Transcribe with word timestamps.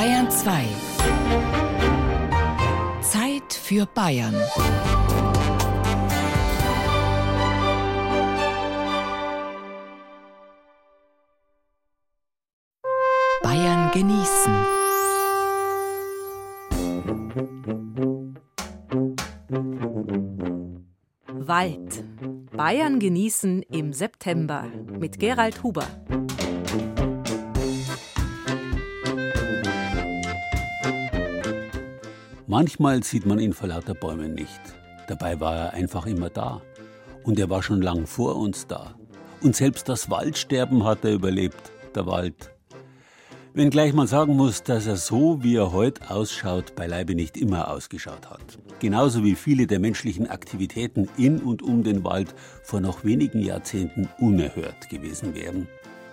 Bayern 0.00 0.30
2. 0.30 0.64
Zeit 3.02 3.52
für 3.52 3.84
Bayern. 3.84 4.34
Bayern 13.42 13.90
genießen. 13.92 14.54
Wald. 21.46 22.04
Bayern 22.56 23.00
genießen 23.00 23.60
im 23.64 23.92
September 23.92 24.64
mit 24.98 25.18
Gerald 25.18 25.62
Huber. 25.62 25.84
Manchmal 32.50 33.04
sieht 33.04 33.26
man 33.26 33.38
ihn 33.38 33.52
vor 33.52 33.68
lauter 33.68 33.94
Bäumen 33.94 34.34
nicht. 34.34 34.60
Dabei 35.06 35.38
war 35.38 35.54
er 35.54 35.72
einfach 35.72 36.04
immer 36.04 36.30
da. 36.30 36.60
Und 37.22 37.38
er 37.38 37.48
war 37.48 37.62
schon 37.62 37.80
lang 37.80 38.08
vor 38.08 38.34
uns 38.34 38.66
da. 38.66 38.96
Und 39.40 39.54
selbst 39.54 39.88
das 39.88 40.10
Waldsterben 40.10 40.82
hat 40.82 41.04
er 41.04 41.12
überlebt, 41.12 41.70
der 41.94 42.06
Wald. 42.06 42.50
Wenngleich 43.54 43.92
man 43.92 44.08
sagen 44.08 44.34
muss, 44.34 44.64
dass 44.64 44.88
er 44.88 44.96
so, 44.96 45.44
wie 45.44 45.54
er 45.54 45.70
heute 45.70 46.10
ausschaut, 46.10 46.74
beileibe 46.74 47.14
nicht 47.14 47.36
immer 47.36 47.70
ausgeschaut 47.70 48.28
hat. 48.28 48.58
Genauso 48.80 49.22
wie 49.22 49.36
viele 49.36 49.68
der 49.68 49.78
menschlichen 49.78 50.28
Aktivitäten 50.28 51.08
in 51.16 51.38
und 51.38 51.62
um 51.62 51.84
den 51.84 52.02
Wald 52.02 52.34
vor 52.64 52.80
noch 52.80 53.04
wenigen 53.04 53.42
Jahrzehnten 53.42 54.08
unerhört 54.18 54.88
gewesen 54.88 55.36
wären. 55.36 55.68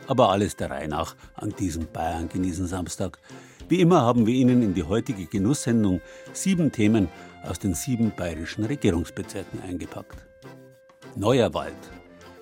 Aber 0.05 0.29
alles 0.29 0.55
der 0.55 0.69
Reihe 0.69 0.87
nach 0.87 1.15
an 1.33 1.55
diesem 1.57 1.87
Bayern 1.91 2.29
genießen 2.29 2.67
Samstag 2.67 3.17
wie 3.69 3.81
immer 3.81 4.01
haben 4.01 4.25
wir 4.25 4.33
Ihnen 4.33 4.61
in 4.61 4.73
die 4.73 4.83
heutige 4.83 5.25
Genusssendung 5.25 6.01
sieben 6.33 6.71
Themen 6.71 7.09
aus 7.43 7.59
den 7.59 7.73
sieben 7.73 8.11
bayerischen 8.15 8.63
Regierungsbezirken 8.63 9.61
eingepackt. 9.61 10.25
Neuer 11.15 11.53
Wald, 11.53 11.73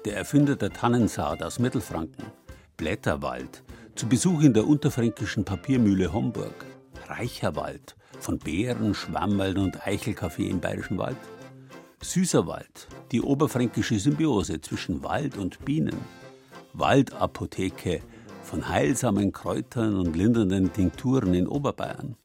der 0.05 0.17
Erfinder 0.17 0.55
der 0.55 0.71
Tannensaat 0.71 1.41
aus 1.41 1.59
Mittelfranken, 1.59 2.25
Blätterwald, 2.77 3.63
zu 3.95 4.07
Besuch 4.07 4.41
in 4.41 4.53
der 4.53 4.67
unterfränkischen 4.67 5.45
Papiermühle 5.45 6.11
Homburg, 6.11 6.65
Reicher 7.07 7.55
Wald, 7.55 7.95
von 8.19 8.37
Beeren, 8.37 8.93
Schwammwald 8.93 9.57
und 9.57 9.87
Eichelkaffee 9.87 10.49
im 10.49 10.59
Bayerischen 10.59 10.97
Wald, 10.97 11.17
Süßer 12.01 12.45
Wald, 12.45 12.87
die 13.11 13.21
oberfränkische 13.21 13.97
Symbiose 13.97 14.61
zwischen 14.61 15.03
Wald 15.03 15.37
und 15.37 15.63
Bienen, 15.65 15.97
Waldapotheke, 16.73 18.01
von 18.55 18.69
heilsamen 18.69 19.33
Kräutern 19.33 19.97
und 19.97 20.15
lindernden 20.15 20.71
Tinkturen 20.71 21.33
in 21.33 21.45
Oberbayern. 21.45 22.15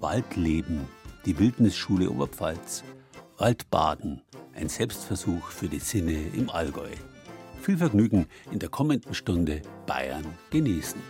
Waldleben, 0.00 0.86
die 1.26 1.38
Wildnisschule 1.38 2.08
Oberpfalz. 2.08 2.84
Waldbaden, 3.36 4.22
ein 4.54 4.70
Selbstversuch 4.70 5.48
für 5.48 5.68
die 5.68 5.78
Sinne 5.78 6.28
im 6.32 6.48
Allgäu. 6.48 6.88
Viel 7.60 7.76
Vergnügen 7.76 8.28
in 8.50 8.60
der 8.60 8.70
kommenden 8.70 9.12
Stunde 9.12 9.60
Bayern 9.84 10.24
genießen. 10.48 11.02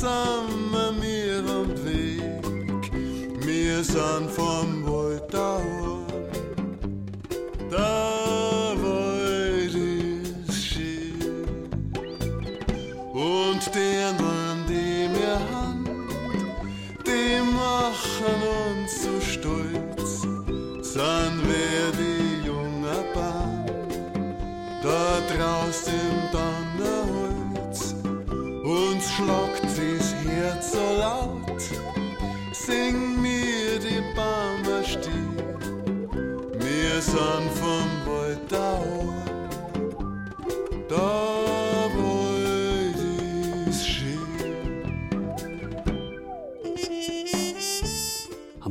Wir 0.00 0.92
mir 0.92 1.38
am 1.50 1.68
Weg. 1.84 2.92
Wir 3.44 3.82
sind 3.82 4.30
vom 4.30 4.77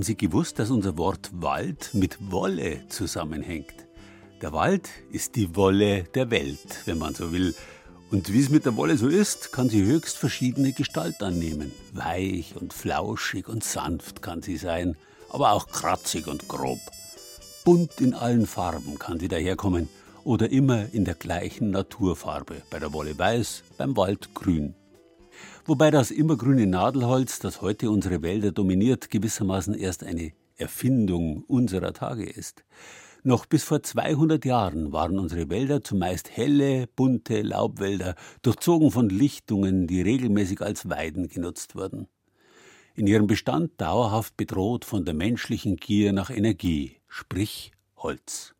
Sie 0.08 0.16
gewusst, 0.16 0.58
dass 0.58 0.70
unser 0.70 0.98
Wort 0.98 1.32
Wald 1.34 1.90
mit 1.92 2.32
Wolle 2.32 2.88
zusammenhängt? 2.88 3.74
Der 4.42 4.54
Wald 4.54 4.88
ist 5.12 5.36
die 5.36 5.54
Wolle 5.58 6.04
der 6.04 6.32
Welt, 6.32 6.84
wenn 6.86 6.98
man 6.98 7.14
so 7.14 7.34
will. 7.34 7.54
Und 8.10 8.32
wie 8.32 8.40
es 8.40 8.50
mit 8.50 8.66
der 8.66 8.78
Wolle 8.78 8.96
so 8.98 9.10
ist, 9.10 9.52
kann 9.52 9.68
sie 9.68 9.84
höchst 9.84 10.18
verschiedene 10.18 10.72
Gestalt 10.72 11.22
annehmen. 11.22 11.74
Weich 11.92 12.56
und 12.56 12.72
flauschig 12.72 13.50
und 13.50 13.66
sanft 13.66 14.22
kann 14.22 14.42
sie 14.42 14.56
sein, 14.56 14.96
aber 15.28 15.52
auch 15.52 15.68
kratzig 15.68 16.28
und 16.28 16.48
grob. 16.48 16.80
Bunt 17.66 18.00
in 18.00 18.14
allen 18.14 18.48
Farben 18.48 18.98
kann 18.98 19.20
sie 19.20 19.28
daherkommen 19.28 19.90
oder 20.24 20.50
immer 20.50 20.86
in 20.94 21.04
der 21.04 21.16
gleichen 21.16 21.72
Naturfarbe. 21.72 22.62
Bei 22.70 22.80
der 22.80 22.94
Wolle 22.94 23.20
weiß, 23.20 23.64
beim 23.78 23.98
Wald 23.98 24.34
grün. 24.34 24.74
Wobei 25.66 25.92
das 25.92 26.12
immergrüne 26.12 26.68
Nadelholz, 26.68 27.40
das 27.40 27.62
heute 27.62 27.92
unsere 27.92 28.22
Wälder 28.22 28.52
dominiert, 28.52 29.10
gewissermaßen 29.10 29.74
erst 29.74 30.04
eine 30.04 30.32
Erfindung 30.56 31.44
unserer 31.44 31.94
Tage 31.94 32.26
ist. 32.30 32.64
Noch 33.24 33.46
bis 33.46 33.64
vor 33.64 33.84
200 33.84 34.46
Jahren 34.46 34.94
waren 34.94 35.20
unsere 35.20 35.50
Wälder 35.50 35.84
zumeist 35.84 36.36
helle, 36.36 36.88
bunte 36.88 37.42
Laubwälder, 37.42 38.16
durchzogen 38.42 38.92
von 38.92 39.10
Lichtungen, 39.10 39.88
die 39.88 40.02
regelmäßig 40.02 40.62
als 40.62 40.90
Weiden 40.90 41.28
genutzt 41.28 41.76
wurden. 41.76 42.08
In 42.96 43.06
ihrem 43.06 43.28
Bestand 43.28 43.80
dauerhaft 43.82 44.38
bedroht 44.38 44.86
von 44.86 45.06
der 45.06 45.14
menschlichen 45.14 45.76
Gier 45.76 46.14
nach 46.14 46.30
Energie, 46.30 46.98
sprich 47.08 47.72
Holz. 47.98 48.57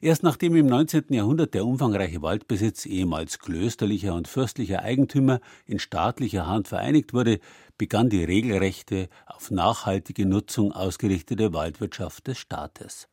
Erst 0.00 0.22
nachdem 0.22 0.54
im 0.54 0.66
19. 0.66 1.06
Jahrhundert 1.10 1.54
der 1.54 1.66
umfangreiche 1.66 2.22
Waldbesitz 2.22 2.86
ehemals 2.86 3.38
klösterlicher 3.38 4.14
und 4.14 4.28
fürstlicher 4.28 4.82
Eigentümer 4.82 5.40
in 5.66 5.78
staatlicher 5.78 6.46
Hand 6.46 6.68
vereinigt 6.68 7.12
wurde, 7.12 7.40
begann 7.78 8.08
die 8.08 8.24
regelrechte, 8.24 9.08
auf 9.26 9.50
nachhaltige 9.50 10.26
Nutzung 10.26 10.72
ausgerichtete 10.72 11.52
Waldwirtschaft 11.52 12.28
des 12.28 12.38
Staates. 12.38 13.08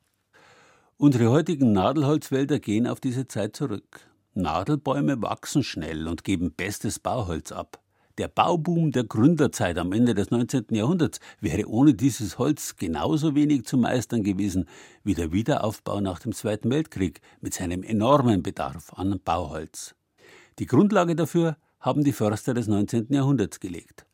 Unsere 0.98 1.30
heutigen 1.30 1.72
Nadelholzwälder 1.74 2.60
gehen 2.60 2.88
auf 2.88 3.00
diese 3.00 3.28
Zeit 3.28 3.56
zurück. 3.56 4.08
Nadelbäume 4.34 5.22
wachsen 5.22 5.64
schnell 5.64 6.08
und 6.08 6.24
geben 6.24 6.52
bestes 6.52 7.00
Bauholz 7.00 7.52
ab. 7.52 7.80
Der 8.18 8.30
Bauboom 8.30 8.92
der 8.92 9.04
Gründerzeit 9.04 9.78
am 9.78 9.92
Ende 9.92 10.14
des 10.14 10.32
19. 10.32 10.68
Jahrhunderts 10.70 11.20
wäre 11.42 11.68
ohne 11.68 11.94
dieses 11.94 12.38
Holz 12.40 12.78
genauso 12.78 13.36
wenig 13.36 13.66
zu 13.66 13.78
meistern 13.78 14.24
gewesen 14.24 14.70
wie 15.04 15.16
der 15.16 15.34
Wiederaufbau 15.34 16.00
nach 16.00 16.20
dem 16.20 16.32
Zweiten 16.32 16.72
Weltkrieg 16.72 17.20
mit 17.42 17.54
seinem 17.54 17.84
enormen 17.84 18.42
Bedarf 18.42 18.94
an 18.94 19.20
Bauholz. 19.26 19.96
Die 20.60 20.66
Grundlage 20.66 21.18
dafür 21.18 21.58
haben 21.82 22.06
die 22.06 22.14
Förster 22.14 22.54
des 22.54 22.68
19. 22.68 23.08
Jahrhunderts 23.10 23.60
gelegt. 23.60 24.06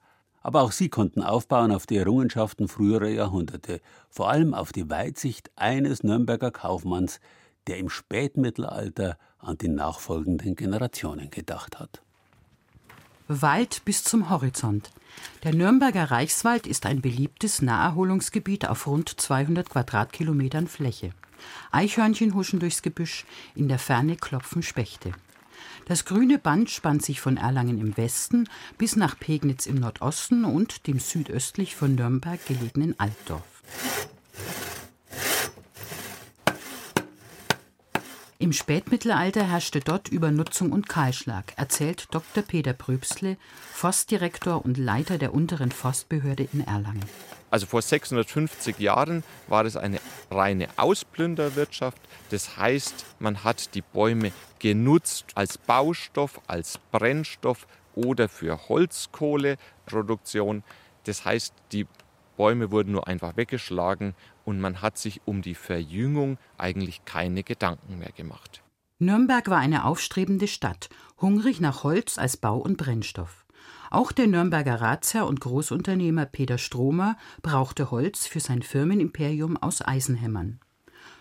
Aber 0.41 0.63
auch 0.63 0.71
sie 0.71 0.89
konnten 0.89 1.21
aufbauen 1.21 1.71
auf 1.71 1.85
die 1.85 1.97
Errungenschaften 1.97 2.67
früherer 2.67 3.09
Jahrhunderte, 3.09 3.81
vor 4.09 4.31
allem 4.31 4.55
auf 4.55 4.71
die 4.71 4.89
Weitsicht 4.89 5.51
eines 5.55 6.01
Nürnberger 6.01 6.49
Kaufmanns, 6.49 7.19
der 7.67 7.77
im 7.77 7.89
Spätmittelalter 7.89 9.19
an 9.37 9.59
die 9.59 9.67
nachfolgenden 9.67 10.55
Generationen 10.55 11.29
gedacht 11.29 11.79
hat. 11.79 12.01
Wald 13.39 13.83
bis 13.85 14.03
zum 14.03 14.29
Horizont. 14.29 14.91
Der 15.43 15.55
Nürnberger 15.55 16.11
Reichswald 16.11 16.67
ist 16.67 16.85
ein 16.85 17.01
beliebtes 17.01 17.61
Naherholungsgebiet 17.61 18.67
auf 18.67 18.87
rund 18.87 19.09
200 19.21 19.69
Quadratkilometern 19.69 20.67
Fläche. 20.67 21.11
Eichhörnchen 21.71 22.33
huschen 22.33 22.59
durchs 22.59 22.81
Gebüsch, 22.81 23.25
in 23.55 23.69
der 23.69 23.79
Ferne 23.79 24.17
klopfen 24.17 24.63
Spechte. 24.63 25.13
Das 25.85 26.03
grüne 26.03 26.39
Band 26.39 26.69
spannt 26.69 27.03
sich 27.03 27.21
von 27.21 27.37
Erlangen 27.37 27.79
im 27.79 27.95
Westen 27.95 28.49
bis 28.77 28.95
nach 28.97 29.17
Pegnitz 29.17 29.65
im 29.65 29.75
Nordosten 29.75 30.43
und 30.43 30.87
dem 30.87 30.99
südöstlich 30.99 31.75
von 31.75 31.95
Nürnberg 31.95 32.45
gelegenen 32.45 32.99
Altdorf. 32.99 33.43
Im 38.41 38.53
Spätmittelalter 38.53 39.43
herrschte 39.43 39.81
dort 39.81 40.07
Übernutzung 40.09 40.71
und 40.71 40.89
Kahlschlag, 40.89 41.53
erzählt 41.57 42.07
Dr. 42.09 42.41
Peter 42.41 42.73
Pröbstle, 42.73 43.37
Forstdirektor 43.71 44.65
und 44.65 44.79
Leiter 44.79 45.19
der 45.19 45.35
unteren 45.35 45.71
Forstbehörde 45.71 46.47
in 46.51 46.65
Erlangen. 46.65 47.05
Also 47.51 47.67
vor 47.67 47.83
650 47.83 48.79
Jahren 48.79 49.23
war 49.47 49.63
es 49.65 49.77
eine 49.77 49.99
reine 50.31 50.69
Ausplünderwirtschaft. 50.77 52.01
Das 52.31 52.57
heißt, 52.57 53.05
man 53.19 53.43
hat 53.43 53.75
die 53.75 53.83
Bäume 53.83 54.31
genutzt 54.57 55.25
als 55.35 55.59
Baustoff, 55.59 56.41
als 56.47 56.79
Brennstoff 56.91 57.67
oder 57.93 58.27
für 58.27 58.67
Holzkohleproduktion. 58.69 60.63
Das 61.03 61.25
heißt, 61.25 61.53
die 61.73 61.85
Bäume 62.41 62.71
wurden 62.71 62.93
nur 62.93 63.07
einfach 63.07 63.37
weggeschlagen 63.37 64.15
und 64.45 64.59
man 64.59 64.81
hat 64.81 64.97
sich 64.97 65.21
um 65.25 65.43
die 65.43 65.53
Verjüngung 65.53 66.39
eigentlich 66.57 67.05
keine 67.05 67.43
Gedanken 67.43 67.99
mehr 67.99 68.11
gemacht. 68.11 68.63
Nürnberg 68.97 69.47
war 69.51 69.59
eine 69.59 69.85
aufstrebende 69.85 70.47
Stadt, 70.47 70.89
hungrig 71.21 71.61
nach 71.61 71.83
Holz 71.83 72.17
als 72.17 72.37
Bau- 72.37 72.57
und 72.57 72.77
Brennstoff. 72.77 73.45
Auch 73.91 74.11
der 74.11 74.25
Nürnberger 74.25 74.81
Ratsherr 74.81 75.27
und 75.27 75.39
Großunternehmer 75.39 76.25
Peter 76.25 76.57
Stromer 76.57 77.15
brauchte 77.43 77.91
Holz 77.91 78.25
für 78.25 78.39
sein 78.39 78.63
Firmenimperium 78.63 79.55
aus 79.57 79.83
Eisenhämmern. 79.83 80.59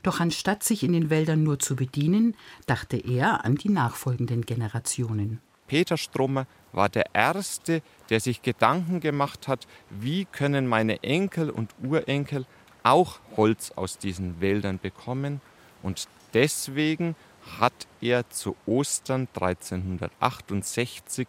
Doch 0.02 0.20
anstatt 0.20 0.64
sich 0.64 0.82
in 0.82 0.94
den 0.94 1.11
Wäldern 1.11 1.43
nur 1.43 1.58
zu 1.58 1.76
bedienen, 1.76 2.34
dachte 2.64 2.96
er 2.96 3.44
an 3.44 3.56
die 3.56 3.69
nachfolgenden 3.69 4.46
Generationen. 4.46 5.43
Peter 5.67 5.99
Stromer 5.99 6.46
war 6.72 6.88
der 6.88 7.14
Erste, 7.14 7.82
der 8.08 8.20
sich 8.20 8.43
Gedanken 8.43 9.00
gemacht 9.00 9.49
hat, 9.49 9.67
wie 9.88 10.25
können 10.25 10.67
meine 10.67 11.02
Enkel 11.02 11.50
und 11.50 11.75
Urenkel 11.82 12.46
auch 12.82 13.20
Holz 13.37 13.72
aus 13.72 13.99
diesen 13.99 14.40
Wäldern 14.40 14.78
bekommen. 14.78 15.40
Und 15.82 16.08
deswegen 16.34 17.17
hat 17.58 17.87
er 18.00 18.28
zu 18.31 18.56
Ostern 18.67 19.28
1368 19.34 21.28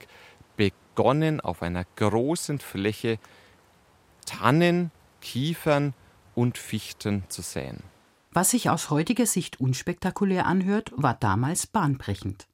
begonnen, 0.58 1.40
auf 1.42 1.62
einer 1.62 1.86
großen 1.96 2.60
Fläche 2.60 3.18
Tannen, 4.26 4.92
Kiefern 5.22 5.94
und 6.36 6.58
Fichten 6.58 7.24
zu 7.30 7.42
säen. 7.42 7.84
Was 8.34 8.52
sich 8.52 8.70
aus 8.70 8.90
heutiger 8.90 9.26
Sicht 9.26 9.60
unspektakulär 9.60 10.46
anhört, 10.46 10.92
war 10.96 11.16
damals 11.16 11.68
bahnbrechend. 11.68 12.48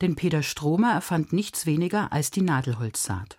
Denn 0.00 0.16
Peter 0.16 0.42
Stromer 0.42 0.92
erfand 0.92 1.32
nichts 1.32 1.66
weniger 1.66 2.12
als 2.12 2.30
die 2.30 2.42
Nadelholzsaat 2.42 3.38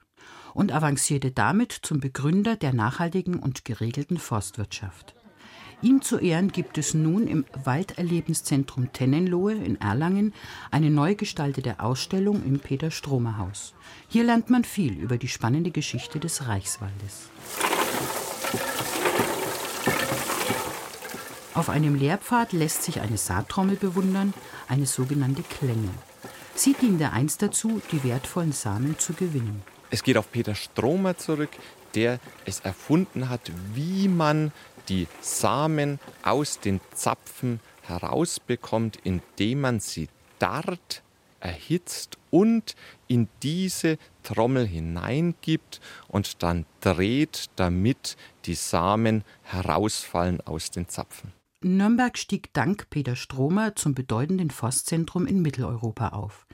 und 0.54 0.72
avancierte 0.72 1.32
damit 1.32 1.72
zum 1.72 2.00
Begründer 2.00 2.56
der 2.56 2.74
nachhaltigen 2.74 3.40
und 3.40 3.66
geregelten 3.66 4.18
Forstwirtschaft. 4.18 5.16
Ihm 5.82 6.04
zu 6.04 6.20
Ehren 6.20 6.52
gibt 6.52 6.78
es 6.78 6.94
nun 6.94 7.26
im 7.26 7.44
Walderlebniszentrum 7.64 8.94
Tennenlohe 8.94 9.56
in 9.56 9.82
Erlangen 9.82 10.32
eine 10.70 10.92
neu 10.92 11.16
gestaltete 11.16 11.80
Ausstellung 11.80 12.44
im 12.46 12.60
Peter-Stromer-Haus. 12.60 13.74
Hier 14.08 14.24
lernt 14.24 14.52
man 14.52 14.64
viel 14.64 14.94
über 14.94 15.18
die 15.18 15.28
spannende 15.28 15.72
Geschichte 15.72 16.20
des 16.20 16.48
Reichswaldes. 16.48 17.30
Auf 21.56 21.70
einem 21.70 21.96
Lehrpfad 21.96 22.54
lässt 22.54 22.84
sich 22.84 23.02
eine 23.02 23.18
Saattrommel 23.18 23.76
bewundern, 23.76 24.36
eine 24.68 24.86
sogenannte 24.86 25.42
Klänge. 25.42 25.90
Sie 26.64 26.74
diente 26.74 27.12
einst 27.12 27.42
dazu, 27.42 27.82
die 27.92 28.04
wertvollen 28.04 28.52
Samen 28.52 29.00
zu 29.00 29.14
gewinnen. 29.14 29.64
Es 29.90 30.04
geht 30.04 30.16
auf 30.16 30.32
Peter 30.32 30.54
Stromer 30.54 31.18
zurück, 31.18 31.50
der 31.96 32.20
es 32.46 32.60
erfunden 32.60 33.30
hat, 33.30 33.52
wie 33.74 34.08
man 34.08 34.52
die 34.88 35.08
Samen 35.22 36.00
aus 36.22 36.60
den 36.60 36.80
Zapfen 36.94 37.62
herausbekommt, 37.82 39.00
indem 39.04 39.62
man 39.62 39.80
sie 39.80 40.08
dart, 40.38 41.02
erhitzt 41.40 42.20
und 42.30 42.76
in 43.08 43.28
diese 43.42 43.98
Trommel 44.22 44.68
hineingibt 44.68 45.82
und 46.10 46.44
dann 46.44 46.68
dreht, 46.80 47.46
damit 47.56 48.18
die 48.46 48.54
Samen 48.54 49.24
herausfallen 49.42 50.42
aus 50.42 50.70
den 50.70 50.88
Zapfen. 50.88 51.34
Nürnberg 51.64 52.18
stieg 52.18 52.52
dank 52.54 52.90
Peter 52.90 53.16
Stromer 53.16 53.76
zum 53.76 53.94
bedeutenden 53.94 54.50
Forstzentrum 54.50 55.28
in 55.28 55.44
Mitteleuropa 55.44 56.10
auf. 56.10 56.48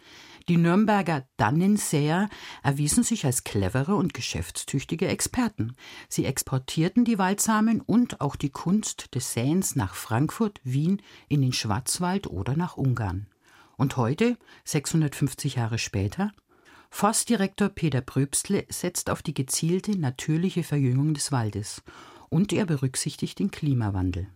Die 0.49 0.57
Nürnberger 0.57 1.25
Dannensäer 1.37 2.29
erwiesen 2.61 3.03
sich 3.03 3.25
als 3.25 3.45
clevere 3.45 3.95
und 3.95 4.13
geschäftstüchtige 4.13 5.07
Experten. 5.07 5.75
Sie 6.09 6.25
exportierten 6.25 7.05
die 7.05 7.17
Waldsamen 7.17 7.79
und 7.79 8.19
auch 8.19 8.35
die 8.35 8.49
Kunst 8.49 9.15
des 9.15 9.31
Säens 9.31 9.77
nach 9.77 9.95
Frankfurt, 9.95 10.59
Wien, 10.65 11.01
in 11.29 11.41
den 11.41 11.53
Schwarzwald 11.53 12.27
oder 12.27 12.57
nach 12.57 12.75
Ungarn. 12.75 13.27
Und 13.77 13.95
heute, 13.95 14.37
650 14.65 15.55
Jahre 15.55 15.77
später, 15.77 16.31
Forstdirektor 16.89 17.69
Peter 17.69 18.01
Pröbstle 18.01 18.65
setzt 18.69 19.09
auf 19.09 19.21
die 19.21 19.33
gezielte 19.33 19.97
natürliche 19.97 20.63
Verjüngung 20.63 21.13
des 21.13 21.31
Waldes 21.31 21.81
und 22.29 22.51
er 22.51 22.65
berücksichtigt 22.65 23.39
den 23.39 23.51
Klimawandel. 23.51 24.27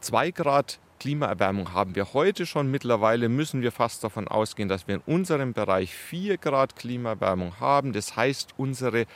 2 0.00 0.30
Grad 0.30 0.78
Klimaerwärmung 0.98 1.72
haben 1.72 1.94
wir 1.94 2.12
heute 2.12 2.46
schon. 2.46 2.70
Mittlerweile 2.70 3.28
müssen 3.28 3.62
wir 3.62 3.72
fast 3.72 4.02
davon 4.02 4.28
ausgehen, 4.28 4.68
dass 4.68 4.88
wir 4.88 4.96
in 4.96 5.02
unserem 5.06 5.52
Bereich 5.52 5.94
4 5.94 6.38
Grad 6.38 6.76
Klimaerwärmung 6.76 7.60
haben. 7.60 7.92
Das 7.92 8.16
heißt, 8.16 8.54
unsere 8.56 9.06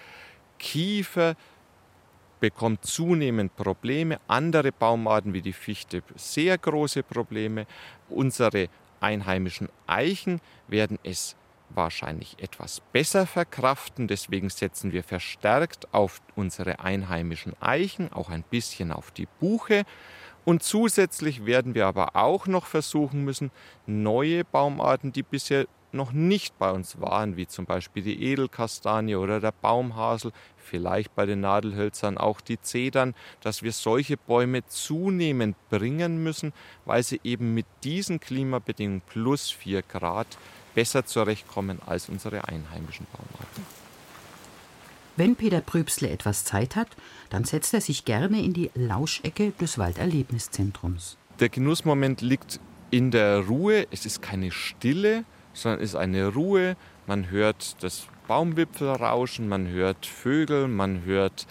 Kiefer 0.58 1.34
bekommt 2.40 2.84
zunehmend 2.84 3.54
Probleme. 3.56 4.20
Andere 4.28 4.72
Baumarten 4.72 5.32
wie 5.32 5.42
die 5.42 5.52
Fichte 5.52 6.02
sehr 6.16 6.58
große 6.58 7.02
Probleme. 7.02 7.66
Unsere 8.08 8.68
einheimischen 9.00 9.68
Eichen 9.86 10.40
werden 10.68 10.98
es 11.02 11.36
wahrscheinlich 11.70 12.36
etwas 12.40 12.80
besser 12.92 13.26
verkraften. 13.26 14.08
Deswegen 14.08 14.50
setzen 14.50 14.92
wir 14.92 15.02
verstärkt 15.02 15.92
auf 15.94 16.20
unsere 16.34 16.80
einheimischen 16.80 17.54
Eichen, 17.60 18.12
auch 18.12 18.28
ein 18.28 18.42
bisschen 18.42 18.92
auf 18.92 19.10
die 19.10 19.28
Buche. 19.40 19.84
Und 20.44 20.62
zusätzlich 20.62 21.46
werden 21.46 21.74
wir 21.74 21.86
aber 21.86 22.16
auch 22.16 22.46
noch 22.46 22.66
versuchen 22.66 23.24
müssen, 23.24 23.50
neue 23.86 24.44
Baumarten, 24.44 25.12
die 25.12 25.22
bisher 25.22 25.66
noch 25.92 26.12
nicht 26.12 26.58
bei 26.58 26.70
uns 26.70 27.00
waren, 27.00 27.36
wie 27.36 27.46
zum 27.46 27.66
Beispiel 27.66 28.02
die 28.02 28.22
Edelkastanie 28.24 29.16
oder 29.16 29.40
der 29.40 29.52
Baumhasel, 29.52 30.32
vielleicht 30.56 31.14
bei 31.14 31.26
den 31.26 31.40
Nadelhölzern 31.40 32.16
auch 32.16 32.40
die 32.40 32.60
Zedern, 32.60 33.14
dass 33.40 33.62
wir 33.62 33.72
solche 33.72 34.16
Bäume 34.16 34.66
zunehmend 34.66 35.56
bringen 35.68 36.22
müssen, 36.22 36.52
weil 36.86 37.02
sie 37.02 37.20
eben 37.24 37.52
mit 37.52 37.66
diesen 37.84 38.20
Klimabedingungen 38.20 39.02
plus 39.02 39.50
4 39.50 39.82
Grad 39.82 40.26
besser 40.74 41.04
zurechtkommen 41.04 41.78
als 41.84 42.08
unsere 42.08 42.48
einheimischen 42.48 43.06
Baumarten. 43.12 43.81
Wenn 45.14 45.36
Peter 45.36 45.60
Pröbsle 45.60 46.08
etwas 46.08 46.46
Zeit 46.46 46.74
hat, 46.74 46.88
dann 47.28 47.44
setzt 47.44 47.74
er 47.74 47.82
sich 47.82 48.06
gerne 48.06 48.42
in 48.42 48.54
die 48.54 48.70
Lauschecke 48.74 49.52
des 49.60 49.76
Walderlebniszentrums. 49.76 51.18
Der 51.38 51.50
Genussmoment 51.50 52.22
liegt 52.22 52.60
in 52.90 53.10
der 53.10 53.40
Ruhe. 53.40 53.86
Es 53.90 54.06
ist 54.06 54.22
keine 54.22 54.50
Stille, 54.50 55.24
sondern 55.52 55.80
es 55.80 55.90
ist 55.90 55.96
eine 55.96 56.28
Ruhe. 56.28 56.76
Man 57.06 57.30
hört 57.30 57.82
das 57.82 58.06
Baumwipfel 58.26 58.88
rauschen, 58.88 59.48
man 59.48 59.68
hört 59.68 60.06
Vögel, 60.06 60.66
man 60.66 61.04
hört 61.04 61.46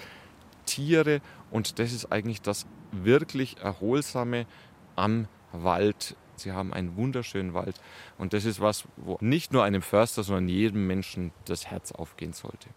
Tiere. 0.65 1.21
Und 1.51 1.77
das 1.77 1.93
ist 1.93 2.11
eigentlich 2.11 2.41
das 2.41 2.65
wirklich 2.91 3.57
Erholsame 3.59 4.47
am 4.95 5.27
Wald. 5.51 6.15
Sie 6.35 6.51
haben 6.51 6.73
einen 6.73 6.95
wunderschönen 6.95 7.53
Wald. 7.53 7.79
Und 8.17 8.33
das 8.33 8.45
ist 8.45 8.59
was, 8.59 8.85
wo 8.97 9.19
nicht 9.21 9.53
nur 9.53 9.63
einem 9.63 9.83
Förster, 9.83 10.23
sondern 10.23 10.47
jedem 10.47 10.87
Menschen 10.87 11.31
das 11.45 11.67
Herz 11.67 11.91
aufgehen 11.91 12.33
sollte. 12.33 12.69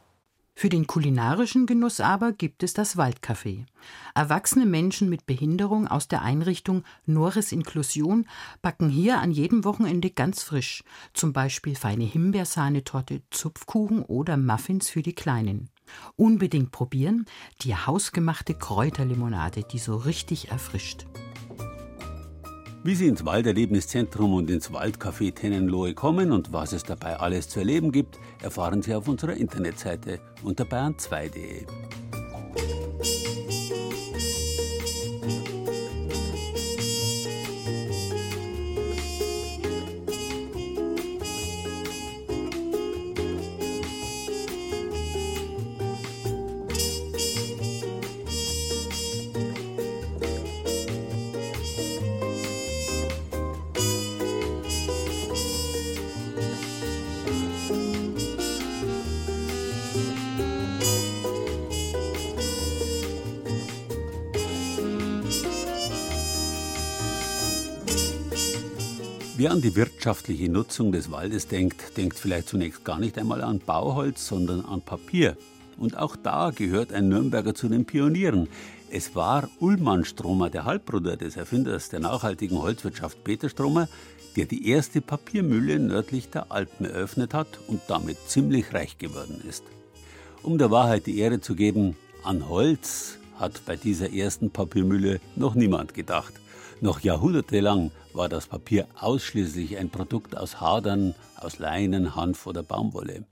Für 0.56 0.68
den 0.68 0.86
kulinarischen 0.86 1.66
Genuss 1.66 2.00
aber 2.00 2.32
gibt 2.32 2.62
es 2.62 2.74
das 2.74 2.96
Waldcafé. 2.96 3.66
Erwachsene 4.14 4.66
Menschen 4.66 5.08
mit 5.08 5.26
Behinderung 5.26 5.88
aus 5.88 6.06
der 6.06 6.22
Einrichtung 6.22 6.84
Norris 7.06 7.50
Inklusion 7.50 8.26
backen 8.62 8.88
hier 8.88 9.18
an 9.18 9.32
jedem 9.32 9.64
Wochenende 9.64 10.10
ganz 10.10 10.44
frisch, 10.44 10.84
zum 11.12 11.32
Beispiel 11.32 11.74
feine 11.74 12.04
Himbeersahnetorte, 12.04 13.22
Zupfkuchen 13.30 14.02
oder 14.02 14.36
Muffins 14.36 14.88
für 14.88 15.02
die 15.02 15.14
Kleinen. 15.14 15.70
Unbedingt 16.14 16.70
probieren 16.70 17.26
die 17.62 17.74
hausgemachte 17.74 18.54
Kräuterlimonade, 18.54 19.64
die 19.64 19.78
so 19.78 19.96
richtig 19.96 20.50
erfrischt. 20.50 21.04
Wie 22.86 22.94
Sie 22.94 23.06
ins 23.06 23.24
Walderlebniszentrum 23.24 24.34
und 24.34 24.50
ins 24.50 24.70
Waldcafé 24.70 25.34
Tennenlohe 25.34 25.94
kommen 25.94 26.30
und 26.32 26.52
was 26.52 26.74
es 26.74 26.82
dabei 26.82 27.16
alles 27.16 27.48
zu 27.48 27.60
erleben 27.60 27.92
gibt, 27.92 28.18
erfahren 28.42 28.82
Sie 28.82 28.94
auf 28.94 29.08
unserer 29.08 29.32
Internetseite 29.32 30.20
unter 30.42 30.64
bayern2.de. 30.64 31.64
Wer 69.36 69.50
an 69.50 69.60
die 69.60 69.76
wirtschaftliche 69.76 70.48
Nutzung 70.48 70.92
des 70.92 71.10
Waldes 71.10 71.48
denkt, 71.48 71.96
denkt 71.96 72.18
vielleicht 72.18 72.48
zunächst 72.48 72.84
gar 72.84 72.98
nicht 72.98 73.18
einmal 73.18 73.42
an 73.42 73.58
Bauholz, 73.58 74.26
sondern 74.26 74.64
an 74.64 74.80
Papier. 74.80 75.36
Und 75.76 75.98
auch 75.98 76.16
da 76.16 76.50
gehört 76.50 76.92
ein 76.92 77.08
Nürnberger 77.08 77.54
zu 77.54 77.68
den 77.68 77.84
Pionieren. 77.84 78.48
Es 78.90 79.14
war 79.14 79.50
Ullmann 79.58 80.04
Stromer, 80.04 80.50
der 80.50 80.64
Halbbruder 80.64 81.16
des 81.16 81.36
Erfinders 81.36 81.88
der 81.88 82.00
nachhaltigen 82.00 82.62
Holzwirtschaft 82.62 83.24
Peter 83.24 83.48
Stromer, 83.48 83.88
der 84.36 84.46
die 84.46 84.68
erste 84.68 85.00
Papiermühle 85.00 85.78
nördlich 85.78 86.30
der 86.30 86.50
Alpen 86.50 86.86
eröffnet 86.86 87.34
hat 87.34 87.48
und 87.68 87.80
damit 87.88 88.18
ziemlich 88.26 88.72
reich 88.74 88.98
geworden 88.98 89.42
ist. 89.48 89.64
Um 90.42 90.58
der 90.58 90.70
Wahrheit 90.70 91.06
die 91.06 91.18
Ehre 91.18 91.40
zu 91.40 91.54
geben, 91.54 91.96
an 92.22 92.48
Holz 92.48 93.18
hat 93.38 93.64
bei 93.66 93.76
dieser 93.76 94.12
ersten 94.12 94.50
Papiermühle 94.50 95.20
noch 95.36 95.54
niemand 95.54 95.94
gedacht. 95.94 96.34
Noch 96.80 97.00
jahrhundertelang 97.00 97.90
war 98.12 98.28
das 98.28 98.46
Papier 98.46 98.86
ausschließlich 98.98 99.78
ein 99.78 99.90
Produkt 99.90 100.36
aus 100.36 100.60
Hadern, 100.60 101.14
aus 101.36 101.58
Leinen, 101.58 102.14
Hanf 102.14 102.46
oder 102.46 102.62
Baumwolle. 102.62 103.24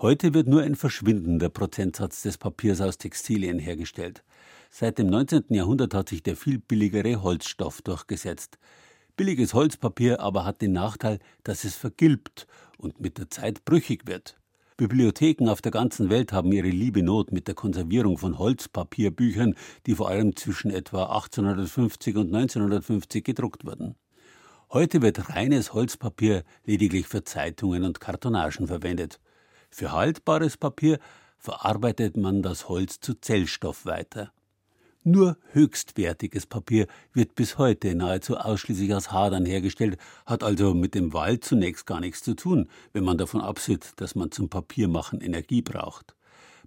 Heute 0.00 0.32
wird 0.34 0.46
nur 0.46 0.62
ein 0.62 0.76
verschwindender 0.76 1.48
Prozentsatz 1.48 2.22
des 2.22 2.38
Papiers 2.38 2.80
aus 2.80 2.98
Textilien 2.98 3.58
hergestellt. 3.58 4.22
Seit 4.70 4.98
dem 4.98 5.08
19. 5.08 5.44
Jahrhundert 5.48 5.94
hat 5.94 6.08
sich 6.08 6.22
der 6.22 6.36
viel 6.36 6.58
billigere 6.58 7.22
Holzstoff 7.22 7.82
durchgesetzt. 7.82 8.58
Billiges 9.18 9.52
Holzpapier 9.52 10.20
aber 10.20 10.44
hat 10.44 10.62
den 10.62 10.70
Nachteil, 10.70 11.18
dass 11.42 11.64
es 11.64 11.74
vergilbt 11.74 12.46
und 12.78 13.00
mit 13.00 13.18
der 13.18 13.28
Zeit 13.28 13.64
brüchig 13.64 14.06
wird. 14.06 14.38
Bibliotheken 14.76 15.48
auf 15.48 15.60
der 15.60 15.72
ganzen 15.72 16.08
Welt 16.08 16.32
haben 16.32 16.52
ihre 16.52 16.68
liebe 16.68 17.02
Not 17.02 17.32
mit 17.32 17.48
der 17.48 17.56
Konservierung 17.56 18.16
von 18.16 18.38
Holzpapierbüchern, 18.38 19.56
die 19.86 19.96
vor 19.96 20.08
allem 20.08 20.36
zwischen 20.36 20.70
etwa 20.70 21.06
1850 21.06 22.16
und 22.16 22.32
1950 22.32 23.24
gedruckt 23.24 23.66
wurden. 23.66 23.96
Heute 24.70 25.02
wird 25.02 25.30
reines 25.30 25.74
Holzpapier 25.74 26.44
lediglich 26.64 27.08
für 27.08 27.24
Zeitungen 27.24 27.82
und 27.82 27.98
Kartonagen 27.98 28.68
verwendet. 28.68 29.18
Für 29.68 29.90
haltbares 29.90 30.56
Papier 30.56 31.00
verarbeitet 31.38 32.16
man 32.16 32.40
das 32.40 32.68
Holz 32.68 33.00
zu 33.00 33.14
Zellstoff 33.14 33.84
weiter. 33.84 34.30
Nur 35.08 35.38
höchstwertiges 35.52 36.44
Papier 36.44 36.86
wird 37.14 37.34
bis 37.34 37.56
heute 37.56 37.94
nahezu 37.94 38.36
ausschließlich 38.36 38.94
aus 38.94 39.10
Hadern 39.10 39.46
hergestellt, 39.46 39.96
hat 40.26 40.42
also 40.42 40.74
mit 40.74 40.94
dem 40.94 41.14
Wald 41.14 41.46
zunächst 41.46 41.86
gar 41.86 41.98
nichts 41.98 42.22
zu 42.22 42.34
tun, 42.34 42.68
wenn 42.92 43.04
man 43.04 43.16
davon 43.16 43.40
absieht, 43.40 43.92
dass 43.96 44.14
man 44.14 44.32
zum 44.32 44.50
Papiermachen 44.50 45.22
Energie 45.22 45.62
braucht. 45.62 46.14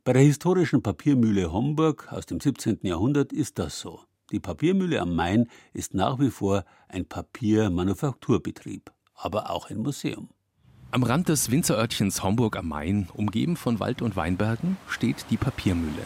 Bei 0.03 0.13
der 0.13 0.23
historischen 0.23 0.81
Papiermühle 0.81 1.51
Homburg 1.51 2.11
aus 2.11 2.25
dem 2.25 2.39
17. 2.39 2.79
Jahrhundert 2.81 3.31
ist 3.31 3.59
das 3.59 3.79
so. 3.79 3.99
Die 4.31 4.39
Papiermühle 4.39 4.99
am 5.01 5.13
Main 5.13 5.47
ist 5.71 5.93
nach 5.93 6.17
wie 6.19 6.31
vor 6.31 6.65
ein 6.87 7.05
Papiermanufakturbetrieb, 7.05 8.91
aber 9.13 9.51
auch 9.51 9.69
ein 9.69 9.77
Museum. 9.77 10.29
Am 10.89 11.03
Rand 11.03 11.29
des 11.29 11.51
Winzerörtchens 11.51 12.23
Homburg 12.23 12.57
am 12.57 12.69
Main, 12.69 13.07
umgeben 13.13 13.55
von 13.55 13.79
Wald 13.79 14.01
und 14.01 14.15
Weinbergen, 14.15 14.77
steht 14.87 15.27
die 15.29 15.37
Papiermühle. 15.37 16.05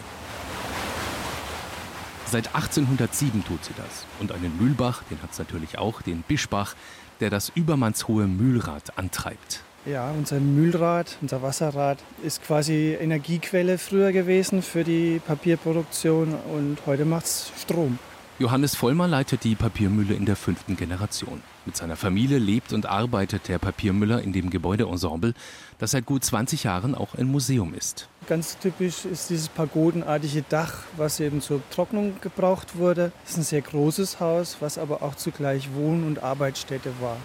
Seit 2.28 2.56
1807 2.56 3.44
tut 3.46 3.64
sie 3.64 3.74
das. 3.78 4.06
Und 4.20 4.32
einen 4.32 4.58
Mühlbach, 4.58 5.04
den 5.10 5.22
hat 5.22 5.32
es 5.32 5.40
natürlich 5.40 5.78
auch, 5.78 6.02
den 6.02 6.24
Bischbach, 6.24 6.76
der 7.20 7.30
das 7.30 7.50
übermannshohe 7.54 8.28
Mühlrad 8.28 8.98
antreibt. 8.98 9.62
Ja, 9.86 10.10
unser 10.12 10.40
Mühlrad, 10.40 11.18
unser 11.22 11.44
Wasserrad 11.44 12.00
ist 12.24 12.44
quasi 12.44 12.98
Energiequelle 13.00 13.78
früher 13.78 14.12
gewesen 14.12 14.64
für 14.64 14.84
die 14.84 15.22
Papierproduktion 15.26 16.34
und 16.34 16.80
heute 16.88 17.06
macht 17.06 17.26
es 17.26 17.52
Strom. 17.62 18.00
Johannes 18.38 18.76
Vollmer 18.76 19.08
leitet 19.08 19.46
die 19.46 19.56
Papiermühle 19.56 20.14
in 20.14 20.26
der 20.26 20.36
fünften 20.36 20.76
Generation. 20.76 21.42
Mit 21.66 21.78
seiner 21.78 21.96
Familie 21.96 22.38
lebt 22.38 22.74
und 22.74 22.86
arbeitet 22.86 23.48
der 23.48 23.60
Papiermüller 23.60 24.22
in 24.22 24.34
dem 24.34 24.50
Gebäudeensemble, 24.50 25.34
das 25.80 25.92
seit 25.92 26.06
gut 26.06 26.26
20 26.26 26.66
Jahren 26.66 26.96
auch 26.96 27.16
ein 27.16 27.28
Museum 27.28 27.74
ist. 27.74 28.10
Ganz 28.28 28.58
typisch 28.58 29.06
ist 29.06 29.30
dieses 29.30 29.48
pagodenartige 29.48 30.44
Dach, 30.50 30.80
was 30.98 31.22
eben 31.22 31.40
zur 31.40 31.62
Trocknung 31.70 32.16
gebraucht 32.20 32.76
wurde. 32.76 33.14
Es 33.24 33.32
ist 33.32 33.38
ein 33.38 33.44
sehr 33.44 33.62
großes 33.62 34.20
Haus, 34.20 34.58
was 34.60 34.78
aber 34.78 35.02
auch 35.02 35.16
zugleich 35.16 35.74
Wohn- 35.74 36.04
und 36.04 36.22
Arbeitsstätte 36.22 36.92
war. 37.00 37.16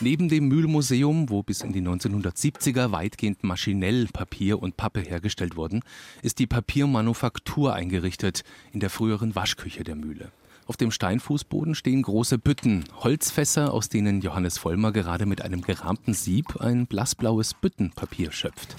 Neben 0.00 0.28
dem 0.28 0.46
Mühlmuseum, 0.46 1.28
wo 1.28 1.42
bis 1.42 1.62
in 1.62 1.72
die 1.72 1.82
1970er 1.82 2.92
weitgehend 2.92 3.42
maschinell 3.42 4.06
Papier 4.06 4.62
und 4.62 4.76
Pappe 4.76 5.00
hergestellt 5.00 5.56
wurden, 5.56 5.82
ist 6.22 6.38
die 6.38 6.46
Papiermanufaktur 6.46 7.74
eingerichtet 7.74 8.42
in 8.72 8.78
der 8.78 8.90
früheren 8.90 9.34
Waschküche 9.34 9.82
der 9.82 9.96
Mühle. 9.96 10.30
Auf 10.66 10.76
dem 10.76 10.92
Steinfußboden 10.92 11.74
stehen 11.74 12.02
große 12.02 12.38
Bütten, 12.38 12.84
Holzfässer, 13.00 13.72
aus 13.72 13.88
denen 13.88 14.20
Johannes 14.20 14.56
Vollmer 14.56 14.92
gerade 14.92 15.26
mit 15.26 15.42
einem 15.42 15.62
gerahmten 15.62 16.14
Sieb 16.14 16.60
ein 16.60 16.86
blassblaues 16.86 17.54
Büttenpapier 17.54 18.30
schöpft. 18.30 18.76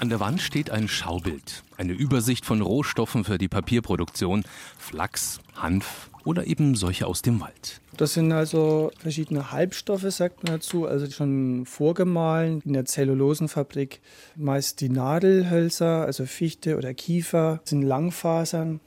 An 0.00 0.10
der 0.10 0.20
Wand 0.20 0.42
steht 0.42 0.70
ein 0.70 0.86
Schaubild, 0.86 1.64
eine 1.78 1.92
Übersicht 1.92 2.44
von 2.44 2.60
Rohstoffen 2.60 3.24
für 3.24 3.38
die 3.38 3.48
Papierproduktion, 3.48 4.44
Flachs, 4.76 5.40
Hanf 5.56 6.10
oder 6.24 6.46
eben 6.46 6.74
solche 6.74 7.06
aus 7.06 7.22
dem 7.22 7.40
Wald. 7.40 7.80
Das 7.98 8.14
sind 8.14 8.30
also 8.30 8.92
verschiedene 8.96 9.50
Halbstoffe, 9.50 10.06
sagt 10.10 10.44
man 10.44 10.52
dazu, 10.52 10.86
also 10.86 11.10
schon 11.10 11.66
vorgemahlen 11.66 12.62
in 12.64 12.74
der 12.74 12.84
Zellulosenfabrik. 12.84 13.98
Meist 14.36 14.80
die 14.80 14.88
Nadelhölzer, 14.88 16.06
also 16.06 16.24
Fichte 16.24 16.76
oder 16.76 16.94
Kiefer, 16.94 17.60
sind 17.64 17.82
Langfasern. 17.82 18.78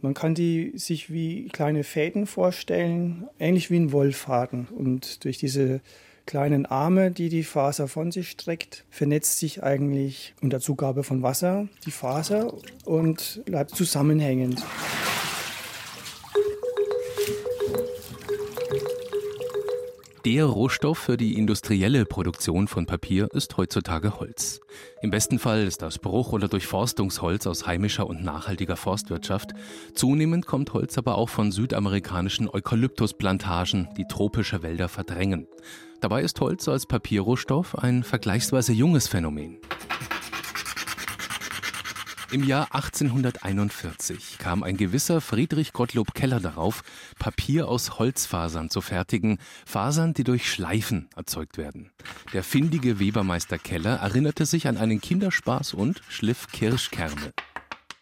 Man 0.00 0.14
kann 0.14 0.34
die 0.34 0.72
sich 0.76 1.12
wie 1.12 1.48
kleine 1.48 1.84
Fäden 1.84 2.26
vorstellen, 2.26 3.28
ähnlich 3.38 3.70
wie 3.70 3.76
ein 3.76 3.92
Wollfaden. 3.92 4.66
Und 4.74 5.24
durch 5.24 5.36
diese 5.36 5.82
kleinen 6.24 6.64
Arme, 6.64 7.10
die 7.10 7.28
die 7.28 7.44
Faser 7.44 7.86
von 7.86 8.12
sich 8.12 8.30
streckt, 8.30 8.86
vernetzt 8.88 9.40
sich 9.40 9.62
eigentlich 9.62 10.32
unter 10.40 10.58
Zugabe 10.58 11.04
von 11.04 11.22
Wasser 11.22 11.68
die 11.84 11.90
Faser 11.90 12.54
und 12.86 13.42
bleibt 13.44 13.76
zusammenhängend. 13.76 14.62
Der 20.24 20.46
Rohstoff 20.46 20.96
für 20.96 21.18
die 21.18 21.36
industrielle 21.36 22.06
Produktion 22.06 22.66
von 22.66 22.86
Papier 22.86 23.28
ist 23.34 23.58
heutzutage 23.58 24.20
Holz. 24.20 24.60
Im 25.02 25.10
besten 25.10 25.38
Fall 25.38 25.66
ist 25.66 25.82
das 25.82 25.98
Bruch- 25.98 26.32
oder 26.32 26.48
Durchforstungsholz 26.48 27.46
aus 27.46 27.66
heimischer 27.66 28.06
und 28.06 28.24
nachhaltiger 28.24 28.76
Forstwirtschaft. 28.76 29.50
Zunehmend 29.92 30.46
kommt 30.46 30.72
Holz 30.72 30.96
aber 30.96 31.18
auch 31.18 31.28
von 31.28 31.52
südamerikanischen 31.52 32.48
Eukalyptusplantagen, 32.48 33.90
die 33.98 34.06
tropische 34.06 34.62
Wälder 34.62 34.88
verdrängen. 34.88 35.46
Dabei 36.00 36.22
ist 36.22 36.40
Holz 36.40 36.68
als 36.68 36.86
Papierrohstoff 36.86 37.78
ein 37.78 38.02
vergleichsweise 38.02 38.72
junges 38.72 39.08
Phänomen. 39.08 39.58
Im 42.34 42.42
Jahr 42.42 42.74
1841 42.74 44.38
kam 44.38 44.64
ein 44.64 44.76
gewisser 44.76 45.20
Friedrich 45.20 45.72
Gottlob 45.72 46.14
Keller 46.14 46.40
darauf, 46.40 46.82
Papier 47.20 47.68
aus 47.68 48.00
Holzfasern 48.00 48.70
zu 48.70 48.80
fertigen, 48.80 49.38
Fasern, 49.64 50.14
die 50.14 50.24
durch 50.24 50.50
Schleifen 50.50 51.08
erzeugt 51.14 51.58
werden. 51.58 51.92
Der 52.32 52.42
findige 52.42 52.98
Webermeister 52.98 53.56
Keller 53.56 54.00
erinnerte 54.00 54.46
sich 54.46 54.66
an 54.66 54.78
einen 54.78 55.00
Kinderspaß 55.00 55.74
und 55.74 56.02
schliff 56.08 56.48
Kirschkerne. 56.48 57.34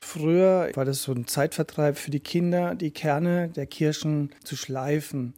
Früher 0.00 0.70
war 0.72 0.86
das 0.86 1.02
so 1.02 1.12
ein 1.12 1.26
Zeitvertreib 1.26 1.98
für 1.98 2.10
die 2.10 2.20
Kinder, 2.20 2.74
die 2.74 2.90
Kerne 2.90 3.50
der 3.50 3.66
Kirschen 3.66 4.30
zu 4.44 4.56
schleifen. 4.56 5.34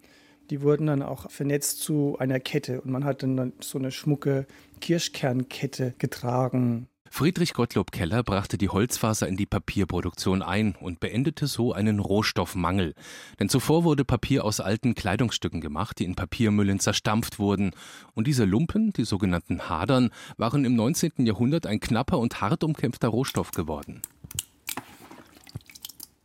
Die 0.51 0.63
wurden 0.63 0.87
dann 0.87 1.03
auch 1.03 1.29
vernetzt 1.33 1.81
zu 1.81 2.17
einer 2.21 2.39
Kette 2.39 2.81
und 2.81 2.93
man 2.93 3.05
hat 3.05 3.25
dann 3.25 3.55
so 3.59 3.77
eine 3.77 3.91
schmucke 3.91 4.47
Kirschkernkette 4.81 5.95
getragen. 5.99 6.87
Friedrich 7.17 7.55
Gottlob 7.55 7.93
Keller 7.93 8.25
brachte 8.25 8.59
die 8.59 8.71
Holzfaser 8.71 9.29
in 9.29 9.37
die 9.37 9.47
Papierproduktion 9.47 10.43
ein 10.43 10.75
und 10.75 10.99
beendete 10.99 11.47
so 11.47 11.73
einen 11.73 12.01
Rohstoffmangel. 12.01 12.97
Denn 13.39 13.49
zuvor 13.49 13.85
wurde 13.85 14.05
Papier 14.05 14.45
aus 14.45 14.59
alten 14.59 14.97
Kleidungsstücken 14.97 15.61
gemacht, 15.61 16.01
die 16.01 16.07
in 16.07 16.17
Papiermüllen 16.17 16.81
zerstampft 16.81 17.39
wurden. 17.39 17.71
Und 18.15 18.27
diese 18.27 18.45
Lumpen, 18.45 18.93
die 18.93 19.05
sogenannten 19.05 19.69
Hadern, 19.69 20.11
waren 20.39 20.65
im 20.65 20.75
19. 20.75 21.13
Jahrhundert 21.19 21.69
ein 21.69 21.79
knapper 21.79 22.19
und 22.19 22.41
hart 22.41 22.65
umkämpfter 22.65 23.07
Rohstoff 23.07 23.53
geworden. 23.53 24.03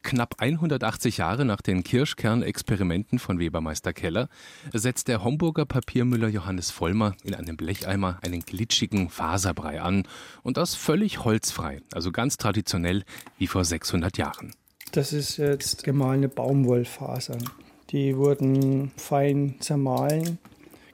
Knapp 0.02 0.36
180 0.40 1.18
Jahre 1.18 1.46
nach 1.46 1.62
den 1.62 1.84
Kirschkernexperimenten 1.84 3.20
von 3.20 3.40
Webermeister 3.40 3.94
Keller 3.94 4.30
setzt 4.74 5.08
der 5.08 5.24
Homburger 5.24 5.66
Papiermüller 5.66 6.30
Johannes 6.30 6.72
Vollmer 6.72 7.16
in 7.24 7.36
einem 7.36 7.58
Blecheimer 7.58 8.20
einen 8.22 8.42
glitschigen 8.42 9.10
Faserbrei 9.10 9.82
an 9.82 10.08
und 10.42 10.58
das 10.58 10.76
völlig 10.76 11.24
holzfrei, 11.24 11.82
also 11.94 12.12
ganz 12.12 12.38
traditionell 12.38 13.04
wie 13.38 13.48
vor 13.48 13.66
600 13.66 14.18
Jahren. 14.18 14.54
Das 14.92 15.14
ist 15.14 15.38
jetzt 15.38 15.84
gemahlene 15.84 16.30
Baumwollfasern. 16.30 17.44
Die 17.92 18.16
wurden 18.16 18.92
fein 18.98 19.56
zermahlen, 19.60 20.40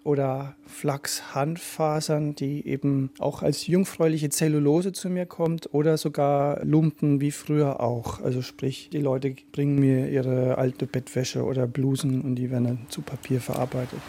oder 0.06 0.56
Flachs-Hanffasern, 0.68 2.36
die 2.36 2.66
eben 2.68 3.10
auch 3.20 3.42
als 3.42 3.68
jungfräuliche 3.68 4.30
Zellulose 4.30 4.94
zu 4.94 5.10
mir 5.10 5.26
kommt 5.26 5.74
oder 5.74 5.98
sogar 5.98 6.64
Lumpen 6.64 7.20
wie 7.22 7.32
früher 7.32 7.80
auch. 7.82 8.22
Also 8.22 8.42
sprich, 8.42 8.90
die 8.94 9.02
Leute 9.02 9.36
bringen 9.52 9.80
mir 9.80 10.08
ihre 10.10 10.58
alte 10.58 10.86
Bettwäsche 10.86 11.44
oder 11.44 11.68
Blusen 11.68 12.22
und 12.22 12.36
die 12.36 12.52
werden 12.52 12.64
dann 12.64 12.86
zu 12.90 13.02
Papier 13.02 13.42
verarbeitet. 13.42 14.00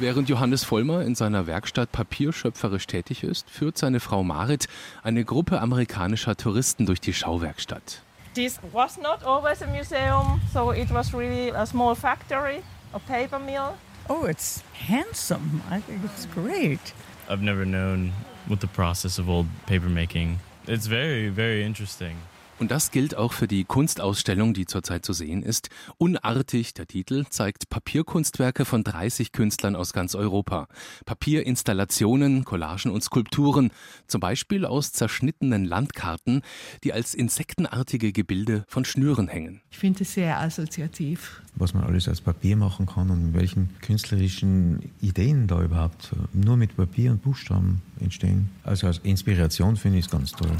Während 0.00 0.28
Johannes 0.28 0.64
Vollmer 0.64 1.02
in 1.02 1.14
seiner 1.14 1.46
Werkstatt 1.46 1.92
papierschöpferisch 1.92 2.86
tätig 2.86 3.22
ist, 3.22 3.48
führt 3.50 3.76
seine 3.76 4.00
Frau 4.00 4.24
Marit 4.24 4.66
eine 5.02 5.24
Gruppe 5.24 5.60
amerikanischer 5.60 6.36
Touristen 6.36 6.86
durch 6.86 7.00
die 7.00 7.12
Schauwerkstatt. 7.12 8.02
This 8.34 8.58
was 8.72 8.96
not 8.96 9.22
always 9.24 9.62
a 9.62 9.66
museum, 9.66 10.40
so 10.52 10.72
it 10.72 10.92
was 10.92 11.12
really 11.12 11.50
a 11.50 11.66
small 11.66 11.94
factory, 11.94 12.60
a 12.92 12.98
paper 12.98 13.38
mill. 13.38 13.74
Oh, 14.12 14.24
it's 14.24 14.62
handsome. 14.72 15.62
I 15.70 15.78
think 15.80 16.02
it's 16.02 16.26
great. 16.26 16.92
I've 17.28 17.42
never 17.42 17.64
known 17.64 18.12
what 18.48 18.60
the 18.60 18.66
process 18.66 19.20
of 19.20 19.30
old 19.30 19.46
paper 19.66 19.88
making. 19.88 20.40
It's 20.66 20.88
very, 20.88 21.28
very 21.28 21.62
interesting. 21.62 22.16
Und 22.60 22.70
das 22.70 22.90
gilt 22.90 23.16
auch 23.16 23.32
für 23.32 23.48
die 23.48 23.64
Kunstausstellung, 23.64 24.52
die 24.52 24.66
zurzeit 24.66 25.02
zu 25.06 25.14
sehen 25.14 25.42
ist. 25.42 25.70
Unartig, 25.96 26.74
der 26.74 26.86
Titel, 26.86 27.24
zeigt 27.30 27.70
Papierkunstwerke 27.70 28.66
von 28.66 28.84
30 28.84 29.32
Künstlern 29.32 29.74
aus 29.74 29.94
ganz 29.94 30.14
Europa. 30.14 30.68
Papierinstallationen, 31.06 32.44
Collagen 32.44 32.90
und 32.90 33.02
Skulpturen, 33.02 33.70
zum 34.08 34.20
Beispiel 34.20 34.66
aus 34.66 34.92
zerschnittenen 34.92 35.64
Landkarten, 35.64 36.42
die 36.84 36.92
als 36.92 37.14
insektenartige 37.14 38.12
Gebilde 38.12 38.66
von 38.68 38.84
Schnüren 38.84 39.28
hängen. 39.28 39.62
Ich 39.70 39.78
finde 39.78 40.02
es 40.02 40.12
sehr 40.12 40.38
assoziativ. 40.38 41.40
Was 41.54 41.72
man 41.72 41.84
alles 41.84 42.10
aus 42.10 42.20
Papier 42.20 42.56
machen 42.56 42.84
kann 42.84 43.08
und 43.08 43.32
welchen 43.32 43.70
künstlerischen 43.80 44.90
Ideen 45.00 45.46
da 45.46 45.62
überhaupt 45.62 46.10
nur 46.34 46.58
mit 46.58 46.76
Papier 46.76 47.12
und 47.12 47.22
Buchstaben 47.22 47.80
entstehen. 48.00 48.50
Also 48.64 48.86
als 48.86 48.98
Inspiration 48.98 49.76
finde 49.76 49.98
ich 49.98 50.04
es 50.04 50.10
ganz 50.10 50.32
toll. 50.32 50.52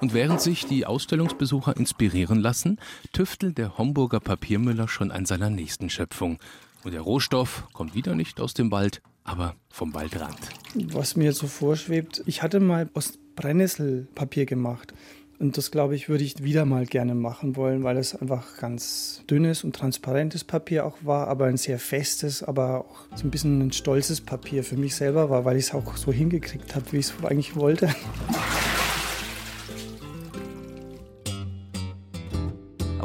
Und 0.00 0.12
während 0.12 0.40
sich 0.40 0.66
die 0.66 0.84
Ausstellungsbesucher 0.84 1.76
inspirieren 1.76 2.40
lassen, 2.40 2.78
tüftelt 3.12 3.56
der 3.58 3.78
Homburger 3.78 4.20
Papiermüller 4.20 4.88
schon 4.88 5.10
an 5.10 5.24
seiner 5.24 5.50
nächsten 5.50 5.88
Schöpfung. 5.88 6.38
Und 6.84 6.92
der 6.92 7.00
Rohstoff 7.00 7.66
kommt 7.72 7.94
wieder 7.94 8.14
nicht 8.14 8.40
aus 8.40 8.54
dem 8.54 8.70
Wald, 8.70 9.00
aber 9.24 9.56
vom 9.70 9.94
Waldrand. 9.94 10.38
Was 10.74 11.16
mir 11.16 11.32
so 11.32 11.46
vorschwebt, 11.46 12.22
ich 12.26 12.42
hatte 12.42 12.60
mal 12.60 12.90
aus 12.94 13.18
Brennnesselpapier 13.34 14.46
gemacht. 14.46 14.92
Und 15.38 15.58
das, 15.58 15.70
glaube 15.70 15.94
ich, 15.94 16.08
würde 16.08 16.24
ich 16.24 16.42
wieder 16.42 16.64
mal 16.64 16.86
gerne 16.86 17.14
machen 17.14 17.56
wollen, 17.56 17.84
weil 17.84 17.98
es 17.98 18.14
einfach 18.14 18.56
ganz 18.56 19.22
dünnes 19.28 19.64
und 19.64 19.76
transparentes 19.76 20.44
Papier 20.44 20.86
auch 20.86 20.96
war, 21.02 21.28
aber 21.28 21.46
ein 21.46 21.58
sehr 21.58 21.78
festes, 21.78 22.42
aber 22.42 22.80
auch 22.80 23.06
so 23.14 23.26
ein 23.26 23.30
bisschen 23.30 23.60
ein 23.60 23.72
stolzes 23.72 24.22
Papier 24.22 24.64
für 24.64 24.76
mich 24.76 24.94
selber 24.94 25.28
war, 25.28 25.44
weil 25.44 25.58
ich 25.58 25.66
es 25.66 25.74
auch 25.74 25.96
so 25.96 26.10
hingekriegt 26.10 26.74
habe, 26.74 26.90
wie 26.92 26.98
ich 26.98 27.06
es 27.06 27.24
eigentlich 27.24 27.54
wollte. 27.56 27.94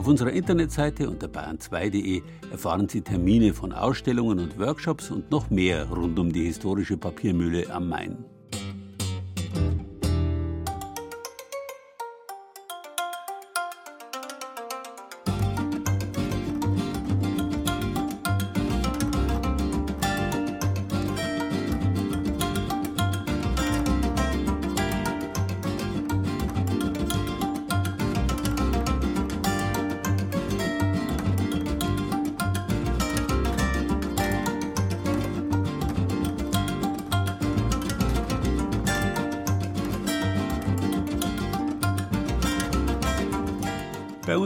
Auf 0.01 0.08
unserer 0.08 0.31
Internetseite 0.31 1.08
unter 1.08 1.27
bayern2.de 1.27 2.24
erfahren 2.51 2.89
Sie 2.89 3.01
Termine 3.01 3.53
von 3.53 3.72
Ausstellungen 3.72 4.39
und 4.39 4.58
Workshops 4.58 5.12
und 5.12 5.29
noch 5.29 5.51
mehr 5.51 5.91
rund 5.91 6.17
um 6.17 6.34
die 6.34 6.46
historische 6.46 6.98
Papiermühle 6.98 7.72
am 7.72 7.88
Main. 7.88 8.25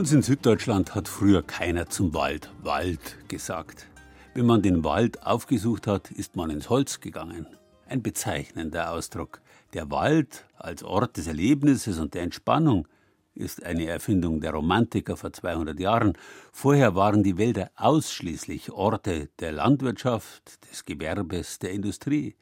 Uns 0.06 0.12
in 0.12 0.22
Süddeutschland 0.22 0.94
hat 0.94 1.08
früher 1.08 1.42
keiner 1.42 1.88
zum 1.88 2.14
Wald 2.14 2.52
Wald 2.62 3.16
gesagt. 3.26 3.88
Wenn 4.34 4.46
man 4.46 4.62
den 4.62 4.84
Wald 4.84 5.26
aufgesucht 5.26 5.88
hat, 5.88 6.12
ist 6.12 6.36
man 6.36 6.48
ins 6.50 6.70
Holz 6.70 7.00
gegangen. 7.00 7.48
Ein 7.88 8.04
bezeichnender 8.04 8.92
Ausdruck. 8.92 9.40
Der 9.74 9.90
Wald 9.90 10.44
als 10.58 10.84
Ort 10.84 11.16
des 11.16 11.26
Erlebnisses 11.26 11.98
und 11.98 12.14
der 12.14 12.22
Entspannung 12.22 12.86
ist 13.34 13.64
eine 13.64 13.86
Erfindung 13.86 14.40
der 14.40 14.52
Romantiker 14.52 15.16
vor 15.16 15.32
200 15.32 15.80
Jahren. 15.80 16.12
Vorher 16.52 16.94
waren 16.94 17.24
die 17.24 17.36
Wälder 17.36 17.72
ausschließlich 17.74 18.70
Orte 18.70 19.28
der 19.40 19.50
Landwirtschaft, 19.50 20.70
des 20.70 20.84
Gewerbes, 20.84 21.58
der 21.58 21.72
Industrie. 21.72 22.36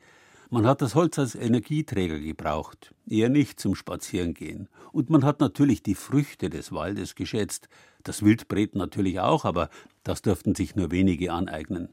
Man 0.54 0.68
hat 0.68 0.82
das 0.82 0.94
Holz 0.94 1.18
als 1.18 1.34
Energieträger 1.34 2.20
gebraucht, 2.20 2.94
eher 3.08 3.28
nicht 3.28 3.58
zum 3.58 3.74
Spazierengehen. 3.74 4.68
Und 4.92 5.10
man 5.10 5.24
hat 5.24 5.40
natürlich 5.40 5.82
die 5.82 5.96
Früchte 5.96 6.48
des 6.48 6.70
Waldes 6.70 7.16
geschätzt. 7.16 7.68
Das 8.04 8.22
Wildbret 8.22 8.76
natürlich 8.76 9.18
auch, 9.18 9.44
aber 9.44 9.68
das 10.04 10.22
dürften 10.22 10.54
sich 10.54 10.76
nur 10.76 10.92
wenige 10.92 11.32
aneignen. 11.32 11.88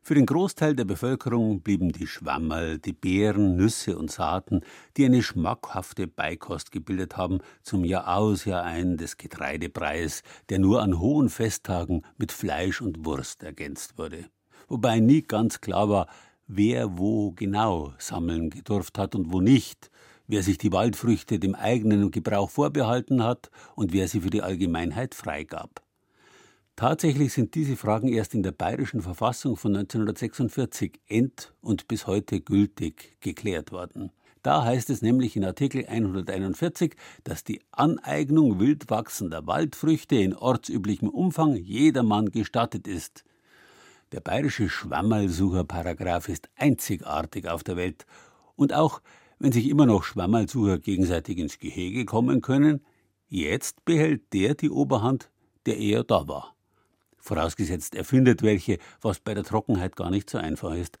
Für 0.00 0.14
den 0.14 0.24
Großteil 0.24 0.74
der 0.74 0.86
Bevölkerung 0.86 1.60
blieben 1.60 1.92
die 1.92 2.06
Schwammerl, 2.06 2.78
die 2.78 2.94
Beeren, 2.94 3.56
Nüsse 3.56 3.98
und 3.98 4.10
Saaten, 4.10 4.62
die 4.96 5.04
eine 5.04 5.22
schmackhafte 5.22 6.06
Beikost 6.06 6.72
gebildet 6.72 7.18
haben, 7.18 7.40
zum 7.62 7.84
Jahr 7.84 8.16
aus, 8.16 8.46
Jahr 8.46 8.62
ein 8.62 8.96
des 8.96 9.18
Getreidepreis, 9.18 10.22
der 10.48 10.60
nur 10.60 10.80
an 10.80 10.98
hohen 10.98 11.28
Festtagen 11.28 12.06
mit 12.16 12.32
Fleisch 12.32 12.80
und 12.80 13.04
Wurst 13.04 13.42
ergänzt 13.42 13.98
wurde. 13.98 14.24
Wobei 14.66 15.00
nie 15.00 15.22
ganz 15.22 15.60
klar 15.60 15.88
war, 15.88 16.08
wer 16.48 16.98
wo 16.98 17.30
genau 17.32 17.92
sammeln 17.98 18.50
gedurft 18.50 18.98
hat 18.98 19.14
und 19.14 19.32
wo 19.32 19.40
nicht, 19.40 19.90
wer 20.26 20.42
sich 20.42 20.58
die 20.58 20.72
Waldfrüchte 20.72 21.38
dem 21.38 21.54
eigenen 21.54 22.10
Gebrauch 22.10 22.50
vorbehalten 22.50 23.22
hat 23.22 23.50
und 23.76 23.92
wer 23.92 24.08
sie 24.08 24.22
für 24.22 24.30
die 24.30 24.42
Allgemeinheit 24.42 25.14
freigab. 25.14 25.82
Tatsächlich 26.74 27.32
sind 27.32 27.54
diese 27.54 27.76
Fragen 27.76 28.08
erst 28.08 28.34
in 28.34 28.42
der 28.42 28.52
bayerischen 28.52 29.02
Verfassung 29.02 29.56
von 29.56 29.74
1946 29.74 31.00
end- 31.08 31.52
und 31.60 31.88
bis 31.88 32.06
heute 32.06 32.40
gültig 32.40 33.16
geklärt 33.20 33.72
worden. 33.72 34.12
Da 34.42 34.64
heißt 34.64 34.88
es 34.90 35.02
nämlich 35.02 35.36
in 35.36 35.44
Artikel 35.44 35.84
141, 35.84 36.94
dass 37.24 37.42
die 37.42 37.60
Aneignung 37.72 38.60
wild 38.60 38.88
wachsender 38.90 39.46
Waldfrüchte 39.46 40.16
in 40.16 40.34
ortsüblichem 40.34 41.08
Umfang 41.08 41.56
jedermann 41.56 42.30
gestattet 42.30 42.86
ist. 42.86 43.24
Der 44.12 44.20
bayerische 44.20 44.70
Schwammerlsucher-Paragraph 44.70 46.30
ist 46.30 46.48
einzigartig 46.56 47.46
auf 47.46 47.62
der 47.62 47.76
Welt. 47.76 48.06
Und 48.56 48.72
auch 48.72 49.02
wenn 49.38 49.52
sich 49.52 49.68
immer 49.68 49.84
noch 49.84 50.02
Schwammerlsucher 50.02 50.78
gegenseitig 50.78 51.36
ins 51.36 51.58
Gehege 51.58 52.06
kommen 52.06 52.40
können, 52.40 52.84
jetzt 53.28 53.84
behält 53.84 54.32
der 54.32 54.54
die 54.54 54.70
Oberhand, 54.70 55.30
der 55.66 55.76
eher 55.76 56.04
da 56.04 56.26
war. 56.26 56.54
Vorausgesetzt, 57.18 57.94
er 57.94 58.04
findet 58.04 58.42
welche, 58.42 58.78
was 59.02 59.20
bei 59.20 59.34
der 59.34 59.44
Trockenheit 59.44 59.94
gar 59.94 60.10
nicht 60.10 60.30
so 60.30 60.38
einfach 60.38 60.74
ist. 60.74 60.98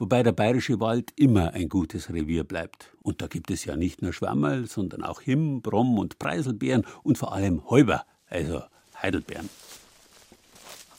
Wobei 0.00 0.24
der 0.24 0.32
bayerische 0.32 0.80
Wald 0.80 1.12
immer 1.14 1.52
ein 1.52 1.68
gutes 1.68 2.12
Revier 2.12 2.42
bleibt. 2.42 2.92
Und 3.02 3.22
da 3.22 3.28
gibt 3.28 3.52
es 3.52 3.64
ja 3.66 3.76
nicht 3.76 4.02
nur 4.02 4.12
Schwammerl, 4.12 4.66
sondern 4.66 5.04
auch 5.04 5.20
Himm, 5.20 5.62
Bromm 5.62 5.96
und 5.96 6.18
Preiselbeeren 6.18 6.84
und 7.04 7.18
vor 7.18 7.32
allem 7.32 7.70
Häuber, 7.70 8.04
also 8.28 8.62
Heidelbeeren 9.00 9.48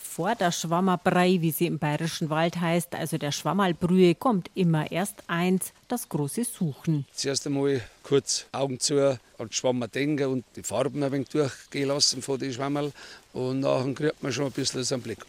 vor 0.09 0.33
der 0.35 0.51
Schwammerbrei, 0.51 1.37
wie 1.39 1.51
sie 1.51 1.67
im 1.67 1.77
bayerischen 1.77 2.29
Wald 2.29 2.59
heißt, 2.59 2.95
also 2.95 3.17
der 3.17 3.31
Schwammerlbrühe, 3.31 4.15
kommt 4.15 4.49
immer 4.55 4.91
erst 4.91 5.23
eins, 5.27 5.71
das 5.87 6.09
große 6.09 6.45
Suchen. 6.45 7.05
Zuerst 7.13 7.45
einmal 7.45 7.81
kurz 8.03 8.47
Augen 8.51 8.79
zu 8.79 9.19
an 9.37 9.51
Schwammer 9.51 9.87
denken 9.87 10.27
und 10.27 10.45
die 10.55 10.63
Farben 10.63 11.03
ein 11.03 11.11
wenig 11.11 11.29
durchgehen 11.29 11.87
lassen 11.87 12.21
von 12.21 12.39
den 12.39 12.51
Schwammerl 12.51 12.91
und 13.33 13.61
nachher 13.61 13.93
kriegt 13.93 14.23
man 14.23 14.33
schon 14.33 14.45
ein 14.45 14.51
bisschen 14.51 14.83
so 14.83 14.95
einen 14.95 15.03
Blick 15.03 15.19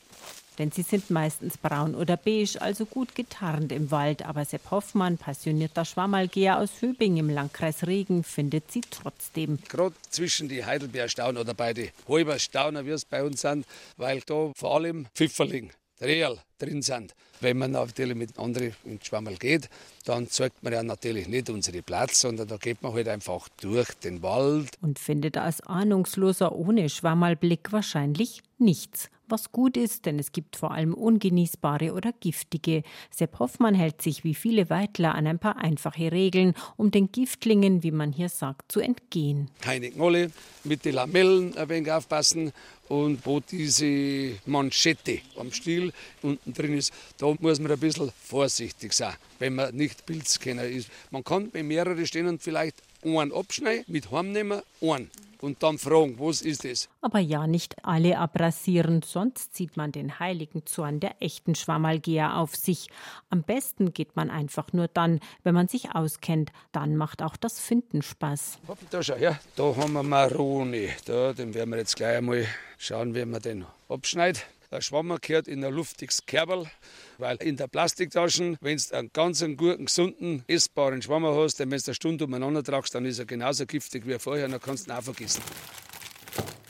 denn 0.61 0.71
sie 0.71 0.83
sind 0.83 1.09
meistens 1.11 1.57
braun 1.57 1.95
oder 1.95 2.19
beige, 2.19 2.61
also 2.61 2.85
gut 2.85 3.15
getarnt 3.15 3.73
im 3.73 3.91
Wald. 3.91 4.27
Aber 4.27 4.45
Sepp 4.45 4.71
Hoffmann, 4.71 5.17
passionierter 5.17 5.87
Schwammerlgeher 5.87 6.59
aus 6.59 6.83
Hübing 6.83 7.17
im 7.17 7.31
Landkreis 7.31 7.87
Regen, 7.87 8.23
findet 8.25 8.71
sie 8.71 8.83
trotzdem. 8.91 9.59
Gerade 9.71 9.95
zwischen 10.11 10.51
die 10.51 10.65
Heidelbeerstauner 10.65 11.41
oder 11.41 11.55
bei 11.55 11.73
den 11.73 11.89
Halberstauner, 12.07 12.85
wie 12.85 12.91
es 12.91 13.07
bei 13.07 13.25
uns 13.25 13.41
sind, 13.41 13.65
weil 13.97 14.21
da 14.27 14.53
vor 14.55 14.77
allem 14.77 15.07
Pfifferling, 15.15 15.71
Real 16.03 16.39
drin 16.59 16.83
sind. 16.83 17.15
Wenn 17.41 17.57
man 17.57 17.71
natürlich 17.71 18.17
mit 18.17 18.39
anderen 18.39 18.75
ins 18.85 19.07
Schwammerl 19.07 19.37
geht, 19.37 19.71
dann 20.05 20.29
zeigt 20.29 20.63
man 20.63 20.75
ja 20.75 20.83
natürlich 20.83 21.27
nicht 21.27 21.49
unsere 21.49 21.81
Platz, 21.81 22.21
sondern 22.21 22.49
da 22.49 22.59
geht 22.59 22.83
man 22.83 22.93
halt 22.93 23.09
einfach 23.09 23.49
durch 23.61 23.89
den 23.95 24.23
Wald. 24.23 24.77
Und 24.83 24.99
findet 24.99 25.39
als 25.39 25.63
Ahnungsloser 25.63 26.53
ohne 26.53 26.91
Schwammerlblick 26.91 27.73
wahrscheinlich 27.73 28.43
nichts 28.59 29.09
Was 29.31 29.53
gut 29.53 29.77
ist, 29.77 30.07
denn 30.07 30.19
es 30.19 30.33
gibt 30.33 30.57
vor 30.57 30.73
allem 30.73 30.93
ungenießbare 30.93 31.93
oder 31.93 32.13
giftige. 32.13 32.83
Sepp 33.11 33.39
Hoffmann 33.39 33.75
hält 33.75 34.03
sich 34.03 34.25
wie 34.25 34.35
viele 34.35 34.71
Weidler 34.71 35.15
an 35.15 35.27
ein 35.27 35.39
paar 35.39 35.57
einfache 35.57 36.11
Regeln, 36.11 36.55
um 36.77 36.91
den 36.91 37.13
Giftlingen, 37.13 37.85
wie 37.85 37.93
man 37.93 38.13
hier 38.13 38.29
sagt, 38.29 38.73
zu 38.73 38.81
entgehen. 38.81 39.49
Keine 39.61 39.91
Knolle, 39.91 40.33
mit 40.65 40.85
den 40.85 40.95
Lamellen 40.95 41.57
ein 41.57 41.69
wenig 41.69 41.93
aufpassen 41.93 42.53
und 42.89 43.25
wo 43.25 43.39
diese 43.39 44.33
Manschette 44.47 45.21
am 45.37 45.53
Stiel 45.53 45.93
unten 46.23 46.53
drin 46.53 46.77
ist, 46.77 46.93
da 47.19 47.33
muss 47.39 47.61
man 47.61 47.71
ein 47.71 47.79
bisschen 47.79 48.11
vorsichtig 48.21 48.93
sein, 48.93 49.15
wenn 49.39 49.55
man 49.55 49.75
nicht 49.77 50.07
Pilzkenner 50.07 50.65
ist. 50.65 50.89
Man 51.13 51.23
kann 51.23 51.51
bei 51.51 51.63
mehreren 51.63 52.05
stehen 52.05 52.27
und 52.27 52.43
vielleicht 52.43 52.77
einen 53.05 53.33
abschneiden, 53.33 53.85
mit 53.87 54.11
heimnehmen, 54.11 54.61
einen 54.83 55.09
und 55.43 55.63
dann 55.63 55.79
fragen, 55.79 56.19
was 56.19 56.43
ist 56.43 56.65
das? 56.65 56.89
Aber 57.01 57.19
ja, 57.19 57.47
nicht 57.47 57.85
alle 57.85 58.19
abrasieren, 58.19 59.03
sonst 59.03 59.55
zieht 59.55 59.77
man 59.77 59.93
den 59.93 60.19
heiligen 60.19 60.67
Zorn 60.67 61.01
der 61.01 61.21
echten 61.21 61.55
Schwammalgeher 61.55 62.37
auf 62.37 62.57
sich. 62.57 62.89
Am 63.31 63.43
besten 63.43 63.93
geht 63.93 64.17
man 64.17 64.31
einfach 64.31 64.73
nur 64.73 64.89
dann, 64.89 65.21
wenn 65.43 65.55
man 65.55 65.69
sich 65.69 65.95
auskennt. 65.95 66.53
Dann 66.73 66.97
macht 66.97 67.23
auch 67.23 67.37
das 67.37 67.61
Finden 67.61 68.03
Spaß. 68.03 68.59
Da 68.91 69.03
schau 69.03 69.17
her, 69.17 69.39
da 69.57 69.75
haben 69.77 69.93
wir 69.93 70.03
Maroni. 70.03 70.89
Da, 71.05 71.33
den 71.33 71.55
werden 71.55 71.71
wir 71.71 71.79
jetzt 71.79 71.97
gleich 71.97 72.19
einmal 72.19 72.47
schauen, 72.79 73.15
wie 73.15 73.25
man 73.25 73.41
den 73.43 73.65
abschneidet. 73.89 74.47
Der 74.73 74.83
Schwammer 74.83 75.19
gehört 75.19 75.49
in 75.49 75.65
ein 75.65 75.75
luftiges 75.75 76.25
Kerberl, 76.27 76.71
weil 77.19 77.37
in 77.39 77.57
der 77.57 77.67
Plastiktaschen, 77.67 78.57
wenn 78.61 78.77
du 78.77 78.97
einen 78.97 79.13
ganz 79.13 79.45
guten, 79.57 79.87
gesunden, 79.87 80.45
essbaren 80.47 81.03
Schwammer 81.03 81.35
hast, 81.35 81.59
den 81.59 81.73
wenn 81.73 81.79
du 81.79 81.87
eine 81.87 81.95
Stunde 81.95 82.25
umeinander 82.25 82.63
tragst, 82.63 82.95
dann 82.95 83.05
ist 83.05 83.19
er 83.19 83.25
genauso 83.25 83.67
giftig 83.67 84.07
wie 84.07 84.17
vorher, 84.21 84.47
dann 84.47 84.61
kannst 84.61 84.87
du 84.87 84.93
ihn 84.93 84.97
auch 84.97 85.03
vergessen. 85.03 85.43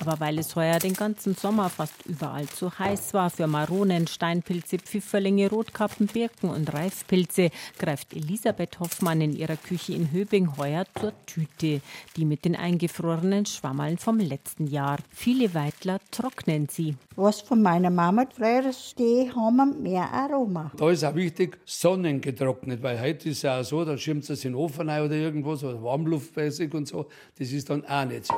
Aber 0.01 0.19
weil 0.19 0.39
es 0.39 0.57
heuer 0.57 0.79
den 0.79 0.95
ganzen 0.95 1.35
Sommer 1.35 1.69
fast 1.69 2.07
überall 2.07 2.47
zu 2.47 2.79
heiß 2.79 3.13
war 3.13 3.29
für 3.29 3.47
Maronen, 3.47 4.07
Steinpilze, 4.07 4.79
Pfifferlinge, 4.79 5.51
Rotkappen, 5.51 6.07
Birken 6.07 6.49
und 6.49 6.73
Reifpilze, 6.73 7.51
greift 7.79 8.15
Elisabeth 8.15 8.81
Hoffmann 8.81 9.21
in 9.21 9.37
ihrer 9.37 9.57
Küche 9.57 9.93
in 9.93 10.11
Höbing 10.11 10.57
heuer 10.57 10.85
zur 10.99 11.13
Tüte, 11.27 11.83
die 12.17 12.25
mit 12.25 12.47
den 12.47 12.57
eingefrorenen 12.57 13.45
Schwammerln 13.45 13.99
vom 13.99 14.19
letzten 14.19 14.67
Jahr. 14.67 14.99
Viele 15.11 15.53
Weidler 15.53 15.99
trocknen 16.11 16.69
sie. 16.71 16.97
Was 17.17 17.43
von 17.43 17.61
meiner 17.61 17.91
Mama 17.91 18.25
früher 18.35 18.71
die 18.99 19.31
haben 19.35 19.83
mehr 19.83 20.11
Aroma. 20.11 20.73
Da 20.77 20.91
ist 20.91 21.05
auch 21.05 21.15
wichtig, 21.15 21.59
sonnengetrocknet, 21.67 22.83
weil 22.83 23.01
heute 23.01 23.29
ist 23.29 23.39
es 23.39 23.43
ja 23.43 23.61
auch 23.61 23.65
so, 23.65 23.85
da 23.85 23.99
schirmt 23.99 24.29
es 24.29 24.45
in 24.45 24.53
den 24.53 24.55
Ofen 24.55 24.89
oder 24.89 25.13
irgendwas, 25.13 25.63
oder 25.63 25.83
warmluftmäßig 25.83 26.73
und 26.73 26.89
so. 26.89 27.07
Das 27.39 27.53
ist 27.53 27.69
dann 27.69 27.85
auch 27.85 28.05
nicht 28.07 28.27
so. 28.27 28.35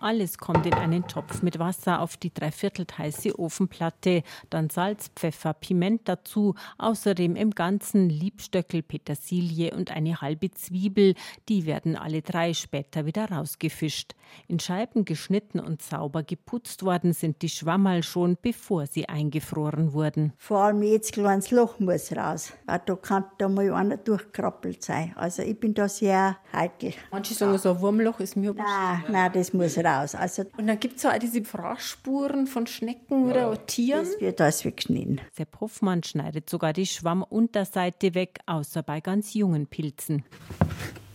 Alles 0.00 0.38
kommt 0.38 0.64
in 0.64 0.74
einen 0.74 1.08
Topf 1.08 1.42
mit 1.42 1.58
Wasser 1.58 2.00
auf 2.00 2.16
die 2.16 2.32
dreiviertelt 2.32 2.98
heiße 2.98 3.36
Ofenplatte, 3.36 4.22
dann 4.48 4.70
Salz, 4.70 5.10
Pfeffer, 5.16 5.54
Piment 5.54 6.08
dazu, 6.08 6.54
außerdem 6.78 7.34
im 7.34 7.50
Ganzen 7.50 8.08
Liebstöckel, 8.08 8.82
Petersilie 8.82 9.74
und 9.74 9.90
eine 9.90 10.20
halbe 10.20 10.52
Zwiebel. 10.52 11.14
Die 11.48 11.66
werden 11.66 11.96
alle 11.96 12.22
drei 12.22 12.54
später 12.54 13.06
wieder 13.06 13.28
rausgefischt. 13.30 14.14
In 14.46 14.60
Scheiben 14.60 15.04
geschnitten 15.04 15.58
und 15.58 15.82
sauber 15.82 16.22
geputzt 16.22 16.84
worden 16.84 17.12
sind 17.12 17.42
die 17.42 17.48
Schwammerl 17.48 18.04
schon, 18.04 18.36
bevor 18.40 18.86
sie 18.86 19.08
eingefroren 19.08 19.94
wurden. 19.94 20.32
Vor 20.36 20.60
allem 20.60 20.82
jetzt 20.82 21.14
kleines 21.14 21.50
Loch 21.50 21.80
muss 21.80 22.12
raus, 22.14 22.52
da 22.66 22.78
kann 22.78 23.24
da 23.38 23.48
mal 23.48 23.72
einer 23.72 23.96
durchkrabbelt 23.96 24.84
sein. 24.84 25.12
Also 25.16 25.42
ich 25.42 25.58
bin 25.58 25.74
da 25.74 25.88
sehr 25.88 26.36
heikel. 26.52 26.92
Manche 27.10 27.34
sagen, 27.34 27.58
so 27.58 27.70
ein 27.70 27.80
Wurmloch 27.80 28.20
ist 28.20 28.36
mir 28.36 28.54
Nein, 28.54 29.04
nein, 29.10 29.32
das 29.32 29.52
muss 29.52 29.76
raus. 29.78 29.87
Also 29.96 30.42
Und 30.56 30.66
dann 30.66 30.78
gibt 30.78 30.98
es 30.98 31.06
auch 31.06 31.18
diese 31.18 31.42
Fraßspuren 31.44 32.46
von 32.46 32.66
Schnecken 32.66 33.30
oder 33.30 33.66
Tieren. 33.66 34.04
das 34.04 34.20
wird 34.20 34.40
alles 34.40 34.64
weggeschnitten. 34.64 35.20
Sepp 35.32 35.60
Hoffmann 35.60 36.02
schneidet 36.02 36.48
sogar 36.48 36.72
die 36.72 36.86
Schwammunterseite 36.86 38.14
weg, 38.14 38.38
außer 38.46 38.82
bei 38.82 39.00
ganz 39.00 39.34
jungen 39.34 39.66
Pilzen. 39.66 40.24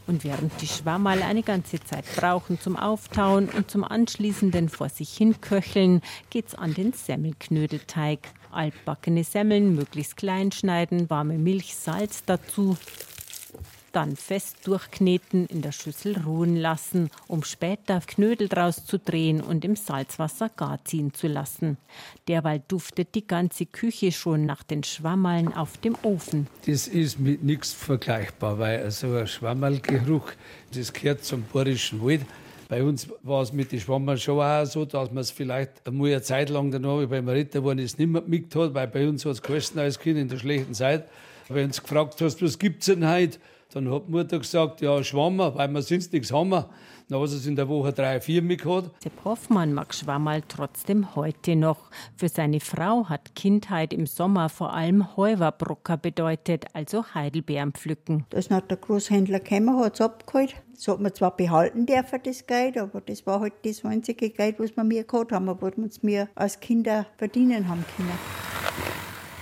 Und 0.06 0.24
während 0.26 0.62
die 0.62 0.68
Schwammerl 0.68 1.22
eine 1.22 1.44
ganze 1.44 1.80
Zeit 1.80 2.04
brauchen 2.18 2.60
zum 2.60 2.76
Auftauen 2.76 3.48
und 3.50 3.72
zum 3.72 3.84
anschließenden 3.86 4.68
vor 4.68 4.90
sich 4.90 5.16
hin 5.16 5.40
köcheln, 5.40 6.02
geht's 6.30 6.56
an 6.56 6.74
den 6.74 6.92
Semmelknödelteig. 6.92 8.20
Altbackene 8.52 9.24
Semmeln 9.24 9.76
möglichst 9.76 10.18
klein 10.18 10.52
schneiden, 10.52 11.10
warme 11.10 11.38
Milch, 11.38 11.76
Salz 11.76 12.24
dazu. 12.26 12.78
Dann 13.94 14.16
fest 14.16 14.58
durchkneten, 14.66 15.46
in 15.46 15.62
der 15.62 15.72
Schüssel 15.72 16.18
ruhen 16.26 16.56
lassen, 16.56 17.12
um 17.28 17.44
später 17.44 18.02
Knödel 18.02 18.50
draus 18.50 18.86
zu 18.86 18.98
drehen 18.98 19.40
und 19.40 19.64
im 19.64 19.76
Salzwasser 19.76 20.50
gar 20.50 20.84
ziehen 20.84 21.14
zu 21.14 21.28
lassen. 21.28 21.78
Derweil 22.28 22.64
duftet 22.68 23.14
die 23.14 23.28
ganze 23.28 23.68
Küche 23.68 24.12
schon 24.12 24.48
nach 24.48 24.64
den 24.64 24.84
Schwammerln 24.84 25.54
auf 25.54 25.78
dem 25.78 25.96
Ofen. 26.02 26.48
Das 26.66 26.88
ist 26.88 27.20
mit 27.20 27.44
nichts 27.44 27.72
vergleichbar, 27.72 28.58
weil 28.58 28.90
so 28.90 29.14
ein 29.14 29.28
Schwammerlgeruch, 29.28 30.32
das 30.74 30.92
gehört 30.92 31.24
zum 31.24 31.44
bayerischen 31.54 32.04
Wald. 32.04 32.26
Bei 32.70 32.84
uns 32.84 33.08
war 33.22 33.44
es 33.44 33.54
mit 33.54 33.72
den 33.72 33.80
Schwammerl 33.80 34.18
schon 34.18 34.40
auch 34.40 34.66
so, 34.66 34.86
dass 34.86 35.12
man 35.12 35.22
es 35.22 35.30
vielleicht 35.30 35.86
einmal 35.86 36.10
eine 36.10 36.24
Zeit 36.24 36.50
lang 36.50 36.72
danach, 36.72 37.08
man 37.08 37.30
Ritter 37.30 37.64
war, 37.64 37.78
es 37.78 38.00
nicht 38.00 38.10
mehr 38.10 38.24
mitgemacht 38.26 38.70
hat, 38.70 38.74
weil 38.74 38.88
bei 38.88 39.08
uns 39.08 39.24
hat 39.24 39.48
es 39.48 39.78
als 39.78 40.00
Kind 40.00 40.18
in 40.18 40.30
der 40.30 40.40
schlechten 40.40 40.74
Zeit. 40.74 41.08
Wenn 41.48 41.70
du 41.70 41.80
gefragt 41.80 42.20
hast, 42.22 42.42
was 42.42 42.58
gibt 42.58 42.80
es 42.80 42.88
denn 42.88 43.08
heute, 43.08 43.38
dann 43.76 43.92
hat 43.92 44.08
die 44.08 44.12
Mutter 44.12 44.40
gesagt, 44.40 44.82
ja, 44.82 45.04
Schwammer, 45.04 45.56
weil 45.56 45.68
wir 45.70 45.82
sonst 45.82 46.14
nichts 46.14 46.32
haben. 46.32 46.66
Dann 47.10 47.20
hat 47.20 47.30
es 47.30 47.46
in 47.46 47.56
der 47.56 47.68
Woche 47.68 47.92
drei, 47.92 48.22
vier 48.22 48.42
mitgehabt. 48.42 48.90
Sepp 49.02 49.26
Hoffmann 49.26 49.74
mag 49.74 49.94
Schwammerl 49.94 50.42
trotzdem 50.48 51.16
heute 51.16 51.56
noch. 51.56 51.90
Für 52.16 52.30
seine 52.30 52.60
Frau 52.60 53.10
hat 53.10 53.36
Kindheit 53.36 53.94
im 53.94 54.06
Sommer 54.06 54.50
vor 54.50 54.74
allem 54.74 55.18
Heuwerbrocker 55.18 55.98
bedeutet, 55.98 56.66
also 56.74 57.04
Heidelbeeren 57.14 57.74
pflücken. 57.74 58.26
Da 58.30 58.38
ist 58.38 58.52
noch 58.52 58.62
der 58.62 58.78
Großhändler 58.78 59.40
gekommen, 59.40 59.78
hat 59.80 59.96
es 59.96 60.02
abgeholt. 60.02 60.56
Das 60.74 60.88
hat 60.88 61.02
man 61.02 61.14
zwar 61.14 61.36
behalten 61.36 61.86
dürfen, 61.86 62.20
das 62.24 62.48
Geld, 62.48 62.78
aber 62.78 63.02
das 63.02 63.26
war 63.26 63.42
halt 63.42 63.54
das 63.64 63.84
einzige 63.84 64.30
Geld, 64.30 64.60
was 64.60 64.76
wir 64.76 64.84
mir 64.84 65.04
gehabt 65.04 65.32
haben, 65.32 65.48
was 65.48 66.04
wir 66.04 66.30
als 66.36 66.60
Kinder 66.60 67.06
verdienen 67.18 67.68
haben 67.68 67.86
können. 67.96 68.18